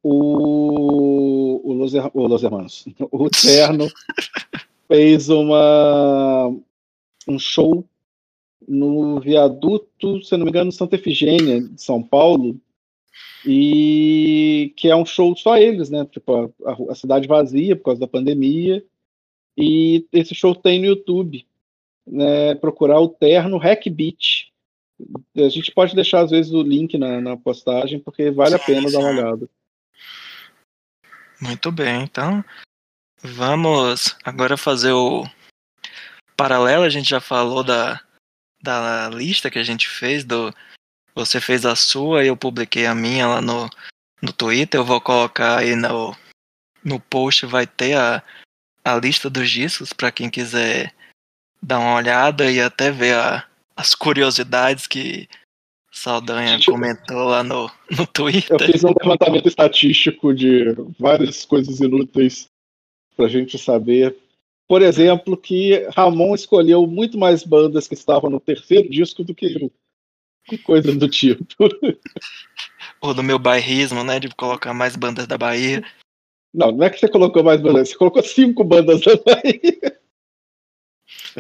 o, 0.03 1.61
o, 1.63 1.74
Los, 1.74 1.93
o 1.93 2.28
Los 2.28 2.43
Hermanos, 2.43 2.86
o 3.11 3.30
Terno, 3.30 3.88
fez 4.88 5.30
uma, 5.30 6.53
um 7.28 7.39
show 7.39 7.84
no 8.68 9.20
viaduto, 9.22 10.22
se 10.24 10.36
não 10.36 10.43
me 10.43 10.51
engano, 10.51 10.72
Santa 10.72 10.95
Efigênia, 10.95 11.61
de 11.61 11.82
São 11.82 12.03
Paulo, 12.03 12.59
e 13.45 14.74
que 14.76 14.89
é 14.89 14.95
um 14.95 15.05
show 15.05 15.36
só 15.36 15.57
eles, 15.57 15.89
né? 15.89 16.05
Tipo, 16.05 16.53
a, 16.65 16.91
a, 16.91 16.95
cidade 16.95 17.28
vazia 17.28 17.76
por 17.76 17.86
causa 17.86 17.99
da 17.99 18.07
pandemia. 18.07 18.84
E 19.57 20.05
esse 20.11 20.36
show 20.36 20.53
tem 20.53 20.80
no 20.80 20.88
YouTube. 20.88 21.45
Né? 22.05 22.55
Procurar 22.55 22.99
o 22.99 23.09
terno 23.09 23.57
Hack 23.57 23.88
Beat. 23.89 24.51
A 25.36 25.49
gente 25.49 25.72
pode 25.72 25.95
deixar, 25.95 26.22
às 26.22 26.32
vezes, 26.32 26.51
o 26.51 26.61
link 26.61 26.97
na, 26.97 27.22
na 27.22 27.38
postagem, 27.38 27.99
porque 27.99 28.32
vale 28.32 28.55
a 28.55 28.59
pena 28.59 28.91
dar 28.91 28.99
uma 28.99 29.09
olhada. 29.09 29.49
Muito 31.39 31.72
bem, 31.72 32.01
então 32.01 32.43
vamos 33.22 34.18
agora 34.24 34.57
fazer 34.57 34.91
o 34.91 35.24
paralelo. 36.36 36.84
A 36.84 36.89
gente 36.89 37.09
já 37.09 37.22
falou 37.22 37.63
da, 37.63 38.01
da 38.61 39.09
lista 39.09 39.49
que 39.51 39.59
a 39.59 39.63
gente 39.63 39.88
fez 39.88 40.24
do 40.24 40.51
você 41.18 41.41
fez 41.41 41.65
a 41.65 41.76
sua 41.76 42.24
e 42.24 42.28
eu 42.28 42.38
publiquei 42.38 42.86
a 42.86 42.93
minha 42.93 43.28
lá 43.28 43.41
no, 43.41 43.70
no 44.22 44.32
Twitter. 44.32 44.80
Eu 44.80 44.86
vou 44.86 45.01
colocar 45.01 45.59
aí 45.59 45.76
no, 45.76 46.15
no 46.84 46.99
post, 46.99 47.45
vai 47.45 47.65
ter 47.65 47.97
a, 47.97 48.24
a 48.84 48.95
lista 48.95 49.30
dos 49.30 49.49
discos 49.49 49.91
para 49.93 50.11
quem 50.11 50.30
quiser 50.30 50.93
dar 51.61 51.80
uma 51.80 51.95
olhada 51.95 52.51
e 52.51 52.61
até 52.61 52.91
ver 52.91 53.15
a, 53.15 53.47
as 53.76 53.95
curiosidades 53.95 54.86
que 54.86 55.28
Saldanha 55.91 56.49
Gente, 56.49 56.70
comentou 56.70 57.26
lá 57.26 57.43
no, 57.43 57.72
no 57.89 58.05
Twitter. 58.05 58.55
Eu 58.59 58.59
fiz 58.72 58.84
um 58.84 58.93
levantamento 59.01 59.47
estatístico 59.47 60.34
de 60.34 60.76
várias 60.99 61.43
coisas 61.45 61.80
inúteis 61.80 62.47
pra 63.15 63.28
gente 63.28 63.57
saber. 63.57 64.15
Por 64.68 64.84
exemplo, 64.84 65.36
que 65.36 65.88
Ramon 65.95 66.36
escolheu 66.36 66.86
muito 66.86 67.18
mais 67.18 67.43
bandas 67.43 67.88
que 67.88 67.95
estavam 67.95 68.30
no 68.30 68.39
terceiro 68.39 68.88
disco 68.88 69.24
do 69.24 69.34
que 69.34 69.47
eu. 69.47 69.72
Coisa 70.63 70.95
do 70.95 71.09
tipo. 71.09 71.45
Ou 73.01 73.13
do 73.13 73.23
meu 73.23 73.37
bairrismo, 73.37 74.03
né? 74.03 74.19
De 74.19 74.29
colocar 74.29 74.73
mais 74.73 74.95
bandas 74.95 75.27
da 75.27 75.37
Bahia. 75.37 75.83
Não, 76.53 76.71
não 76.71 76.85
é 76.85 76.89
que 76.89 76.99
você 76.99 77.07
colocou 77.07 77.43
mais 77.43 77.61
bandas, 77.61 77.89
você 77.89 77.95
colocou 77.95 78.23
cinco 78.23 78.63
bandas 78.63 79.01
da 79.01 79.15
Bahia. 79.17 79.99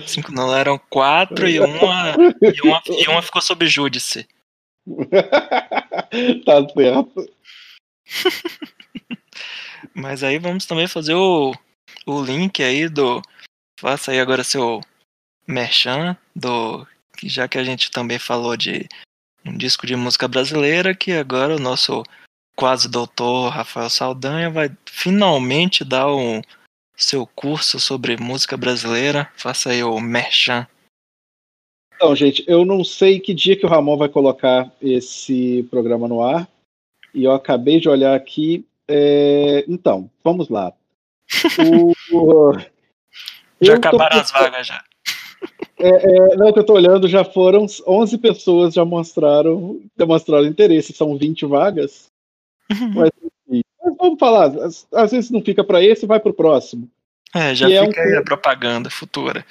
Cinco 0.05 0.31
não, 0.31 0.55
eram 0.55 0.77
quatro 0.77 1.47
e 1.47 1.59
uma, 1.59 2.15
e 2.41 2.61
uma, 2.61 2.81
e 2.87 3.07
uma 3.07 3.21
ficou 3.21 3.41
sob 3.41 3.65
júdice. 3.65 4.27
tá 6.45 6.69
certo. 6.73 7.29
Mas 9.93 10.23
aí 10.23 10.37
vamos 10.37 10.65
também 10.65 10.87
fazer 10.87 11.15
o, 11.15 11.53
o 12.05 12.23
link 12.23 12.61
aí 12.61 12.87
do. 12.87 13.21
Faça 13.79 14.11
aí 14.11 14.19
agora 14.19 14.43
seu 14.43 14.81
merchan 15.47 16.17
do 16.35 16.85
que 17.17 17.27
já 17.27 17.47
que 17.47 17.57
a 17.57 17.63
gente 17.63 17.91
também 17.91 18.19
falou 18.19 18.55
de 18.55 18.87
um 19.45 19.57
disco 19.57 19.87
de 19.87 19.95
música 19.95 20.27
brasileira 20.27 20.93
que 20.93 21.11
agora 21.11 21.55
o 21.55 21.59
nosso 21.59 22.03
quase 22.55 22.89
doutor 22.89 23.49
Rafael 23.49 23.89
Saldanha 23.89 24.49
vai 24.49 24.69
finalmente 24.85 25.83
dar 25.83 26.07
o 26.07 26.41
seu 26.95 27.27
curso 27.27 27.79
sobre 27.79 28.17
música 28.17 28.57
brasileira. 28.57 29.31
Faça 29.35 29.69
aí 29.69 29.83
o 29.83 29.99
merchan. 29.99 30.67
Então, 31.95 32.15
gente, 32.15 32.43
eu 32.47 32.65
não 32.65 32.83
sei 32.83 33.19
que 33.19 33.33
dia 33.33 33.57
que 33.57 33.65
o 33.65 33.69
Ramon 33.69 33.97
vai 33.97 34.09
colocar 34.09 34.71
esse 34.81 35.67
programa 35.69 36.07
no 36.07 36.23
ar. 36.23 36.47
E 37.13 37.23
eu 37.23 37.31
acabei 37.31 37.79
de 37.79 37.89
olhar 37.89 38.15
aqui. 38.15 38.65
É... 38.87 39.63
Então, 39.67 40.09
vamos 40.23 40.49
lá. 40.49 40.73
O... 42.09 42.53
já 43.59 43.75
acabaram 43.75 44.15
tô... 44.15 44.21
as 44.21 44.31
vagas 44.31 44.67
já. 44.67 44.83
É, 45.79 45.89
é, 45.89 46.35
não, 46.35 46.51
que 46.51 46.59
eu 46.59 46.65
tô 46.65 46.73
olhando, 46.73 47.07
já 47.07 47.23
foram 47.23 47.67
11 47.87 48.17
pessoas 48.17 48.73
já 48.73 48.83
mostraram, 48.83 49.79
demonstraram 49.95 50.47
interesse, 50.47 50.91
são 50.91 51.17
20 51.17 51.45
vagas. 51.45 52.07
Uhum. 52.71 52.93
Mas, 52.95 53.11
enfim, 53.47 53.61
vamos 53.99 54.19
falar, 54.19 54.47
às, 54.63 54.87
às, 54.91 55.11
vezes 55.11 55.29
não 55.29 55.41
fica 55.41 55.63
para 55.63 55.83
esse, 55.83 56.07
vai 56.07 56.19
para 56.19 56.31
o 56.31 56.35
próximo. 56.35 56.89
É, 57.33 57.53
já 57.53 57.69
é 57.69 57.85
fica 57.85 58.01
é 58.01 58.05
um... 58.05 58.09
aí 58.09 58.15
a 58.17 58.23
propaganda 58.23 58.89
futura. 58.89 59.45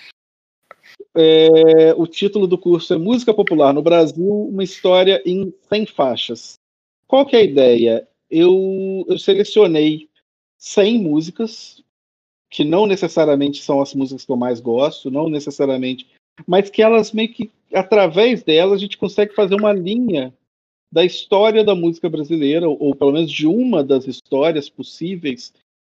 É, 1.15 1.95
o 1.97 2.07
título 2.07 2.47
do 2.47 2.59
curso 2.59 2.93
é 2.93 2.99
Música 2.99 3.33
Popular 3.33 3.73
no 3.73 3.83
Brasil, 3.83 4.23
uma 4.25 4.65
história 4.65 5.23
em 5.25 5.53
100 5.69 5.87
faixas. 5.87 6.55
Qual 7.07 7.25
que 7.25 7.37
é 7.37 7.39
a 7.39 7.45
ideia? 7.45 8.09
Eu, 8.29 9.05
eu 9.09 9.19
selecionei 9.19 10.09
100 10.59 10.99
músicas, 10.99 11.83
que 12.51 12.65
não 12.65 12.87
necessariamente 12.87 13.63
são 13.63 13.81
as 13.81 13.95
músicas 13.95 14.25
que 14.25 14.33
eu 14.33 14.37
mais 14.37 14.61
gosto, 14.61 15.11
não 15.11 15.29
necessariamente, 15.29 16.07
mas 16.47 16.69
que 16.69 16.83
elas 16.83 17.13
meio 17.13 17.33
que, 17.33 17.51
através 17.73 18.43
delas, 18.43 18.75
a 18.75 18.79
gente 18.79 18.99
consegue 18.99 19.35
fazer 19.35 19.55
uma 19.55 19.73
linha 19.73 20.35
da 20.93 21.05
história 21.05 21.63
da 21.63 21.75
música 21.75 22.09
brasileira, 22.09 22.69
ou, 22.69 22.77
ou 22.81 22.95
pelo 22.95 23.13
menos 23.13 23.31
de 23.31 23.47
uma 23.47 23.85
das 23.85 24.07
histórias 24.07 24.69
possíveis 24.69 25.53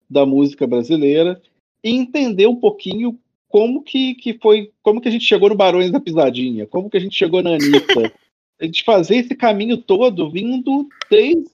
da 0.08 0.24
música 0.24 0.66
brasileira, 0.66 1.40
e 1.84 1.90
entender 1.90 2.46
um 2.46 2.56
pouquinho 2.56 3.18
como 3.48 3.82
que, 3.82 4.14
que 4.14 4.38
foi, 4.38 4.72
como 4.82 5.00
que 5.00 5.08
a 5.08 5.10
gente 5.10 5.24
chegou 5.24 5.48
no 5.48 5.54
Barões 5.54 5.90
da 5.90 6.00
Pisadinha, 6.00 6.66
como 6.66 6.88
que 6.88 6.96
a 6.96 7.00
gente 7.00 7.16
chegou 7.16 7.42
na 7.42 7.50
Anitta. 7.50 8.12
a 8.60 8.64
gente 8.64 8.84
fazer 8.84 9.16
esse 9.16 9.34
caminho 9.34 9.76
todo 9.76 10.30
vindo 10.30 10.88
desde 11.10 11.50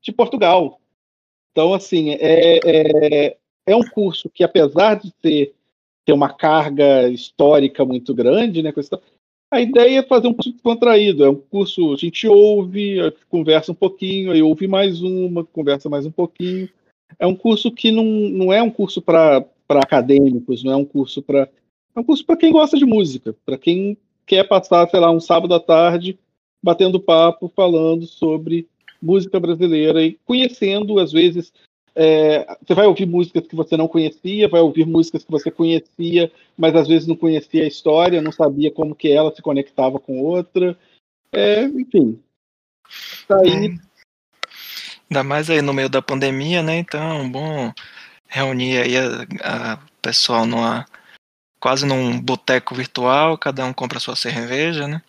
de 0.00 0.12
Portugal. 0.12 0.80
Então, 1.50 1.74
assim, 1.74 2.10
é, 2.10 2.60
é, 2.64 3.36
é 3.66 3.76
um 3.76 3.82
curso 3.82 4.30
que, 4.30 4.44
apesar 4.44 4.94
de 4.94 5.12
ter, 5.20 5.54
ter 6.04 6.12
uma 6.12 6.32
carga 6.32 7.08
histórica 7.08 7.84
muito 7.84 8.14
grande, 8.14 8.62
né, 8.62 8.72
a 9.54 9.60
ideia 9.60 10.00
é 10.00 10.02
fazer 10.02 10.26
um 10.26 10.34
curso 10.34 10.52
contraído. 10.62 11.24
É 11.24 11.30
um 11.30 11.36
curso, 11.36 11.92
a 11.92 11.96
gente 11.96 12.26
ouve, 12.26 12.96
conversa 13.28 13.70
um 13.70 13.74
pouquinho, 13.74 14.32
aí 14.32 14.42
ouve 14.42 14.66
mais 14.66 15.00
uma, 15.00 15.44
conversa 15.44 15.88
mais 15.88 16.04
um 16.04 16.10
pouquinho. 16.10 16.68
É 17.18 17.26
um 17.26 17.36
curso 17.36 17.70
que 17.70 17.92
não, 17.92 18.04
não 18.04 18.52
é 18.52 18.60
um 18.60 18.70
curso 18.70 19.00
para 19.00 19.46
acadêmicos, 19.68 20.64
não 20.64 20.72
é 20.72 20.76
um 20.76 20.84
curso 20.84 21.22
para. 21.22 21.48
É 21.94 22.00
um 22.00 22.02
curso 22.02 22.26
para 22.26 22.36
quem 22.36 22.50
gosta 22.50 22.76
de 22.76 22.84
música, 22.84 23.36
para 23.46 23.56
quem 23.56 23.96
quer 24.26 24.42
passar, 24.48 24.88
sei 24.90 24.98
lá, 24.98 25.12
um 25.12 25.20
sábado 25.20 25.54
à 25.54 25.60
tarde 25.60 26.18
batendo 26.60 26.98
papo, 26.98 27.52
falando 27.54 28.06
sobre 28.06 28.66
música 29.00 29.38
brasileira 29.38 30.02
e 30.02 30.18
conhecendo, 30.24 30.98
às 30.98 31.12
vezes, 31.12 31.52
é, 31.96 32.56
você 32.66 32.74
vai 32.74 32.86
ouvir 32.86 33.06
músicas 33.06 33.46
que 33.46 33.54
você 33.54 33.76
não 33.76 33.86
conhecia, 33.86 34.48
vai 34.48 34.60
ouvir 34.60 34.84
músicas 34.84 35.24
que 35.24 35.30
você 35.30 35.50
conhecia, 35.50 36.30
mas 36.56 36.74
às 36.74 36.88
vezes 36.88 37.06
não 37.06 37.16
conhecia 37.16 37.64
a 37.64 37.68
história, 37.68 38.20
não 38.20 38.32
sabia 38.32 38.70
como 38.70 38.94
que 38.94 39.10
ela 39.10 39.34
se 39.34 39.40
conectava 39.40 39.98
com 40.00 40.20
outra. 40.20 40.76
É, 41.32 41.62
enfim. 41.64 42.20
Tá 43.28 43.38
aí. 43.40 43.66
É. 43.66 43.94
Ainda 45.10 45.22
mais 45.22 45.48
aí 45.48 45.62
no 45.62 45.72
meio 45.72 45.88
da 45.88 46.02
pandemia, 46.02 46.62
né? 46.62 46.78
Então, 46.78 47.30
bom 47.30 47.72
reunir 48.26 48.78
aí 48.78 48.96
a, 48.96 49.72
a 49.72 49.78
pessoal 50.02 50.44
numa 50.44 50.84
quase 51.60 51.86
num 51.86 52.20
boteco 52.20 52.74
virtual, 52.74 53.38
cada 53.38 53.64
um 53.64 53.72
compra 53.72 54.00
sua 54.00 54.16
cerveja, 54.16 54.88
né? 54.88 55.00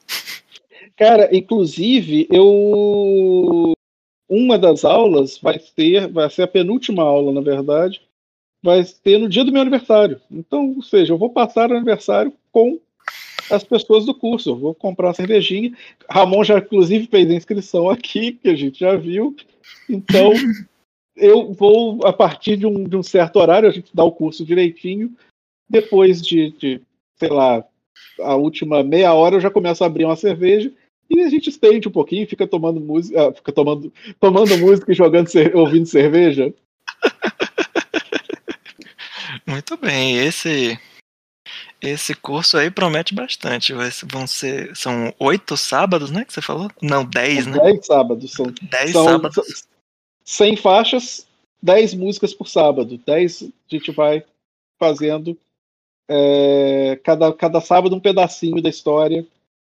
Cara, 0.96 1.36
inclusive, 1.36 2.28
eu 2.32 3.75
uma 4.30 4.58
das 4.58 4.84
aulas 4.84 5.38
vai 5.38 5.60
ser, 5.60 6.08
vai 6.08 6.30
ser 6.30 6.44
a 6.44 6.48
penúltima 6.48 7.04
aula, 7.04 7.32
na 7.32 7.42
verdade, 7.42 8.02
vai 8.62 8.84
ser 8.84 9.20
no 9.20 9.30
dia 9.30 9.46
do 9.46 9.52
meu 9.52 9.62
aniversário. 9.62 10.20
Então, 10.32 10.74
ou 10.76 10.82
seja, 10.82 11.14
eu 11.14 11.18
vou 11.18 11.30
passar 11.30 11.70
o 11.70 11.76
aniversário 11.76 12.34
com 12.52 12.80
as 13.52 13.64
pessoas 13.64 14.06
do 14.06 14.16
curso. 14.16 14.50
Eu 14.50 14.56
vou 14.56 14.74
comprar 14.74 15.08
uma 15.08 15.14
cervejinha. 15.14 15.72
Ramon 16.10 16.44
já, 16.44 16.58
inclusive, 16.58 17.08
fez 17.08 17.30
a 17.30 17.34
inscrição 17.34 17.90
aqui, 17.90 18.34
que 18.34 18.50
a 18.50 18.56
gente 18.56 18.80
já 18.80 18.96
viu. 18.96 19.36
Então, 19.88 20.32
eu 21.16 21.54
vou, 21.54 22.06
a 22.06 22.12
partir 22.12 22.58
de 22.58 22.66
um, 22.66 22.84
de 22.84 22.98
um 22.98 23.04
certo 23.04 23.38
horário, 23.38 23.70
a 23.70 23.72
gente 23.72 23.92
dá 23.94 24.04
o 24.04 24.12
curso 24.12 24.44
direitinho. 24.44 25.16
Depois 25.70 26.22
de, 26.22 26.52
de, 26.52 26.82
sei 27.18 27.30
lá, 27.30 27.64
a 28.20 28.36
última 28.36 28.84
meia 28.84 29.14
hora, 29.14 29.36
eu 29.36 29.42
já 29.42 29.52
começo 29.52 29.84
a 29.84 29.88
abrir 29.88 30.06
uma 30.06 30.16
cerveja 30.16 30.72
e 31.10 31.22
a 31.22 31.30
gente 31.30 31.50
estende 31.50 31.88
um 31.88 31.92
pouquinho, 31.92 32.28
fica 32.28 32.48
tomando 32.48 32.80
música, 32.80 33.28
ah, 33.28 33.34
fica 33.34 33.52
tomando, 33.52 33.94
tomando 34.20 34.58
música 34.58 34.92
e 34.92 34.96
jogando, 34.96 35.30
ouvindo 35.54 35.86
cerveja. 35.86 36.54
Muito 39.46 39.78
bem, 39.78 40.18
esse 40.18 40.80
esse 41.82 42.16
curso 42.16 42.58
aí 42.58 42.72
promete 42.72 43.14
bastante. 43.14 43.74
Vão 44.06 44.26
ser 44.26 44.76
são 44.76 45.14
oito 45.20 45.56
sábados, 45.56 46.10
né? 46.10 46.26
Que 46.26 46.34
você 46.34 46.42
falou? 46.42 46.70
Não, 46.82 47.06
dez, 47.06 47.46
né? 47.46 47.60
Dez 47.60 47.86
sábados 47.86 48.32
são. 48.32 48.48
Dez 48.62 48.92
são 48.92 49.06
sábados. 49.06 49.68
Cem 50.24 50.58
faixas, 50.58 51.28
dez 51.62 51.94
músicas 51.94 52.34
por 52.34 52.48
sábado. 52.48 53.00
Dez 53.06 53.44
a 53.44 53.76
gente 53.76 53.92
vai 53.92 54.24
fazendo 54.80 55.38
é, 56.10 57.00
cada, 57.04 57.32
cada 57.34 57.62
sábado 57.62 57.96
um 57.96 58.00
pedacinho 58.00 58.62
da 58.62 58.70
história 58.70 59.26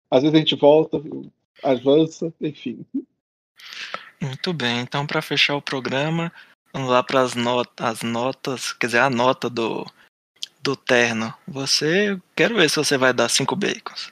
às 0.09 0.21
vezes 0.21 0.35
a 0.35 0.39
gente 0.39 0.55
volta, 0.55 1.01
avança, 1.63 2.33
enfim. 2.41 2.85
Muito 4.21 4.53
bem, 4.53 4.79
então 4.79 5.05
para 5.05 5.21
fechar 5.21 5.55
o 5.55 5.61
programa, 5.61 6.31
vamos 6.73 6.89
lá 6.89 7.01
para 7.01 7.21
as 7.21 7.35
notas, 7.35 7.85
as 7.85 8.01
notas, 8.03 8.73
quer 8.73 8.87
dizer, 8.87 8.99
a 8.99 9.09
nota 9.09 9.49
do, 9.49 9.85
do 10.61 10.75
terno. 10.75 11.33
Você, 11.47 12.19
quero 12.35 12.55
ver 12.55 12.69
se 12.69 12.77
você 12.77 12.97
vai 12.97 13.13
dar 13.13 13.29
cinco 13.29 13.55
bacons. 13.55 14.11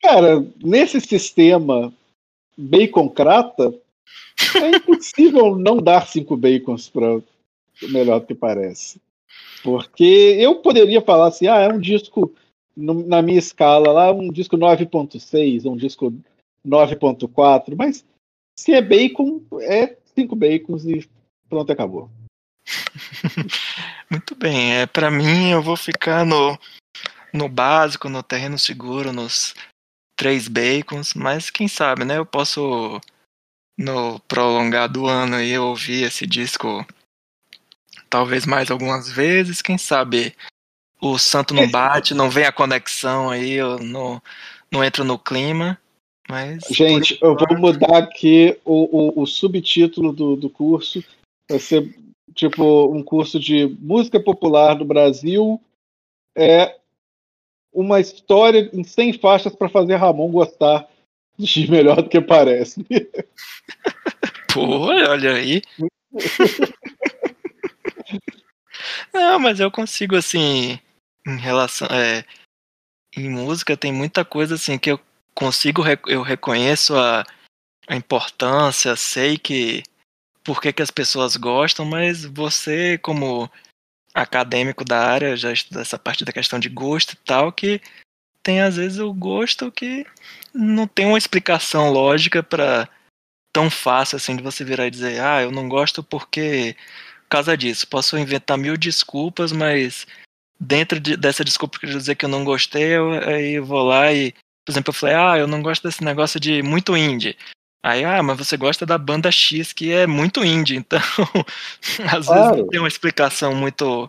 Cara, 0.00 0.40
nesse 0.62 1.00
sistema 1.00 1.92
baconcrata, 2.56 3.74
é 4.56 4.76
impossível 4.76 5.56
não 5.58 5.78
dar 5.78 6.06
cinco 6.06 6.36
bacons 6.36 6.88
para 6.88 7.20
melhor 7.82 8.20
do 8.20 8.26
que 8.26 8.34
parece. 8.34 9.00
Porque 9.62 10.36
eu 10.38 10.56
poderia 10.56 11.02
falar 11.02 11.28
assim, 11.28 11.46
ah, 11.46 11.58
é 11.58 11.68
um 11.68 11.80
disco 11.80 12.32
no, 12.78 13.06
na 13.06 13.20
minha 13.20 13.38
escala 13.38 13.92
lá, 13.92 14.12
um 14.12 14.30
disco 14.30 14.56
9.6, 14.56 15.66
um 15.66 15.76
disco 15.76 16.14
9.4, 16.64 17.74
mas 17.76 18.04
se 18.56 18.72
é 18.72 18.80
bacon, 18.80 19.42
é 19.60 19.96
cinco 20.14 20.36
bacons 20.36 20.84
e 20.84 21.08
pronto, 21.48 21.72
acabou. 21.72 22.08
Muito 24.08 24.34
bem, 24.36 24.74
é 24.76 24.86
para 24.86 25.10
mim 25.10 25.50
eu 25.50 25.60
vou 25.60 25.76
ficar 25.76 26.24
no 26.24 26.56
no 27.32 27.48
básico, 27.48 28.08
no 28.08 28.22
terreno 28.22 28.58
seguro, 28.58 29.12
nos 29.12 29.54
três 30.16 30.48
bacons, 30.48 31.12
mas 31.14 31.50
quem 31.50 31.68
sabe, 31.68 32.04
né? 32.04 32.16
Eu 32.16 32.24
posso 32.24 33.00
no 33.76 34.18
prolongar 34.20 34.90
do 34.90 35.06
ano 35.06 35.36
aí 35.36 35.56
ouvir 35.58 36.04
esse 36.04 36.26
disco 36.26 36.86
talvez 38.08 38.46
mais 38.46 38.70
algumas 38.70 39.10
vezes, 39.10 39.60
quem 39.60 39.76
sabe 39.76 40.34
o 41.00 41.18
santo 41.18 41.54
não 41.54 41.70
bate, 41.70 42.14
não 42.14 42.30
vem 42.30 42.44
a 42.44 42.52
conexão 42.52 43.30
aí, 43.30 43.52
eu 43.52 43.78
não, 43.78 44.20
não 44.70 44.84
entro 44.84 45.04
no 45.04 45.18
clima. 45.18 45.78
Mas, 46.28 46.64
Gente, 46.70 47.18
eu 47.22 47.34
vou 47.34 47.58
mudar 47.58 47.98
aqui 47.98 48.58
o, 48.64 49.20
o, 49.20 49.22
o 49.22 49.26
subtítulo 49.26 50.12
do, 50.12 50.36
do 50.36 50.50
curso. 50.50 51.02
Vai 51.48 51.58
ser 51.58 51.98
tipo 52.34 52.94
um 52.94 53.02
curso 53.02 53.40
de 53.40 53.66
música 53.80 54.20
popular 54.20 54.74
do 54.74 54.84
Brasil. 54.84 55.58
É 56.36 56.76
uma 57.72 57.98
história 57.98 58.68
em 58.74 58.84
100 58.84 59.14
faixas 59.14 59.54
para 59.54 59.70
fazer 59.70 59.96
Ramon 59.96 60.30
gostar 60.30 60.86
de 61.38 61.70
melhor 61.70 62.02
do 62.02 62.10
que 62.10 62.20
parece. 62.20 62.84
Pô, 64.52 64.66
olha 64.66 65.32
aí. 65.32 65.62
Não, 69.14 69.38
mas 69.38 69.60
eu 69.60 69.70
consigo 69.70 70.16
assim 70.16 70.78
em 71.28 71.36
relação 71.36 71.88
é, 71.90 72.24
em 73.16 73.28
música 73.28 73.76
tem 73.76 73.92
muita 73.92 74.24
coisa 74.24 74.54
assim 74.54 74.78
que 74.78 74.90
eu 74.90 75.00
consigo 75.34 75.82
eu 76.06 76.22
reconheço 76.22 76.96
a, 76.96 77.24
a 77.86 77.96
importância 77.96 78.96
sei 78.96 79.38
que 79.38 79.82
por 80.42 80.60
que, 80.60 80.72
que 80.72 80.82
as 80.82 80.90
pessoas 80.90 81.36
gostam 81.36 81.84
mas 81.84 82.24
você 82.24 82.98
como 82.98 83.50
acadêmico 84.14 84.84
da 84.84 85.06
área 85.06 85.36
já 85.36 85.52
estuda 85.52 85.82
essa 85.82 85.98
parte 85.98 86.24
da 86.24 86.32
questão 86.32 86.58
de 86.58 86.68
gosto 86.68 87.12
e 87.12 87.16
tal 87.16 87.52
que 87.52 87.80
tem 88.42 88.62
às 88.62 88.76
vezes 88.76 88.98
o 88.98 89.12
gosto 89.12 89.70
que 89.70 90.06
não 90.54 90.86
tem 90.86 91.06
uma 91.06 91.18
explicação 91.18 91.90
lógica 91.90 92.42
para 92.42 92.88
tão 93.52 93.70
fácil 93.70 94.16
assim 94.16 94.36
de 94.36 94.42
você 94.42 94.64
virar 94.64 94.86
e 94.86 94.90
dizer, 94.90 95.20
ah, 95.20 95.42
eu 95.42 95.50
não 95.50 95.68
gosto 95.68 96.02
porque 96.02 96.76
por 97.28 97.28
causa 97.28 97.56
disso. 97.56 97.86
Posso 97.86 98.16
inventar 98.16 98.56
mil 98.56 98.76
desculpas, 98.76 99.52
mas 99.52 100.06
dentro 100.58 100.98
de, 100.98 101.16
dessa 101.16 101.44
desculpa 101.44 101.78
que 101.78 101.86
eu 101.86 101.90
dizer 101.90 102.14
que 102.14 102.24
eu 102.24 102.28
não 102.28 102.44
gostei, 102.44 102.96
eu, 102.96 103.12
aí 103.12 103.60
vou 103.60 103.82
lá 103.82 104.12
e, 104.12 104.32
por 104.64 104.72
exemplo, 104.72 104.90
eu 104.90 104.94
falei, 104.94 105.14
ah, 105.14 105.38
eu 105.38 105.46
não 105.46 105.62
gosto 105.62 105.82
desse 105.82 106.02
negócio 106.02 106.40
de 106.40 106.62
muito 106.62 106.96
indie. 106.96 107.36
Aí, 107.82 108.04
ah, 108.04 108.22
mas 108.22 108.36
você 108.36 108.56
gosta 108.56 108.84
da 108.84 108.98
banda 108.98 109.30
X 109.30 109.72
que 109.72 109.92
é 109.92 110.06
muito 110.06 110.44
indie, 110.44 110.76
então 110.76 110.98
às 112.10 112.26
claro. 112.26 112.56
vezes 112.56 112.70
tem 112.70 112.80
uma 112.80 112.88
explicação 112.88 113.54
muito. 113.54 114.06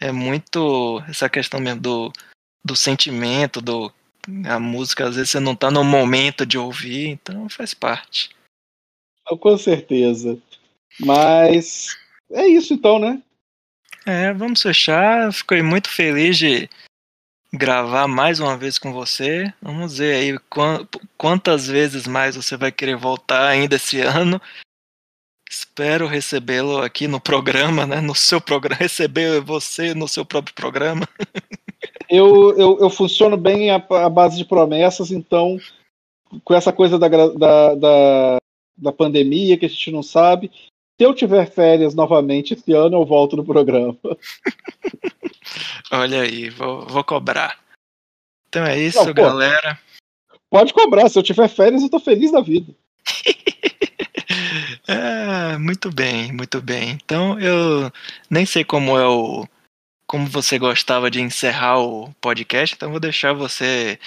É 0.00 0.10
muito 0.10 1.02
essa 1.08 1.28
questão 1.28 1.60
mesmo 1.60 1.80
do, 1.80 2.12
do 2.64 2.74
sentimento, 2.74 3.60
do. 3.60 3.92
A 4.46 4.58
música, 4.58 5.06
às 5.06 5.16
vezes 5.16 5.30
você 5.30 5.40
não 5.40 5.54
tá 5.54 5.70
no 5.70 5.84
momento 5.84 6.46
de 6.46 6.56
ouvir, 6.56 7.08
então 7.08 7.46
faz 7.50 7.74
parte. 7.74 8.30
Com 9.38 9.58
certeza. 9.58 10.38
Mas 10.98 11.94
é 12.30 12.46
isso 12.46 12.72
então, 12.72 12.98
né? 12.98 13.22
É, 14.06 14.32
vamos 14.32 14.60
fechar. 14.60 15.32
Fiquei 15.32 15.62
muito 15.62 15.88
feliz 15.88 16.36
de 16.36 16.68
gravar 17.52 18.06
mais 18.06 18.38
uma 18.38 18.56
vez 18.56 18.78
com 18.78 18.92
você. 18.92 19.52
Vamos 19.62 19.98
ver 19.98 20.14
aí 20.14 20.38
quantas 21.16 21.66
vezes 21.66 22.06
mais 22.06 22.36
você 22.36 22.56
vai 22.56 22.70
querer 22.70 22.96
voltar 22.96 23.46
ainda 23.46 23.76
esse 23.76 24.00
ano. 24.00 24.40
Espero 25.48 26.06
recebê-lo 26.06 26.82
aqui 26.82 27.06
no 27.06 27.20
programa, 27.20 27.86
né? 27.86 28.00
No 28.00 28.14
seu 28.14 28.40
programa, 28.40 28.76
receber 28.82 29.40
você 29.40 29.94
no 29.94 30.08
seu 30.08 30.24
próprio 30.24 30.54
programa. 30.54 31.08
Eu, 32.10 32.58
eu, 32.58 32.78
eu 32.80 32.90
funciono 32.90 33.36
bem 33.36 33.70
à, 33.70 33.76
à 33.76 34.08
base 34.08 34.36
de 34.36 34.44
promessas, 34.44 35.10
então, 35.10 35.58
com 36.42 36.54
essa 36.54 36.72
coisa 36.72 36.98
da, 36.98 37.08
da, 37.08 37.74
da, 37.74 38.36
da 38.76 38.92
pandemia 38.92 39.56
que 39.56 39.66
a 39.66 39.68
gente 39.68 39.90
não 39.90 40.02
sabe, 40.02 40.50
se 40.96 41.04
eu 41.04 41.14
tiver 41.14 41.50
férias 41.50 41.94
novamente 41.94 42.54
esse 42.54 42.72
ano, 42.72 42.96
eu 42.96 43.04
volto 43.04 43.36
no 43.36 43.44
programa. 43.44 43.96
Olha 45.90 46.22
aí, 46.22 46.50
vou, 46.50 46.86
vou 46.86 47.02
cobrar. 47.02 47.58
Então 48.48 48.64
é 48.64 48.78
isso, 48.78 49.04
Não, 49.04 49.12
galera. 49.12 49.78
Pode 50.48 50.72
cobrar, 50.72 51.08
se 51.08 51.18
eu 51.18 51.22
tiver 51.22 51.48
férias, 51.48 51.82
eu 51.82 51.90
tô 51.90 51.98
feliz 51.98 52.30
da 52.30 52.40
vida. 52.40 52.72
é, 54.86 55.58
muito 55.58 55.90
bem, 55.90 56.32
muito 56.32 56.62
bem. 56.62 56.90
Então 56.90 57.38
eu 57.40 57.92
nem 58.30 58.46
sei 58.46 58.64
como 58.64 58.96
é 58.96 59.06
o. 59.06 59.46
Como 60.06 60.26
você 60.26 60.58
gostava 60.58 61.10
de 61.10 61.20
encerrar 61.20 61.80
o 61.80 62.12
podcast, 62.20 62.76
então 62.76 62.90
vou 62.90 63.00
deixar 63.00 63.32
você 63.32 63.98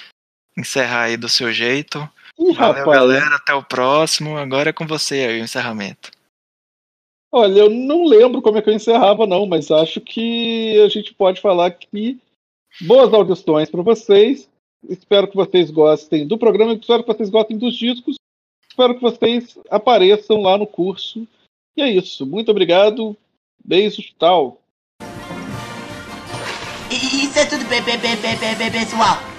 encerrar 0.56 1.02
aí 1.02 1.16
do 1.16 1.28
seu 1.28 1.52
jeito. 1.52 1.98
Ih, 2.38 2.54
Valeu, 2.54 2.84
rapaz. 2.84 2.98
galera. 2.98 3.36
Até 3.36 3.52
o 3.52 3.62
próximo. 3.62 4.38
Agora 4.38 4.70
é 4.70 4.72
com 4.72 4.86
você 4.86 5.16
aí 5.16 5.40
o 5.40 5.44
encerramento. 5.44 6.10
Olha, 7.30 7.60
eu 7.60 7.70
não 7.70 8.04
lembro 8.04 8.40
como 8.40 8.56
é 8.56 8.62
que 8.62 8.70
eu 8.70 8.74
encerrava, 8.74 9.26
não, 9.26 9.44
mas 9.46 9.70
acho 9.70 10.00
que 10.00 10.80
a 10.80 10.88
gente 10.88 11.12
pode 11.12 11.40
falar 11.40 11.70
que 11.72 12.18
boas 12.80 13.12
audições 13.12 13.70
para 13.70 13.82
vocês. 13.82 14.48
Espero 14.88 15.28
que 15.28 15.36
vocês 15.36 15.70
gostem 15.70 16.26
do 16.26 16.38
programa, 16.38 16.72
espero 16.72 17.02
que 17.02 17.12
vocês 17.12 17.28
gostem 17.28 17.58
dos 17.58 17.76
discos. 17.76 18.16
Espero 18.70 18.94
que 18.94 19.02
vocês 19.02 19.58
apareçam 19.68 20.40
lá 20.40 20.56
no 20.56 20.66
curso. 20.66 21.26
E 21.76 21.82
é 21.82 21.90
isso. 21.90 22.24
Muito 22.24 22.50
obrigado. 22.50 23.16
Beijos, 23.64 24.14
tchau. 24.18 24.60
Isso 26.90 27.38
é 27.38 27.44
tudo, 27.44 27.64
pessoal. 27.66 29.37